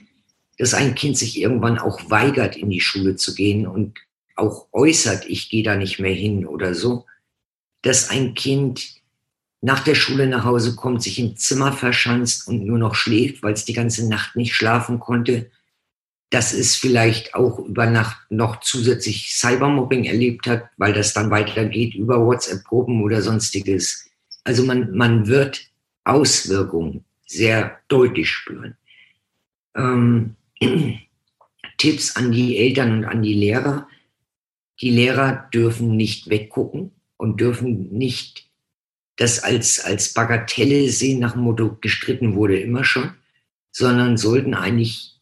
dass 0.57 0.73
ein 0.73 0.95
Kind 0.95 1.17
sich 1.17 1.39
irgendwann 1.39 1.77
auch 1.77 2.09
weigert, 2.09 2.55
in 2.55 2.69
die 2.69 2.79
Schule 2.79 3.15
zu 3.15 3.35
gehen 3.35 3.67
und 3.67 3.99
auch 4.35 4.67
äußert, 4.71 5.25
ich 5.27 5.49
gehe 5.49 5.63
da 5.63 5.75
nicht 5.75 5.99
mehr 5.99 6.13
hin 6.13 6.45
oder 6.45 6.73
so, 6.73 7.05
dass 7.81 8.09
ein 8.09 8.33
Kind 8.33 9.01
nach 9.61 9.83
der 9.83 9.95
Schule 9.95 10.27
nach 10.27 10.43
Hause 10.43 10.75
kommt, 10.75 11.01
sich 11.01 11.19
im 11.19 11.37
Zimmer 11.37 11.71
verschanzt 11.71 12.47
und 12.47 12.65
nur 12.65 12.77
noch 12.77 12.95
schläft, 12.95 13.43
weil 13.43 13.53
es 13.53 13.65
die 13.65 13.73
ganze 13.73 14.09
Nacht 14.09 14.35
nicht 14.35 14.53
schlafen 14.53 14.99
konnte, 14.99 15.49
dass 16.29 16.51
es 16.51 16.75
vielleicht 16.75 17.35
auch 17.35 17.59
über 17.59 17.85
Nacht 17.85 18.17
noch 18.29 18.59
zusätzlich 18.59 19.33
Cybermobbing 19.33 20.03
erlebt 20.03 20.47
hat, 20.47 20.63
weil 20.77 20.91
das 20.91 21.13
dann 21.13 21.29
weitergeht 21.29 21.93
über 21.93 22.25
WhatsApp-Gruppen 22.25 23.03
oder 23.03 23.21
sonstiges. 23.21 24.09
Also 24.43 24.65
man, 24.65 24.91
man 24.95 25.27
wird 25.27 25.61
Auswirkungen 26.03 27.05
sehr 27.25 27.79
deutlich 27.87 28.29
spüren. 28.29 28.75
Ähm, 29.75 30.35
Tipps 31.77 32.15
an 32.15 32.31
die 32.31 32.57
Eltern 32.57 32.97
und 32.97 33.05
an 33.05 33.21
die 33.21 33.33
Lehrer. 33.33 33.87
Die 34.81 34.89
Lehrer 34.89 35.49
dürfen 35.53 35.95
nicht 35.95 36.29
weggucken 36.29 36.91
und 37.17 37.39
dürfen 37.39 37.89
nicht 37.89 38.49
das 39.17 39.43
als, 39.43 39.79
als 39.79 40.13
Bagatelle 40.13 40.89
sehen 40.89 41.19
nach 41.19 41.33
dem 41.33 41.43
Motto, 41.43 41.77
gestritten 41.79 42.35
wurde 42.35 42.59
immer 42.59 42.83
schon, 42.83 43.13
sondern 43.71 44.17
sollten 44.17 44.53
eigentlich 44.53 45.19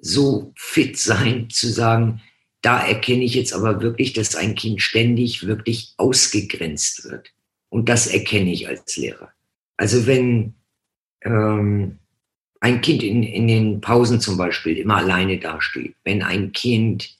so 0.00 0.52
fit 0.56 0.98
sein, 0.98 1.48
zu 1.48 1.68
sagen, 1.68 2.20
da 2.60 2.86
erkenne 2.86 3.24
ich 3.24 3.34
jetzt 3.34 3.52
aber 3.52 3.80
wirklich, 3.80 4.12
dass 4.12 4.36
ein 4.36 4.54
Kind 4.54 4.82
ständig 4.82 5.46
wirklich 5.46 5.94
ausgegrenzt 5.96 7.04
wird. 7.04 7.30
Und 7.68 7.88
das 7.88 8.06
erkenne 8.06 8.52
ich 8.52 8.68
als 8.68 8.96
Lehrer. 8.96 9.32
Also 9.76 10.06
wenn 10.06 10.54
ähm, 11.22 11.98
ein 12.60 12.80
Kind 12.80 13.02
in, 13.02 13.22
in 13.22 13.48
den 13.48 13.80
Pausen 13.80 14.20
zum 14.20 14.36
Beispiel 14.36 14.78
immer 14.78 14.96
alleine 14.96 15.38
dasteht, 15.38 15.94
wenn 16.04 16.22
ein 16.22 16.52
Kind 16.52 17.16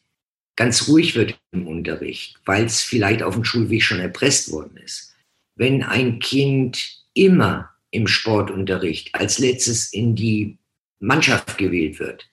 ganz 0.57 0.89
ruhig 0.89 1.15
wird 1.15 1.39
im 1.53 1.67
Unterricht, 1.67 2.41
weil 2.45 2.65
es 2.65 2.81
vielleicht 2.81 3.23
auf 3.23 3.35
dem 3.35 3.45
Schulweg 3.45 3.83
schon 3.83 4.01
erpresst 4.01 4.53
worden 4.53 4.77
ist. 4.77 5.15
Wenn 5.57 5.83
ein 5.83 6.19
Kind 6.19 7.03
immer 7.15 7.71
im 7.91 8.07
Sportunterricht 8.07 9.15
als 9.15 9.39
letztes 9.39 9.93
in 9.93 10.17
die 10.17 10.59
Mannschaft 11.01 11.59
gewählt 11.59 12.01
wird 12.01 12.29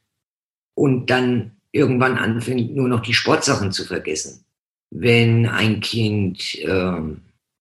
und 0.75 1.09
dann 1.09 1.51
irgendwann 1.71 2.17
anfängt, 2.17 2.75
nur 2.75 2.87
noch 2.87 3.01
die 3.01 3.13
Sportsachen 3.13 3.71
zu 3.71 3.85
vergessen. 3.85 4.43
Wenn 4.89 5.47
ein 5.47 5.79
Kind 5.79 6.55
äh, 6.59 7.01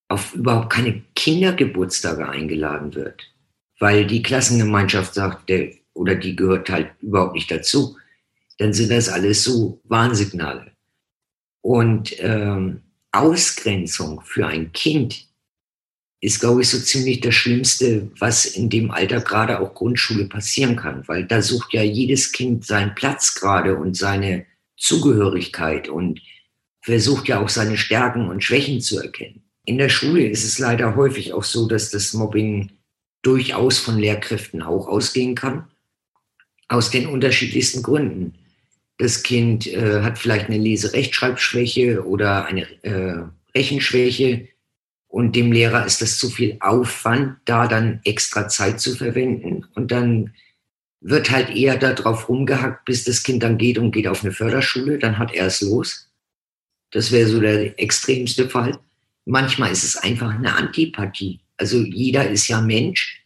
auf 0.09 0.33
überhaupt 0.33 0.71
keine 0.71 1.01
Kindergeburtstage 1.15 2.27
eingeladen 2.27 2.93
wird, 2.95 3.31
weil 3.79 4.05
die 4.05 4.21
Klassengemeinschaft 4.21 5.13
sagt, 5.13 5.49
der 5.49 5.71
oder 5.93 6.15
die 6.15 6.35
gehört 6.35 6.69
halt 6.69 6.91
überhaupt 7.01 7.35
nicht 7.35 7.51
dazu, 7.51 7.97
dann 8.57 8.73
sind 8.73 8.91
das 8.91 9.09
alles 9.09 9.43
so 9.43 9.81
Warnsignale. 9.85 10.71
Und 11.61 12.13
ähm, 12.19 12.81
Ausgrenzung 13.11 14.21
für 14.21 14.47
ein 14.47 14.71
Kind 14.71 15.27
ist, 16.21 16.39
glaube 16.39 16.61
ich, 16.61 16.69
so 16.69 16.79
ziemlich 16.79 17.19
das 17.19 17.33
Schlimmste, 17.33 18.11
was 18.19 18.45
in 18.45 18.69
dem 18.69 18.91
Alter 18.91 19.21
gerade 19.21 19.59
auch 19.59 19.73
Grundschule 19.73 20.25
passieren 20.25 20.75
kann, 20.75 21.07
weil 21.07 21.25
da 21.25 21.41
sucht 21.41 21.73
ja 21.73 21.81
jedes 21.81 22.31
Kind 22.31 22.65
seinen 22.65 22.93
Platz 22.93 23.33
gerade 23.33 23.75
und 23.75 23.97
seine 23.97 24.45
Zugehörigkeit 24.77 25.89
und 25.89 26.21
versucht 26.81 27.27
ja 27.27 27.39
auch 27.39 27.49
seine 27.49 27.77
Stärken 27.77 28.29
und 28.29 28.43
Schwächen 28.43 28.81
zu 28.81 28.99
erkennen. 28.99 29.43
In 29.65 29.77
der 29.77 29.89
Schule 29.89 30.27
ist 30.27 30.43
es 30.43 30.59
leider 30.59 30.95
häufig 30.95 31.33
auch 31.33 31.43
so, 31.43 31.67
dass 31.67 31.91
das 31.91 32.13
Mobbing 32.13 32.71
durchaus 33.23 33.77
von 33.77 33.97
Lehrkräften 33.99 34.61
auch 34.61 34.87
ausgehen 34.87 35.35
kann, 35.35 35.67
aus 36.67 36.89
den 36.89 37.07
unterschiedlichsten 37.07 37.83
Gründen 37.83 38.33
das 39.01 39.23
Kind 39.23 39.65
äh, 39.65 40.03
hat 40.03 40.19
vielleicht 40.19 40.45
eine 40.45 40.59
Lese-Rechtschreibschwäche 40.59 42.05
oder 42.05 42.45
eine 42.45 42.67
äh, 42.83 43.23
Rechenschwäche 43.55 44.47
und 45.07 45.35
dem 45.35 45.51
Lehrer 45.51 45.87
ist 45.87 46.03
das 46.03 46.19
zu 46.19 46.29
viel 46.29 46.57
Aufwand, 46.59 47.37
da 47.45 47.67
dann 47.67 47.99
extra 48.05 48.47
Zeit 48.47 48.79
zu 48.79 48.95
verwenden 48.95 49.65
und 49.73 49.91
dann 49.91 50.35
wird 50.99 51.31
halt 51.31 51.49
eher 51.49 51.77
darauf 51.77 52.29
rumgehackt, 52.29 52.85
bis 52.85 53.03
das 53.03 53.23
Kind 53.23 53.41
dann 53.41 53.57
geht 53.57 53.79
und 53.79 53.91
geht 53.91 54.07
auf 54.07 54.23
eine 54.23 54.33
Förderschule, 54.33 54.99
dann 54.99 55.17
hat 55.17 55.33
er 55.33 55.47
es 55.47 55.61
los. 55.61 56.11
Das 56.91 57.11
wäre 57.11 57.27
so 57.27 57.39
der 57.39 57.79
extremste 57.79 58.49
Fall. 58.49 58.77
Manchmal 59.25 59.71
ist 59.71 59.83
es 59.83 59.97
einfach 59.97 60.31
eine 60.31 60.53
Antipathie. 60.53 61.39
Also 61.57 61.79
jeder 61.79 62.29
ist 62.29 62.47
ja 62.47 62.61
Mensch. 62.61 63.25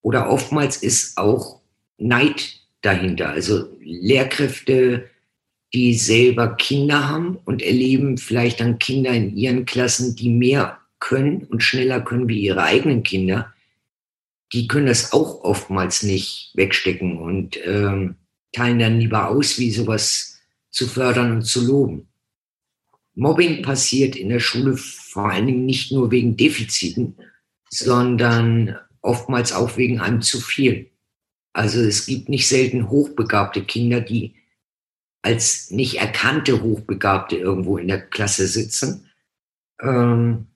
Oder 0.00 0.28
oftmals 0.28 0.78
ist 0.78 1.16
auch 1.18 1.60
Neid 1.98 2.61
dahinter. 2.82 3.30
Also 3.30 3.76
Lehrkräfte, 3.80 5.08
die 5.72 5.94
selber 5.94 6.54
Kinder 6.56 7.08
haben 7.08 7.36
und 7.44 7.62
erleben 7.62 8.18
vielleicht 8.18 8.60
dann 8.60 8.78
Kinder 8.78 9.12
in 9.12 9.36
ihren 9.36 9.64
Klassen, 9.64 10.14
die 10.16 10.28
mehr 10.28 10.78
können 10.98 11.44
und 11.44 11.62
schneller 11.62 12.00
können 12.00 12.28
wie 12.28 12.40
ihre 12.40 12.62
eigenen 12.62 13.02
Kinder, 13.02 13.52
die 14.52 14.68
können 14.68 14.86
das 14.86 15.12
auch 15.12 15.42
oftmals 15.42 16.02
nicht 16.02 16.52
wegstecken 16.54 17.18
und 17.18 17.58
ähm, 17.64 18.16
teilen 18.52 18.78
dann 18.78 19.00
lieber 19.00 19.28
aus, 19.28 19.58
wie 19.58 19.70
sowas 19.70 20.38
zu 20.70 20.86
fördern 20.86 21.32
und 21.32 21.42
zu 21.42 21.66
loben. 21.66 22.08
Mobbing 23.14 23.62
passiert 23.62 24.16
in 24.16 24.28
der 24.28 24.40
Schule 24.40 24.76
vor 24.76 25.30
allen 25.30 25.46
Dingen 25.46 25.66
nicht 25.66 25.92
nur 25.92 26.10
wegen 26.10 26.36
Defiziten, 26.36 27.16
sondern 27.68 28.76
oftmals 29.00 29.52
auch 29.52 29.76
wegen 29.76 30.00
einem 30.00 30.22
zu 30.22 30.40
viel. 30.40 30.91
Also 31.52 31.80
es 31.80 32.06
gibt 32.06 32.28
nicht 32.28 32.48
selten 32.48 32.88
hochbegabte 32.88 33.62
Kinder, 33.64 34.00
die 34.00 34.34
als 35.22 35.70
nicht 35.70 36.00
erkannte 36.00 36.62
Hochbegabte 36.62 37.36
irgendwo 37.36 37.78
in 37.78 37.88
der 37.88 38.00
Klasse 38.00 38.46
sitzen, 38.46 39.08
ähm, 39.80 40.48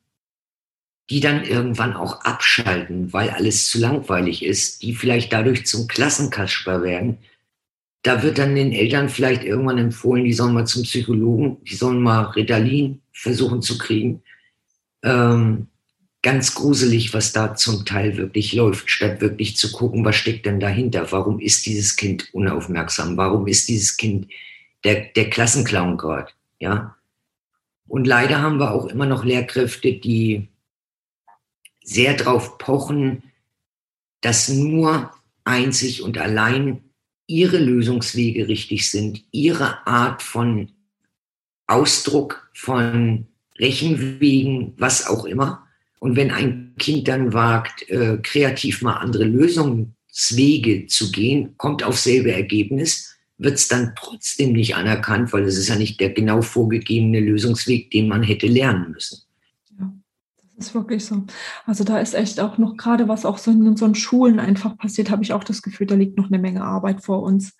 die 1.08 1.20
dann 1.20 1.44
irgendwann 1.44 1.94
auch 1.94 2.22
abschalten, 2.22 3.12
weil 3.12 3.30
alles 3.30 3.68
zu 3.68 3.78
langweilig 3.78 4.44
ist, 4.44 4.82
die 4.82 4.94
vielleicht 4.94 5.32
dadurch 5.32 5.66
zum 5.66 5.86
Klassenkasper 5.86 6.82
werden. 6.82 7.18
Da 8.02 8.22
wird 8.22 8.38
dann 8.38 8.56
den 8.56 8.72
Eltern 8.72 9.08
vielleicht 9.08 9.44
irgendwann 9.44 9.78
empfohlen, 9.78 10.24
die 10.24 10.32
sollen 10.32 10.54
mal 10.54 10.66
zum 10.66 10.82
Psychologen, 10.82 11.58
die 11.64 11.76
sollen 11.76 12.00
mal 12.00 12.24
Ritalin 12.24 13.02
versuchen 13.12 13.62
zu 13.62 13.78
kriegen. 13.78 14.22
Ähm, 15.04 15.68
ganz 16.26 16.56
gruselig, 16.56 17.14
was 17.14 17.32
da 17.32 17.54
zum 17.54 17.84
Teil 17.84 18.16
wirklich 18.16 18.52
läuft, 18.52 18.90
statt 18.90 19.20
wirklich 19.20 19.56
zu 19.56 19.70
gucken, 19.70 20.04
was 20.04 20.16
steckt 20.16 20.44
denn 20.44 20.58
dahinter? 20.58 21.12
Warum 21.12 21.38
ist 21.38 21.66
dieses 21.66 21.94
Kind 21.94 22.34
unaufmerksam? 22.34 23.16
Warum 23.16 23.46
ist 23.46 23.68
dieses 23.68 23.96
Kind 23.96 24.26
der, 24.82 25.04
der 25.14 25.30
Klassenclown 25.30 25.96
gerade? 25.96 26.32
Ja. 26.58 26.96
Und 27.86 28.08
leider 28.08 28.42
haben 28.42 28.58
wir 28.58 28.72
auch 28.72 28.86
immer 28.86 29.06
noch 29.06 29.24
Lehrkräfte, 29.24 29.92
die 29.92 30.48
sehr 31.84 32.14
darauf 32.14 32.58
pochen, 32.58 33.22
dass 34.20 34.48
nur 34.48 35.12
einzig 35.44 36.02
und 36.02 36.18
allein 36.18 36.82
ihre 37.28 37.58
Lösungswege 37.58 38.48
richtig 38.48 38.90
sind, 38.90 39.22
ihre 39.30 39.86
Art 39.86 40.24
von 40.24 40.72
Ausdruck, 41.68 42.50
von 42.52 43.28
Rechenwegen, 43.60 44.74
was 44.76 45.06
auch 45.06 45.24
immer. 45.24 45.65
Und 46.06 46.14
wenn 46.14 46.30
ein 46.30 46.72
Kind 46.78 47.08
dann 47.08 47.32
wagt, 47.32 47.90
äh, 47.90 48.18
kreativ 48.22 48.80
mal 48.80 48.98
andere 48.98 49.24
Lösungswege 49.24 50.86
zu 50.86 51.10
gehen, 51.10 51.56
kommt 51.56 51.82
auf 51.82 51.98
selbe 51.98 52.30
Ergebnis, 52.30 53.16
wird 53.38 53.54
es 53.54 53.66
dann 53.66 53.92
trotzdem 53.98 54.52
nicht 54.52 54.76
anerkannt, 54.76 55.32
weil 55.32 55.42
es 55.42 55.58
ist 55.58 55.66
ja 55.66 55.74
nicht 55.74 55.98
der 55.98 56.10
genau 56.10 56.42
vorgegebene 56.42 57.18
Lösungsweg, 57.18 57.90
den 57.90 58.06
man 58.06 58.22
hätte 58.22 58.46
lernen 58.46 58.92
müssen. 58.92 59.18
Das 60.56 60.68
ist 60.68 60.74
wirklich 60.76 61.04
so. 61.04 61.24
Also 61.64 61.82
da 61.82 61.98
ist 61.98 62.14
echt 62.14 62.38
auch 62.38 62.56
noch 62.56 62.76
gerade, 62.76 63.08
was 63.08 63.26
auch 63.26 63.38
so 63.38 63.50
in 63.50 63.66
unseren 63.66 63.96
Schulen 63.96 64.38
einfach 64.38 64.78
passiert, 64.78 65.10
habe 65.10 65.24
ich 65.24 65.32
auch 65.32 65.42
das 65.42 65.60
Gefühl, 65.60 65.88
da 65.88 65.96
liegt 65.96 66.16
noch 66.16 66.28
eine 66.28 66.38
Menge 66.38 66.62
Arbeit 66.62 67.02
vor 67.02 67.24
uns. 67.24 67.56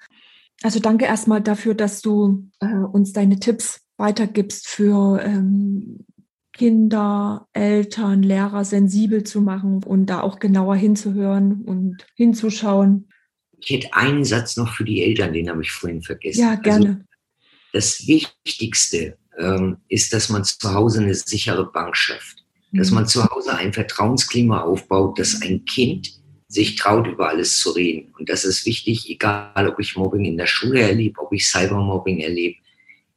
Also 0.63 0.79
danke 0.79 1.07
erstmal 1.07 1.43
dafür, 1.43 1.75
dass 1.75 2.01
du 2.01 2.49
äh, 2.61 2.67
uns 2.69 3.13
deine 3.13 3.41
Tipps 3.41 3.81
weitergibst 3.97 4.69
für 4.69 5.21
ähm, 5.21 6.07
Kinder, 6.57 7.49
Eltern, 7.53 8.23
Lehrer 8.23 8.65
sensibel 8.65 9.25
zu 9.25 9.41
machen 9.41 9.83
und 9.85 10.07
da 10.07 10.21
auch 10.21 10.39
genauer 10.39 10.77
hinzuhören 10.77 11.63
und 11.65 12.07
hinzuschauen. 12.15 13.09
Ich 13.59 13.71
hätte 13.71 13.95
einen 13.95 14.25
Satz 14.25 14.57
noch 14.57 14.75
für 14.75 14.85
die 14.85 15.03
Eltern, 15.03 15.33
den 15.33 15.49
habe 15.49 15.63
ich 15.63 15.71
vorhin 15.71 16.03
vergessen. 16.03 16.41
Ja, 16.41 16.55
gerne. 16.57 16.89
Also 16.89 16.99
das 17.73 18.07
Wichtigste 18.07 19.19
ähm, 19.39 19.79
ist, 19.89 20.13
dass 20.13 20.29
man 20.29 20.45
zu 20.45 20.73
Hause 20.73 21.01
eine 21.01 21.15
sichere 21.15 21.71
Bank 21.71 21.97
schafft 21.97 22.47
dass 22.73 22.91
man 22.91 23.07
zu 23.07 23.25
Hause 23.25 23.55
ein 23.55 23.73
Vertrauensklima 23.73 24.63
aufbaut, 24.63 25.19
dass 25.19 25.41
ein 25.43 25.65
Kind 25.65 26.11
sich 26.49 26.77
traut, 26.77 27.07
über 27.07 27.29
alles 27.29 27.59
zu 27.59 27.71
reden. 27.71 28.13
Und 28.19 28.29
das 28.29 28.45
ist 28.45 28.67
wichtig, 28.67 29.11
egal 29.11 29.69
ob 29.69 29.81
ich 29.81 29.97
Mobbing 29.97 30.25
in 30.25 30.37
der 30.37 30.47
Schule 30.47 30.81
erlebe, 30.81 31.21
ob 31.21 31.33
ich 31.33 31.47
Cybermobbing 31.47 32.21
erlebe. 32.21 32.57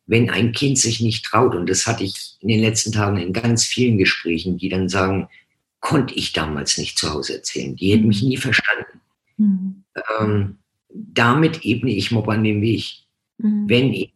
Wenn 0.09 0.31
ein 0.31 0.53
Kind 0.53 0.79
sich 0.79 1.01
nicht 1.01 1.23
traut, 1.23 1.53
und 1.53 1.69
das 1.69 1.85
hatte 1.85 2.03
ich 2.03 2.35
in 2.39 2.47
den 2.47 2.61
letzten 2.61 2.91
Tagen 2.91 3.17
in 3.17 3.31
ganz 3.31 3.63
vielen 3.63 3.99
Gesprächen, 3.99 4.57
die 4.57 4.67
dann 4.67 4.89
sagen, 4.89 5.29
konnte 5.81 6.15
ich 6.15 6.33
damals 6.33 6.79
nicht 6.79 6.97
zu 6.97 7.13
Hause 7.13 7.35
erzählen. 7.35 7.75
Die 7.75 7.91
hätten 7.91 8.07
mich 8.07 8.23
nie 8.23 8.37
verstanden. 8.37 9.01
Mhm. 9.37 9.83
Ähm, 10.19 10.57
damit 10.89 11.63
ebne 11.63 11.91
ich 11.91 12.09
Mobbern 12.09 12.43
den 12.43 12.61
Weg. 12.61 12.85
Mhm. 13.37 13.69
Wenn 13.69 13.93
ich 13.93 14.11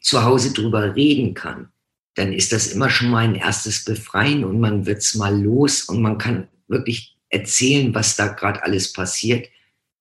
zu 0.00 0.22
Hause 0.22 0.52
drüber 0.52 0.94
reden 0.94 1.32
kann, 1.32 1.68
dann 2.14 2.32
ist 2.32 2.52
das 2.52 2.66
immer 2.68 2.90
schon 2.90 3.08
mal 3.08 3.24
ein 3.24 3.34
erstes 3.34 3.84
Befreien 3.84 4.44
und 4.44 4.60
man 4.60 4.84
wird 4.84 4.98
es 4.98 5.14
mal 5.14 5.40
los 5.40 5.84
und 5.84 6.02
man 6.02 6.18
kann 6.18 6.48
wirklich 6.66 7.16
erzählen, 7.30 7.94
was 7.94 8.16
da 8.16 8.28
gerade 8.28 8.62
alles 8.62 8.92
passiert. 8.92 9.48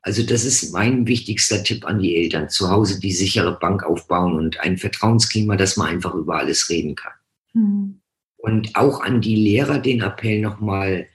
Also 0.02 0.24
das 0.24 0.46
ist 0.46 0.72
mein 0.72 1.08
wichtigster 1.08 1.64
Tipp 1.64 1.86
an 1.86 2.00
die 2.00 2.16
Eltern. 2.16 2.50
Zu 2.50 2.70
Hause 2.70 3.00
die 3.00 3.12
sichere 3.12 3.58
Bank 3.60 3.84
aufbauen 3.84 4.36
und 4.36 4.60
ein 4.60 4.78
Vertrauensklima, 4.78 5.58
dass 5.58 5.78
man 5.78 5.90
einfach 5.90 6.14
über 6.14 6.38
alles 6.38 6.70
reden 6.70 6.96
kann. 6.96 7.14
Mhm. 7.54 8.00
Und 8.38 8.76
auch 8.76 9.02
an 9.02 9.22
die 9.22 9.36
Lehrer 9.36 9.80
den 9.80 10.02
Appell 10.02 10.40
nochmal, 10.40 11.08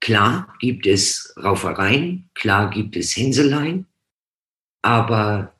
klar 0.00 0.54
gibt 0.60 0.86
es 0.86 1.34
Raufereien, 1.42 2.30
klar 2.34 2.70
gibt 2.70 2.96
es 2.96 3.16
Hänseleien, 3.16 3.86
aber 4.82 5.54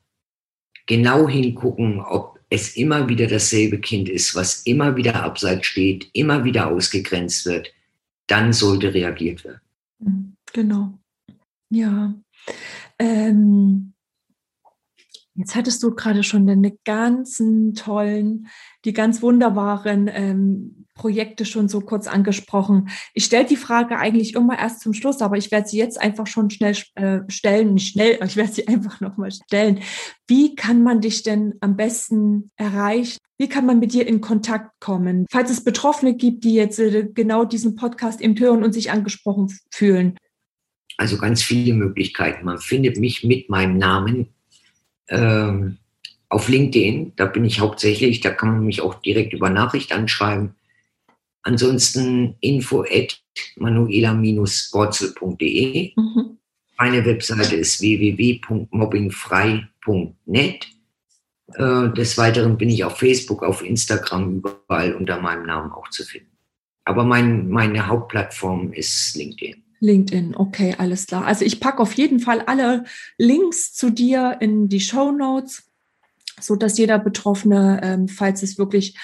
genau 0.86 1.28
hingucken, 1.28 2.00
ob 2.00 2.38
es 2.48 2.76
immer 2.76 3.08
wieder 3.08 3.26
dasselbe 3.26 3.80
Kind 3.80 4.08
ist, 4.08 4.34
was 4.34 4.62
immer 4.62 4.96
wieder 4.96 5.22
abseits 5.24 5.66
steht, 5.66 6.08
immer 6.12 6.44
wieder 6.44 6.68
ausgegrenzt 6.68 7.44
wird, 7.46 7.72
dann 8.28 8.52
sollte 8.52 8.94
reagiert 8.94 9.44
werden. 9.44 9.60
Mhm, 9.98 10.36
genau. 10.52 10.98
Ja. 11.70 12.14
Ähm, 12.98 13.94
jetzt 15.34 15.54
hattest 15.54 15.82
du 15.82 15.94
gerade 15.94 16.22
schon 16.22 16.46
deine 16.46 16.76
ganzen 16.84 17.74
tollen, 17.74 18.48
die 18.84 18.92
ganz 18.92 19.22
wunderbaren 19.22 20.08
ähm, 20.12 20.86
Projekte 20.96 21.44
schon 21.44 21.68
so 21.68 21.80
kurz 21.80 22.08
angesprochen. 22.08 22.88
Ich 23.14 23.26
stelle 23.26 23.44
die 23.44 23.56
Frage 23.56 23.98
eigentlich 23.98 24.34
immer 24.34 24.58
erst 24.58 24.80
zum 24.80 24.94
Schluss, 24.94 25.20
aber 25.20 25.36
ich 25.36 25.50
werde 25.52 25.68
sie 25.68 25.78
jetzt 25.78 26.00
einfach 26.00 26.26
schon 26.26 26.50
schnell 26.50 26.76
äh, 26.94 27.20
stellen, 27.28 27.74
nicht 27.74 27.92
schnell, 27.92 28.18
ich 28.24 28.36
werde 28.36 28.52
sie 28.52 28.66
einfach 28.68 29.00
nochmal 29.00 29.30
stellen. 29.30 29.80
Wie 30.26 30.54
kann 30.54 30.82
man 30.82 31.00
dich 31.00 31.22
denn 31.22 31.54
am 31.60 31.76
besten 31.76 32.50
erreichen? 32.56 33.18
Wie 33.38 33.48
kann 33.48 33.66
man 33.66 33.78
mit 33.78 33.92
dir 33.92 34.06
in 34.06 34.22
Kontakt 34.22 34.70
kommen? 34.80 35.26
Falls 35.30 35.50
es 35.50 35.62
Betroffene 35.62 36.14
gibt, 36.16 36.44
die 36.44 36.54
jetzt 36.54 36.78
äh, 36.78 37.06
genau 37.12 37.44
diesen 37.44 37.76
Podcast 37.76 38.20
eben 38.20 38.38
hören 38.38 38.64
und 38.64 38.72
sich 38.72 38.90
angesprochen 38.90 39.52
fühlen. 39.70 40.16
Also 40.96 41.18
ganz 41.18 41.42
viele 41.42 41.74
Möglichkeiten. 41.74 42.44
Man 42.44 42.58
findet 42.58 42.98
mich 42.98 43.24
mit 43.24 43.50
meinem 43.50 43.78
Namen 43.78 44.28
ähm, 45.08 45.78
auf 46.28 46.48
LinkedIn. 46.48 47.14
Da 47.16 47.26
bin 47.26 47.44
ich 47.44 47.58
hauptsächlich. 47.60 48.20
Da 48.20 48.30
kann 48.30 48.50
man 48.50 48.64
mich 48.64 48.80
auch 48.80 48.94
direkt 48.94 49.32
über 49.32 49.50
Nachricht 49.50 49.92
anschreiben. 49.92 50.54
Ansonsten 51.42 52.36
info 52.40 52.82
at 52.82 53.20
manuela-borzel.de. 53.56 55.92
Mhm. 55.96 56.38
Meine 56.78 57.04
Webseite 57.04 57.56
ist 57.56 57.80
www.mobbingfrei.net. 57.80 60.66
Äh, 61.54 61.90
des 61.90 62.18
Weiteren 62.18 62.58
bin 62.58 62.68
ich 62.68 62.82
auf 62.84 62.98
Facebook, 62.98 63.44
auf 63.44 63.62
Instagram, 63.62 64.38
überall 64.38 64.94
unter 64.94 65.20
meinem 65.20 65.46
Namen 65.46 65.70
auch 65.70 65.88
zu 65.90 66.04
finden. 66.04 66.36
Aber 66.84 67.04
mein, 67.04 67.48
meine 67.48 67.86
Hauptplattform 67.86 68.72
ist 68.72 69.14
LinkedIn. 69.14 69.62
LinkedIn, 69.86 70.36
okay, 70.36 70.74
alles 70.76 71.06
klar. 71.06 71.24
Also 71.24 71.44
ich 71.44 71.60
packe 71.60 71.80
auf 71.80 71.92
jeden 71.94 72.20
Fall 72.20 72.40
alle 72.42 72.84
Links 73.16 73.72
zu 73.72 73.90
dir 73.90 74.36
in 74.40 74.68
die 74.68 74.80
Show 74.80 75.12
Notes, 75.12 75.70
so 76.40 76.56
dass 76.56 76.76
jeder 76.76 76.98
Betroffene, 76.98 77.80
ähm, 77.82 78.08
falls 78.08 78.42
es 78.42 78.58
wirklich 78.58 78.96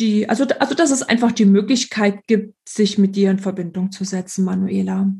die, 0.00 0.28
also, 0.28 0.44
also 0.58 0.74
dass 0.74 0.90
es 0.90 1.02
einfach 1.02 1.32
die 1.32 1.44
Möglichkeit 1.44 2.26
gibt, 2.26 2.68
sich 2.68 2.98
mit 2.98 3.16
dir 3.16 3.30
in 3.30 3.38
Verbindung 3.38 3.92
zu 3.92 4.04
setzen, 4.04 4.44
Manuela. 4.44 5.10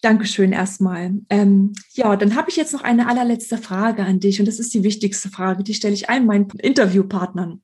Dankeschön 0.00 0.52
erstmal. 0.52 1.12
Ähm, 1.28 1.72
ja, 1.92 2.16
dann 2.16 2.36
habe 2.36 2.50
ich 2.50 2.56
jetzt 2.56 2.72
noch 2.72 2.82
eine 2.82 3.08
allerletzte 3.08 3.58
Frage 3.58 4.04
an 4.04 4.20
dich 4.20 4.38
und 4.38 4.46
das 4.46 4.60
ist 4.60 4.72
die 4.74 4.84
wichtigste 4.84 5.28
Frage, 5.28 5.64
die 5.64 5.74
stelle 5.74 5.94
ich 5.94 6.08
allen 6.08 6.26
meinen 6.26 6.48
Interviewpartnern. 6.50 7.62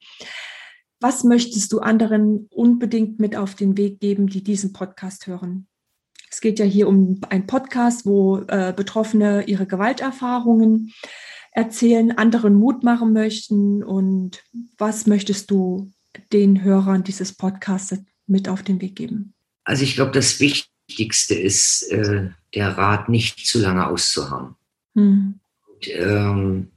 Was 1.00 1.22
möchtest 1.22 1.72
du 1.72 1.78
anderen 1.80 2.48
unbedingt 2.50 3.20
mit 3.20 3.36
auf 3.36 3.54
den 3.54 3.76
Weg 3.76 4.00
geben, 4.00 4.26
die 4.26 4.42
diesen 4.42 4.72
Podcast 4.72 5.26
hören? 5.26 5.68
Es 6.34 6.40
geht 6.40 6.58
ja 6.58 6.64
hier 6.64 6.88
um 6.88 7.20
einen 7.28 7.46
Podcast, 7.46 8.06
wo 8.06 8.38
äh, 8.48 8.72
Betroffene 8.76 9.44
ihre 9.44 9.66
Gewalterfahrungen 9.66 10.92
erzählen, 11.52 12.18
anderen 12.18 12.56
Mut 12.56 12.82
machen 12.82 13.12
möchten 13.12 13.84
und 13.84 14.42
was 14.76 15.06
möchtest 15.06 15.52
du 15.52 15.92
den 16.32 16.64
Hörern 16.64 17.04
dieses 17.04 17.36
Podcasts 17.36 17.96
mit 18.26 18.48
auf 18.48 18.64
den 18.64 18.80
Weg 18.80 18.96
geben? 18.96 19.32
Also 19.62 19.84
ich 19.84 19.94
glaube, 19.94 20.10
das 20.10 20.40
Wichtigste 20.40 21.36
ist, 21.36 21.84
äh, 21.92 22.30
der 22.52 22.76
Rat 22.76 23.08
nicht 23.08 23.46
zu 23.46 23.60
lange 23.60 23.86
auszuhauen. 23.86 24.56
Hm. 24.96 25.38
Und, 25.68 25.88
ähm, 25.88 26.70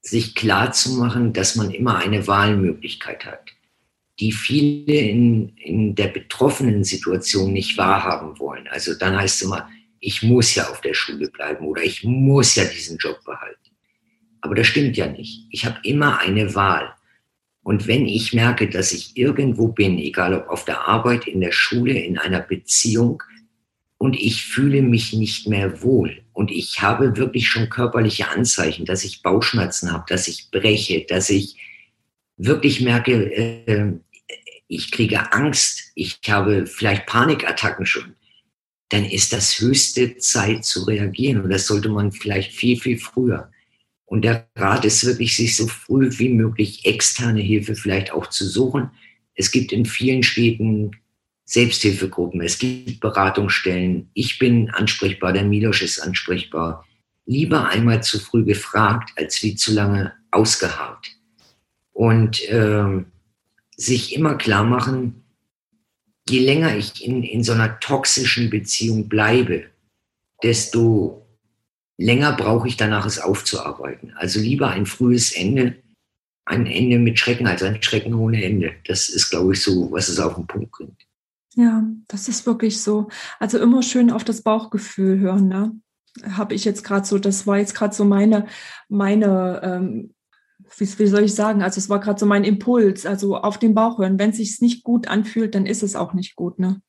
sich 0.00 0.34
klar 0.34 0.72
zu 0.72 0.92
machen, 0.92 1.34
dass 1.34 1.56
man 1.56 1.70
immer 1.70 1.98
eine 1.98 2.26
Wahlmöglichkeit 2.26 3.26
hat, 3.26 3.50
die 4.20 4.32
viele 4.32 4.94
in, 4.94 5.56
in 5.56 5.94
der 5.94 6.08
betroffenen 6.08 6.84
Situation 6.84 7.52
nicht 7.52 7.78
wahrhaben 7.78 8.38
wollen. 8.38 8.68
Also 8.68 8.94
dann 8.94 9.16
heißt 9.16 9.36
es 9.36 9.42
immer, 9.42 9.68
ich 9.98 10.22
muss 10.22 10.54
ja 10.54 10.68
auf 10.68 10.80
der 10.82 10.94
Schule 10.94 11.28
bleiben 11.30 11.66
oder 11.66 11.82
ich 11.82 12.04
muss 12.04 12.54
ja 12.54 12.64
diesen 12.64 12.98
Job 12.98 13.18
behalten. 13.24 13.56
Aber 14.42 14.54
das 14.54 14.66
stimmt 14.66 14.96
ja 14.96 15.06
nicht. 15.06 15.46
Ich 15.50 15.64
habe 15.64 15.78
immer 15.82 16.18
eine 16.18 16.54
Wahl. 16.54 16.92
Und 17.62 17.86
wenn 17.86 18.06
ich 18.06 18.32
merke, 18.32 18.68
dass 18.68 18.92
ich 18.92 19.16
irgendwo 19.16 19.68
bin, 19.68 19.98
egal 19.98 20.34
ob 20.34 20.48
auf 20.48 20.64
der 20.64 20.86
Arbeit, 20.86 21.26
in 21.26 21.40
der 21.40 21.52
Schule, 21.52 21.98
in 21.98 22.18
einer 22.18 22.40
Beziehung, 22.40 23.22
und 23.98 24.18
ich 24.18 24.46
fühle 24.46 24.80
mich 24.80 25.12
nicht 25.12 25.46
mehr 25.46 25.82
wohl 25.82 26.22
und 26.32 26.50
ich 26.50 26.80
habe 26.80 27.18
wirklich 27.18 27.48
schon 27.48 27.68
körperliche 27.68 28.28
Anzeichen, 28.28 28.86
dass 28.86 29.04
ich 29.04 29.22
Bauchschmerzen 29.22 29.92
habe, 29.92 30.06
dass 30.08 30.26
ich 30.26 30.50
breche, 30.50 31.04
dass 31.06 31.28
ich 31.28 31.58
wirklich 32.38 32.80
merke, 32.80 33.30
äh, 33.30 33.92
ich 34.70 34.92
kriege 34.92 35.32
Angst, 35.32 35.90
ich 35.96 36.20
habe 36.28 36.64
vielleicht 36.64 37.06
Panikattacken 37.06 37.86
schon, 37.86 38.14
dann 38.90 39.04
ist 39.04 39.32
das 39.32 39.60
höchste 39.60 40.16
Zeit 40.18 40.64
zu 40.64 40.84
reagieren. 40.84 41.42
Und 41.42 41.50
das 41.50 41.66
sollte 41.66 41.88
man 41.88 42.12
vielleicht 42.12 42.52
viel, 42.52 42.78
viel 42.78 42.96
früher. 42.96 43.50
Und 44.04 44.22
der 44.22 44.48
Rat 44.56 44.84
ist 44.84 45.04
wirklich, 45.04 45.34
sich 45.34 45.56
so 45.56 45.66
früh 45.66 46.10
wie 46.18 46.28
möglich 46.28 46.84
externe 46.84 47.40
Hilfe 47.40 47.74
vielleicht 47.74 48.12
auch 48.12 48.28
zu 48.28 48.46
suchen. 48.46 48.90
Es 49.34 49.50
gibt 49.50 49.72
in 49.72 49.86
vielen 49.86 50.22
Städten 50.22 50.92
Selbsthilfegruppen, 51.46 52.40
es 52.40 52.58
gibt 52.58 53.00
Beratungsstellen. 53.00 54.08
Ich 54.14 54.38
bin 54.38 54.70
ansprechbar, 54.70 55.32
der 55.32 55.44
Milosch 55.44 55.82
ist 55.82 55.98
ansprechbar. 55.98 56.86
Lieber 57.26 57.68
einmal 57.68 58.04
zu 58.04 58.20
früh 58.20 58.44
gefragt, 58.44 59.10
als 59.16 59.42
wie 59.42 59.56
zu 59.56 59.72
lange 59.72 60.12
ausgeharrt. 60.30 61.08
Und 61.92 62.40
ähm, 62.48 63.06
sich 63.80 64.14
immer 64.14 64.34
klar 64.34 64.64
machen, 64.64 65.24
je 66.28 66.40
länger 66.40 66.76
ich 66.76 67.02
in, 67.04 67.22
in 67.22 67.42
so 67.42 67.52
einer 67.52 67.80
toxischen 67.80 68.50
Beziehung 68.50 69.08
bleibe, 69.08 69.70
desto 70.42 71.26
länger 71.96 72.32
brauche 72.32 72.68
ich 72.68 72.76
danach, 72.76 73.06
es 73.06 73.18
aufzuarbeiten. 73.18 74.12
Also 74.16 74.38
lieber 74.38 74.68
ein 74.68 74.84
frühes 74.84 75.32
Ende, 75.32 75.76
ein 76.44 76.66
Ende 76.66 76.98
mit 76.98 77.18
Schrecken 77.18 77.46
als 77.46 77.62
ein 77.62 77.82
Schrecken 77.82 78.14
ohne 78.14 78.44
Ende. 78.44 78.74
Das 78.86 79.08
ist, 79.08 79.30
glaube 79.30 79.54
ich, 79.54 79.62
so, 79.62 79.90
was 79.90 80.08
es 80.08 80.20
auf 80.20 80.34
den 80.34 80.46
Punkt 80.46 80.70
bringt. 80.72 81.06
Ja, 81.54 81.82
das 82.06 82.28
ist 82.28 82.46
wirklich 82.46 82.80
so. 82.80 83.08
Also 83.38 83.58
immer 83.58 83.82
schön 83.82 84.10
auf 84.10 84.24
das 84.24 84.42
Bauchgefühl 84.42 85.18
hören, 85.18 85.48
ne? 85.48 85.72
Habe 86.32 86.54
ich 86.54 86.64
jetzt 86.64 86.84
gerade 86.84 87.06
so, 87.06 87.18
das 87.18 87.46
war 87.46 87.58
jetzt 87.58 87.74
gerade 87.74 87.94
so 87.94 88.04
meine, 88.04 88.46
meine 88.88 89.60
ähm, 89.62 90.14
wie, 90.76 90.98
wie 90.98 91.06
soll 91.06 91.24
ich 91.24 91.34
sagen, 91.34 91.62
also 91.62 91.78
es 91.78 91.88
war 91.88 92.00
gerade 92.00 92.18
so 92.18 92.26
mein 92.26 92.44
Impuls, 92.44 93.06
also 93.06 93.36
auf 93.36 93.58
den 93.58 93.74
Bauch 93.74 93.98
hören. 93.98 94.18
Wenn 94.18 94.30
es 94.30 94.36
sich 94.36 94.60
nicht 94.60 94.84
gut 94.84 95.08
anfühlt, 95.08 95.54
dann 95.54 95.66
ist 95.66 95.82
es 95.82 95.96
auch 95.96 96.14
nicht 96.14 96.36
gut. 96.36 96.58
Ne? 96.58 96.80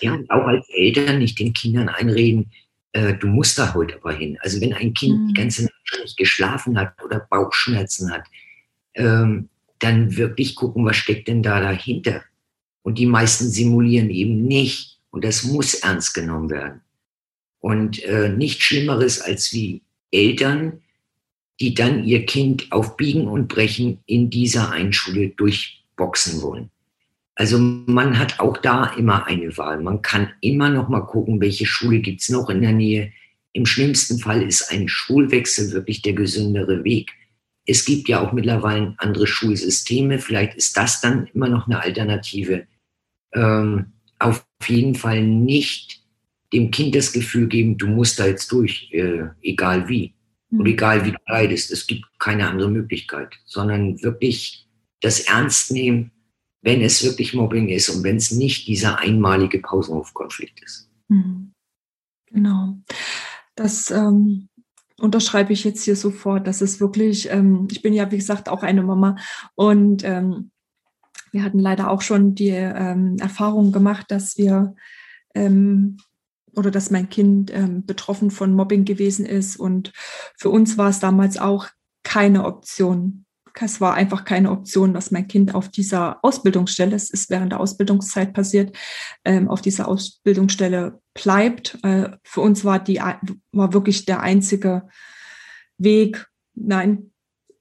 Ja, 0.00 0.14
und 0.14 0.30
auch 0.30 0.46
als 0.46 0.66
Eltern 0.70 1.18
nicht 1.18 1.38
den 1.38 1.52
Kindern 1.52 1.88
einreden, 1.88 2.52
äh, 2.92 3.14
du 3.14 3.26
musst 3.26 3.58
da 3.58 3.74
heute 3.74 3.96
aber 3.96 4.12
hin. 4.12 4.38
Also 4.40 4.60
wenn 4.60 4.72
ein 4.72 4.94
Kind 4.94 5.20
mhm. 5.20 5.28
die 5.28 5.34
ganze 5.34 5.64
Nacht 5.64 6.00
nicht 6.02 6.16
geschlafen 6.16 6.78
hat 6.78 6.94
oder 7.04 7.26
Bauchschmerzen 7.30 8.10
hat, 8.12 8.24
ähm, 8.94 9.48
dann 9.78 10.16
wirklich 10.16 10.54
gucken, 10.54 10.84
was 10.84 10.96
steckt 10.96 11.28
denn 11.28 11.42
da 11.42 11.60
dahinter. 11.60 12.22
Und 12.82 12.98
die 12.98 13.06
meisten 13.06 13.50
simulieren 13.50 14.10
eben 14.10 14.44
nicht. 14.44 15.00
Und 15.10 15.24
das 15.24 15.44
muss 15.44 15.74
ernst 15.74 16.14
genommen 16.14 16.50
werden. 16.50 16.80
Und 17.58 18.02
äh, 18.04 18.28
nichts 18.28 18.64
Schlimmeres 18.64 19.20
als 19.20 19.52
wie 19.52 19.82
Eltern, 20.10 20.82
die 21.60 21.74
dann 21.74 22.04
ihr 22.04 22.26
Kind 22.26 22.70
auf 22.70 22.96
Biegen 22.96 23.28
und 23.28 23.48
Brechen 23.48 23.98
in 24.06 24.30
dieser 24.30 24.70
Einschule 24.70 25.30
durchboxen 25.30 26.42
wollen. 26.42 26.70
Also 27.34 27.58
man 27.58 28.18
hat 28.18 28.40
auch 28.40 28.56
da 28.56 28.86
immer 28.94 29.26
eine 29.26 29.56
Wahl. 29.58 29.82
Man 29.82 30.00
kann 30.02 30.32
immer 30.40 30.70
noch 30.70 30.88
mal 30.88 31.02
gucken, 31.02 31.40
welche 31.40 31.66
Schule 31.66 32.00
gibt's 32.00 32.30
noch 32.30 32.48
in 32.48 32.62
der 32.62 32.72
Nähe. 32.72 33.12
Im 33.52 33.66
schlimmsten 33.66 34.18
Fall 34.18 34.42
ist 34.42 34.70
ein 34.70 34.88
Schulwechsel 34.88 35.72
wirklich 35.72 36.02
der 36.02 36.14
gesündere 36.14 36.82
Weg. 36.82 37.12
Es 37.66 37.84
gibt 37.84 38.08
ja 38.08 38.20
auch 38.20 38.32
mittlerweile 38.32 38.94
andere 38.98 39.26
Schulsysteme. 39.26 40.18
Vielleicht 40.18 40.54
ist 40.54 40.76
das 40.76 41.00
dann 41.00 41.26
immer 41.34 41.48
noch 41.48 41.66
eine 41.66 41.80
Alternative. 41.80 42.66
Ähm, 43.34 43.92
auf 44.18 44.46
jeden 44.66 44.94
Fall 44.94 45.22
nicht 45.22 46.00
dem 46.52 46.70
Kind 46.70 46.94
das 46.94 47.12
Gefühl 47.12 47.48
geben, 47.48 47.76
du 47.76 47.86
musst 47.86 48.18
da 48.18 48.26
jetzt 48.26 48.50
durch, 48.52 48.88
äh, 48.92 49.24
egal 49.42 49.88
wie. 49.88 50.14
Und 50.58 50.66
hm. 50.66 50.72
egal 50.72 51.04
wie 51.04 51.12
du 51.12 51.18
leidest, 51.26 51.70
es 51.70 51.86
gibt 51.86 52.04
keine 52.18 52.48
andere 52.48 52.70
Möglichkeit, 52.70 53.34
sondern 53.44 54.02
wirklich 54.02 54.68
das 55.00 55.20
Ernst 55.20 55.70
nehmen, 55.70 56.12
wenn 56.62 56.82
es 56.82 57.04
wirklich 57.04 57.34
Mobbing 57.34 57.68
ist 57.68 57.88
und 57.88 58.02
wenn 58.02 58.16
es 58.16 58.30
nicht 58.30 58.66
dieser 58.66 58.98
einmalige 58.98 59.60
Pausenhofkonflikt 59.60 60.62
ist. 60.62 60.90
Hm. 61.08 61.52
Genau. 62.30 62.76
Das 63.54 63.90
ähm, 63.90 64.48
unterschreibe 64.98 65.52
ich 65.52 65.64
jetzt 65.64 65.84
hier 65.84 65.96
sofort. 65.96 66.46
Das 66.46 66.62
ist 66.62 66.80
wirklich, 66.80 67.30
ähm, 67.30 67.68
ich 67.70 67.82
bin 67.82 67.92
ja, 67.92 68.10
wie 68.10 68.16
gesagt, 68.16 68.48
auch 68.48 68.62
eine 68.62 68.82
Mama 68.82 69.16
und 69.54 70.02
ähm, 70.04 70.50
wir 71.32 71.44
hatten 71.44 71.58
leider 71.58 71.90
auch 71.90 72.02
schon 72.02 72.34
die 72.34 72.48
ähm, 72.48 73.16
Erfahrung 73.20 73.72
gemacht, 73.72 74.06
dass 74.10 74.38
wir 74.38 74.74
ähm, 75.34 75.98
oder 76.56 76.70
dass 76.70 76.90
mein 76.90 77.08
Kind 77.08 77.52
ähm, 77.54 77.84
betroffen 77.84 78.30
von 78.30 78.54
Mobbing 78.54 78.84
gewesen 78.84 79.26
ist. 79.26 79.56
Und 79.56 79.92
für 80.38 80.50
uns 80.50 80.78
war 80.78 80.88
es 80.88 80.98
damals 80.98 81.38
auch 81.38 81.68
keine 82.02 82.44
Option. 82.44 83.24
Es 83.58 83.80
war 83.80 83.94
einfach 83.94 84.24
keine 84.24 84.50
Option, 84.50 84.92
dass 84.92 85.10
mein 85.10 85.28
Kind 85.28 85.54
auf 85.54 85.70
dieser 85.70 86.22
Ausbildungsstelle, 86.22 86.94
es 86.94 87.08
ist 87.08 87.30
während 87.30 87.52
der 87.52 87.60
Ausbildungszeit 87.60 88.34
passiert, 88.34 88.76
ähm, 89.24 89.48
auf 89.48 89.62
dieser 89.62 89.88
Ausbildungsstelle 89.88 91.00
bleibt. 91.14 91.78
Äh, 91.82 92.10
für 92.22 92.42
uns 92.42 92.64
war 92.64 92.78
die 92.78 93.00
war 93.52 93.72
wirklich 93.72 94.04
der 94.04 94.20
einzige 94.20 94.88
Weg. 95.78 96.26
Nein, 96.54 97.12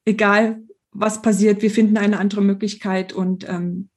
egal 0.06 0.62
was 0.92 1.22
passiert, 1.22 1.62
wir 1.62 1.72
finden 1.72 1.98
eine 1.98 2.20
andere 2.20 2.42
Möglichkeit 2.42 3.12
und 3.12 3.48
ähm, 3.50 3.90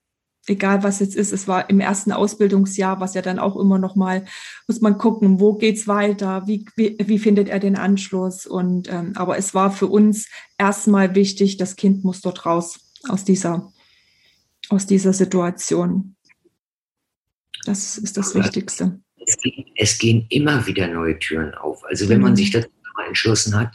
egal 0.49 0.83
was 0.83 1.01
jetzt 1.01 1.17
ist, 1.17 1.33
es 1.33 1.49
war 1.49 1.69
im 1.71 1.81
ersten 1.81 2.13
Ausbildungsjahr, 2.13 3.01
was 3.01 3.15
ja 3.15 3.23
dann 3.23 3.39
auch 3.39 3.57
immer 3.57 3.79
noch 3.79 3.97
mal, 3.97 4.25
muss 4.67 4.81
man 4.81 4.99
gucken, 4.99 5.41
wo 5.41 5.55
geht's 5.55 5.87
weiter, 5.87 6.47
wie, 6.47 6.67
wie, 6.77 6.97
wie 6.99 7.19
findet 7.19 7.49
er 7.49 7.59
den 7.59 7.77
Anschluss 7.77 8.47
und 8.47 8.91
ähm, 8.91 9.13
aber 9.17 9.39
es 9.39 9.55
war 9.55 9.71
für 9.71 9.87
uns 9.87 10.29
erstmal 10.59 11.15
wichtig, 11.15 11.57
das 11.57 11.77
Kind 11.77 12.05
muss 12.05 12.21
dort 12.21 12.47
raus 12.47 12.81
aus 13.09 13.25
dieser, 13.25 13.73
aus 14.69 14.87
dieser 14.87 15.13
Situation. 15.13 16.17
Das 17.65 17.99
ist 17.99 18.17
das 18.17 18.35
Wichtigste. 18.35 19.01
Es, 19.27 19.37
es 19.77 19.99
gehen 19.99 20.27
immer 20.31 20.67
wieder 20.67 20.89
neue 20.89 21.19
Türen 21.19 21.55
auf. 21.55 21.85
Also 21.85 22.09
wenn 22.09 22.21
man 22.21 22.33
mhm. 22.33 22.37
sich 22.37 22.51
dazu 22.51 22.69
entschlossen 23.07 23.57
hat, 23.57 23.73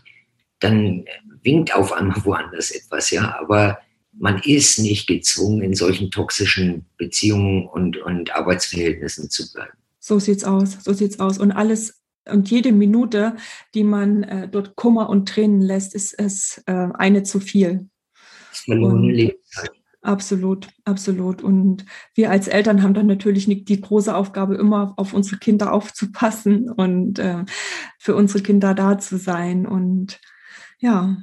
dann 0.60 1.06
winkt 1.44 1.76
auf 1.76 1.92
einmal 1.92 2.24
woanders 2.24 2.72
etwas, 2.72 3.12
ja, 3.12 3.38
aber 3.40 3.80
man 4.18 4.42
ist 4.44 4.80
nicht 4.80 5.08
gezwungen, 5.08 5.62
in 5.62 5.74
solchen 5.74 6.12
toxischen 6.12 6.86
Beziehungen 6.98 7.68
und, 7.68 7.98
und 7.98 8.36
Arbeitsverhältnissen 8.36 9.30
zu 9.30 9.52
bleiben. 9.52 9.78
So 10.00 10.20
sieht's 10.20 10.44
aus, 10.44 10.78
so 10.84 10.94
sieht's 10.94 11.20
aus. 11.20 11.38
Und 11.38 11.52
alles 11.52 12.02
und 12.26 12.50
jede 12.50 12.72
Minute, 12.72 13.36
die 13.74 13.84
man 13.84 14.24
äh, 14.24 14.48
dort 14.48 14.76
Kummer 14.76 15.10
und 15.10 15.28
Tränen 15.28 15.62
lässt, 15.62 15.94
ist 15.94 16.18
es 16.18 16.64
äh, 16.68 16.88
eine 16.94 17.24
zu 17.24 17.40
viel. 17.40 17.90
Verlorene 18.52 19.12
Lebenszeit. 19.12 19.72
Absolut, 20.02 20.68
absolut. 20.84 21.42
Und 21.42 21.86
wir 22.14 22.30
als 22.30 22.50
Eltern 22.50 22.84
haben 22.84 22.94
dann 22.94 23.08
natürlich 23.08 23.48
die 23.48 23.82
große 23.82 24.14
Aufgabe, 24.14 24.56
immer 24.56 24.94
auf 24.98 25.14
unsere 25.14 25.38
Kinder 25.38 25.72
aufzupassen 25.72 26.70
und 26.70 27.20
äh, 27.20 27.46
für 28.00 28.16
unsere 28.16 28.44
Kinder 28.44 28.74
da 28.74 28.98
zu 28.98 29.18
sein. 29.18 29.66
Und 29.66 30.20
ja, 30.80 31.18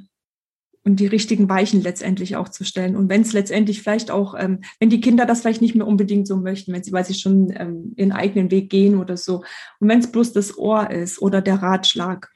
und 0.83 0.99
die 0.99 1.07
richtigen 1.07 1.47
Weichen 1.47 1.81
letztendlich 1.81 2.35
auch 2.35 2.49
zu 2.49 2.63
stellen. 2.63 2.95
Und 2.95 3.09
wenn 3.09 3.21
es 3.21 3.33
letztendlich 3.33 3.81
vielleicht 3.81 4.09
auch, 4.09 4.33
ähm, 4.37 4.61
wenn 4.79 4.89
die 4.89 5.01
Kinder 5.01 5.25
das 5.25 5.41
vielleicht 5.41 5.61
nicht 5.61 5.75
mehr 5.75 5.87
unbedingt 5.87 6.27
so 6.27 6.37
möchten, 6.37 6.73
wenn 6.73 6.83
sie, 6.83 6.91
weil 6.91 7.05
sie 7.05 7.13
schon 7.13 7.53
ähm, 7.55 7.93
ihren 7.97 8.11
eigenen 8.11 8.49
Weg 8.49 8.69
gehen 8.69 8.97
oder 8.97 9.17
so. 9.17 9.43
Und 9.79 9.87
wenn 9.87 9.99
es 9.99 10.11
bloß 10.11 10.33
das 10.33 10.57
Ohr 10.57 10.89
ist 10.89 11.21
oder 11.21 11.41
der 11.41 11.61
Ratschlag, 11.61 12.29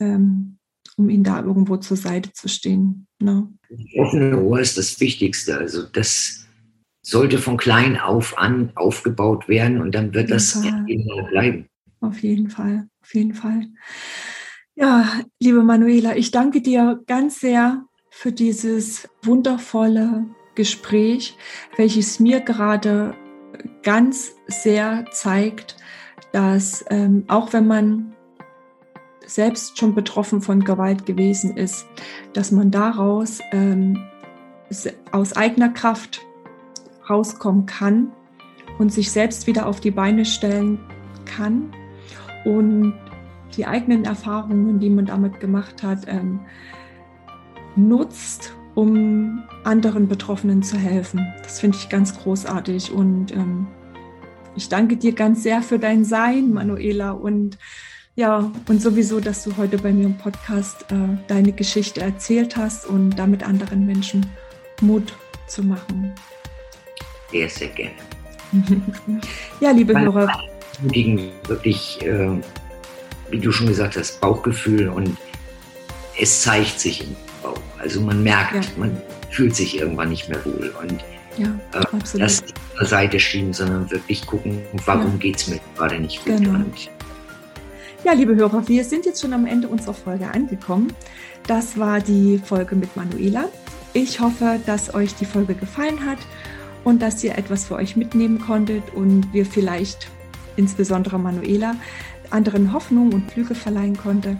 ähm, 0.00 0.58
um 0.96 1.08
ihnen 1.10 1.24
da 1.24 1.42
irgendwo 1.42 1.76
zur 1.76 1.96
Seite 1.96 2.32
zu 2.32 2.48
stehen. 2.48 3.06
Ne? 3.20 3.48
Offene 3.96 4.40
Ohr 4.40 4.60
ist 4.60 4.78
das 4.78 4.98
Wichtigste. 5.00 5.58
Also 5.58 5.82
das 5.84 6.46
sollte 7.02 7.38
von 7.38 7.56
klein 7.56 7.98
auf 7.98 8.36
an 8.38 8.72
aufgebaut 8.74 9.48
werden 9.48 9.80
und 9.80 9.94
dann 9.94 10.12
wird 10.14 10.30
das 10.30 10.56
immer 10.86 11.28
bleiben. 11.30 11.66
Auf 12.00 12.22
jeden 12.22 12.50
Fall, 12.50 12.88
auf 13.02 13.14
jeden 13.14 13.34
Fall. 13.34 13.66
Ja, 14.80 15.08
liebe 15.40 15.64
Manuela, 15.64 16.14
ich 16.14 16.30
danke 16.30 16.60
dir 16.60 17.02
ganz 17.08 17.40
sehr 17.40 17.82
für 18.10 18.30
dieses 18.30 19.08
wundervolle 19.24 20.26
Gespräch, 20.54 21.36
welches 21.76 22.20
mir 22.20 22.38
gerade 22.38 23.16
ganz 23.82 24.36
sehr 24.46 25.06
zeigt, 25.10 25.74
dass 26.30 26.84
ähm, 26.90 27.24
auch 27.26 27.52
wenn 27.52 27.66
man 27.66 28.14
selbst 29.26 29.76
schon 29.78 29.96
betroffen 29.96 30.42
von 30.42 30.62
Gewalt 30.62 31.06
gewesen 31.06 31.56
ist, 31.56 31.84
dass 32.32 32.52
man 32.52 32.70
daraus 32.70 33.40
ähm, 33.50 33.98
aus 35.10 35.32
eigener 35.32 35.70
Kraft 35.70 36.20
rauskommen 37.10 37.66
kann 37.66 38.12
und 38.78 38.92
sich 38.92 39.10
selbst 39.10 39.48
wieder 39.48 39.66
auf 39.66 39.80
die 39.80 39.90
Beine 39.90 40.24
stellen 40.24 40.78
kann. 41.24 41.72
Und 42.44 42.94
die 43.58 43.66
eigenen 43.66 44.04
Erfahrungen, 44.04 44.78
die 44.78 44.88
man 44.88 45.04
damit 45.04 45.40
gemacht 45.40 45.82
hat, 45.82 46.06
ähm, 46.06 46.40
nutzt, 47.76 48.54
um 48.74 49.42
anderen 49.64 50.08
Betroffenen 50.08 50.62
zu 50.62 50.78
helfen. 50.78 51.26
Das 51.42 51.60
finde 51.60 51.76
ich 51.76 51.88
ganz 51.88 52.16
großartig 52.16 52.92
und 52.92 53.32
ähm, 53.32 53.66
ich 54.54 54.68
danke 54.68 54.96
dir 54.96 55.12
ganz 55.12 55.42
sehr 55.42 55.62
für 55.62 55.78
dein 55.78 56.04
Sein, 56.04 56.52
Manuela. 56.52 57.10
Und 57.10 57.58
Ja, 58.14 58.50
und 58.68 58.82
sowieso, 58.82 59.20
dass 59.20 59.44
du 59.44 59.56
heute 59.56 59.78
bei 59.78 59.92
mir 59.92 60.06
im 60.06 60.16
Podcast 60.16 60.86
äh, 60.90 61.16
deine 61.28 61.52
Geschichte 61.52 62.00
erzählt 62.00 62.56
hast 62.56 62.86
und 62.86 63.10
damit 63.10 63.42
anderen 63.44 63.86
Menschen 63.86 64.26
Mut 64.80 65.12
zu 65.46 65.62
machen. 65.62 66.12
Sehr, 67.30 67.48
sehr 67.48 67.68
gerne. 67.68 67.94
ja, 69.60 69.70
liebe 69.70 69.98
Hörer. 69.98 70.28
Gegen 70.90 71.30
wirklich, 71.46 72.00
äh, 72.02 72.40
wie 73.30 73.38
du 73.38 73.52
schon 73.52 73.66
gesagt 73.66 73.96
hast, 73.96 74.20
Bauchgefühl 74.20 74.88
und 74.88 75.16
es 76.18 76.42
zeigt 76.42 76.80
sich 76.80 77.02
im 77.02 77.16
Bauch. 77.42 77.60
Also 77.78 78.00
man 78.00 78.22
merkt, 78.22 78.54
ja. 78.54 78.70
man 78.76 79.00
fühlt 79.30 79.54
sich 79.54 79.78
irgendwann 79.78 80.10
nicht 80.10 80.28
mehr 80.28 80.44
wohl. 80.44 80.74
Und 80.80 81.04
ja, 81.36 81.48
äh, 81.78 81.84
das 82.18 82.42
nicht 82.42 82.54
zur 82.76 82.86
Seite 82.86 83.20
schieben, 83.20 83.52
sondern 83.52 83.90
wirklich 83.90 84.26
gucken, 84.26 84.60
warum 84.84 85.12
ja. 85.12 85.18
geht 85.18 85.36
es 85.36 85.48
mir 85.48 85.60
gerade 85.76 86.00
nicht 86.00 86.24
gut. 86.24 86.38
Genau. 86.38 86.64
Ja, 88.04 88.12
liebe 88.12 88.34
Hörer, 88.36 88.66
wir 88.68 88.84
sind 88.84 89.06
jetzt 89.06 89.20
schon 89.20 89.32
am 89.32 89.46
Ende 89.46 89.68
unserer 89.68 89.94
Folge 89.94 90.28
angekommen. 90.28 90.92
Das 91.46 91.78
war 91.78 92.00
die 92.00 92.38
Folge 92.38 92.76
mit 92.76 92.96
Manuela. 92.96 93.48
Ich 93.92 94.20
hoffe, 94.20 94.60
dass 94.66 94.94
euch 94.94 95.14
die 95.14 95.24
Folge 95.24 95.54
gefallen 95.54 96.04
hat 96.04 96.18
und 96.84 97.02
dass 97.02 97.22
ihr 97.24 97.36
etwas 97.36 97.64
für 97.64 97.74
euch 97.74 97.96
mitnehmen 97.96 98.38
konntet 98.38 98.94
und 98.94 99.32
wir 99.32 99.44
vielleicht, 99.44 100.08
insbesondere 100.56 101.18
Manuela, 101.18 101.74
anderen 102.30 102.72
Hoffnung 102.72 103.12
und 103.12 103.30
Flüge 103.30 103.54
verleihen 103.54 103.96
konnte. 103.96 104.38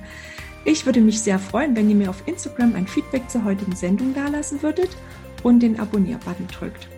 Ich 0.65 0.87
würde 0.87 1.01
mich 1.01 1.21
sehr 1.21 1.39
freuen, 1.39 1.77
wenn 1.77 1.89
ihr 1.89 1.97
mir 1.97 2.11
auf 2.11 2.23
Instagram 2.27 2.75
ein 2.75 2.87
Feedback 2.87 3.31
zur 3.31 3.45
heutigen 3.45 3.75
Sendung 3.75 4.15
dalassen 4.15 4.63
würdet 4.63 4.97
und 5.43 5.61
den 5.61 5.79
Abonnier-Button 5.79 6.49
drückt. 6.49 6.89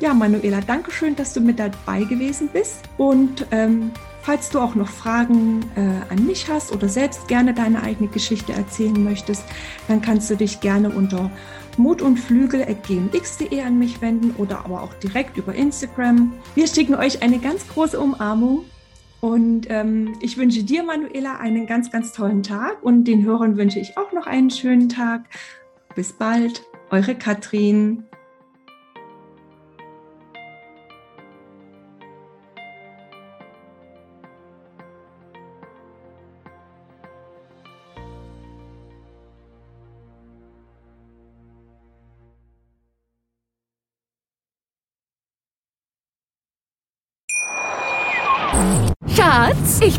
Ja, 0.00 0.12
Manuela, 0.12 0.60
danke 0.60 0.90
schön, 0.90 1.14
dass 1.14 1.32
du 1.32 1.40
mit 1.40 1.58
dabei 1.58 2.04
gewesen 2.04 2.48
bist 2.52 2.80
und 2.96 3.46
ähm, 3.50 3.92
Falls 4.24 4.48
du 4.48 4.58
auch 4.58 4.74
noch 4.74 4.88
Fragen 4.88 5.66
äh, 5.76 5.80
an 6.10 6.24
mich 6.24 6.48
hast 6.48 6.72
oder 6.72 6.88
selbst 6.88 7.28
gerne 7.28 7.52
deine 7.52 7.82
eigene 7.82 8.08
Geschichte 8.08 8.54
erzählen 8.54 9.04
möchtest, 9.04 9.44
dann 9.86 10.00
kannst 10.00 10.30
du 10.30 10.34
dich 10.34 10.60
gerne 10.60 10.88
unter 10.88 11.30
Mut 11.76 12.00
und 12.00 12.16
Flügel.gmx.de 12.16 13.60
an 13.60 13.78
mich 13.78 14.00
wenden 14.00 14.34
oder 14.38 14.64
aber 14.64 14.82
auch 14.82 14.94
direkt 14.94 15.36
über 15.36 15.54
Instagram. 15.54 16.32
Wir 16.54 16.66
schicken 16.68 16.94
euch 16.94 17.22
eine 17.22 17.38
ganz 17.38 17.68
große 17.68 18.00
Umarmung 18.00 18.64
und 19.24 19.68
ähm, 19.70 20.18
ich 20.20 20.36
wünsche 20.36 20.64
dir, 20.64 20.82
Manuela, 20.82 21.38
einen 21.38 21.66
ganz, 21.66 21.90
ganz 21.90 22.12
tollen 22.12 22.42
Tag 22.42 22.82
und 22.82 23.04
den 23.04 23.24
Hörern 23.24 23.56
wünsche 23.56 23.78
ich 23.80 23.96
auch 23.96 24.12
noch 24.12 24.26
einen 24.26 24.50
schönen 24.50 24.90
Tag. 24.90 25.22
Bis 25.94 26.12
bald, 26.12 26.62
eure 26.90 27.14
Katrin. 27.14 28.04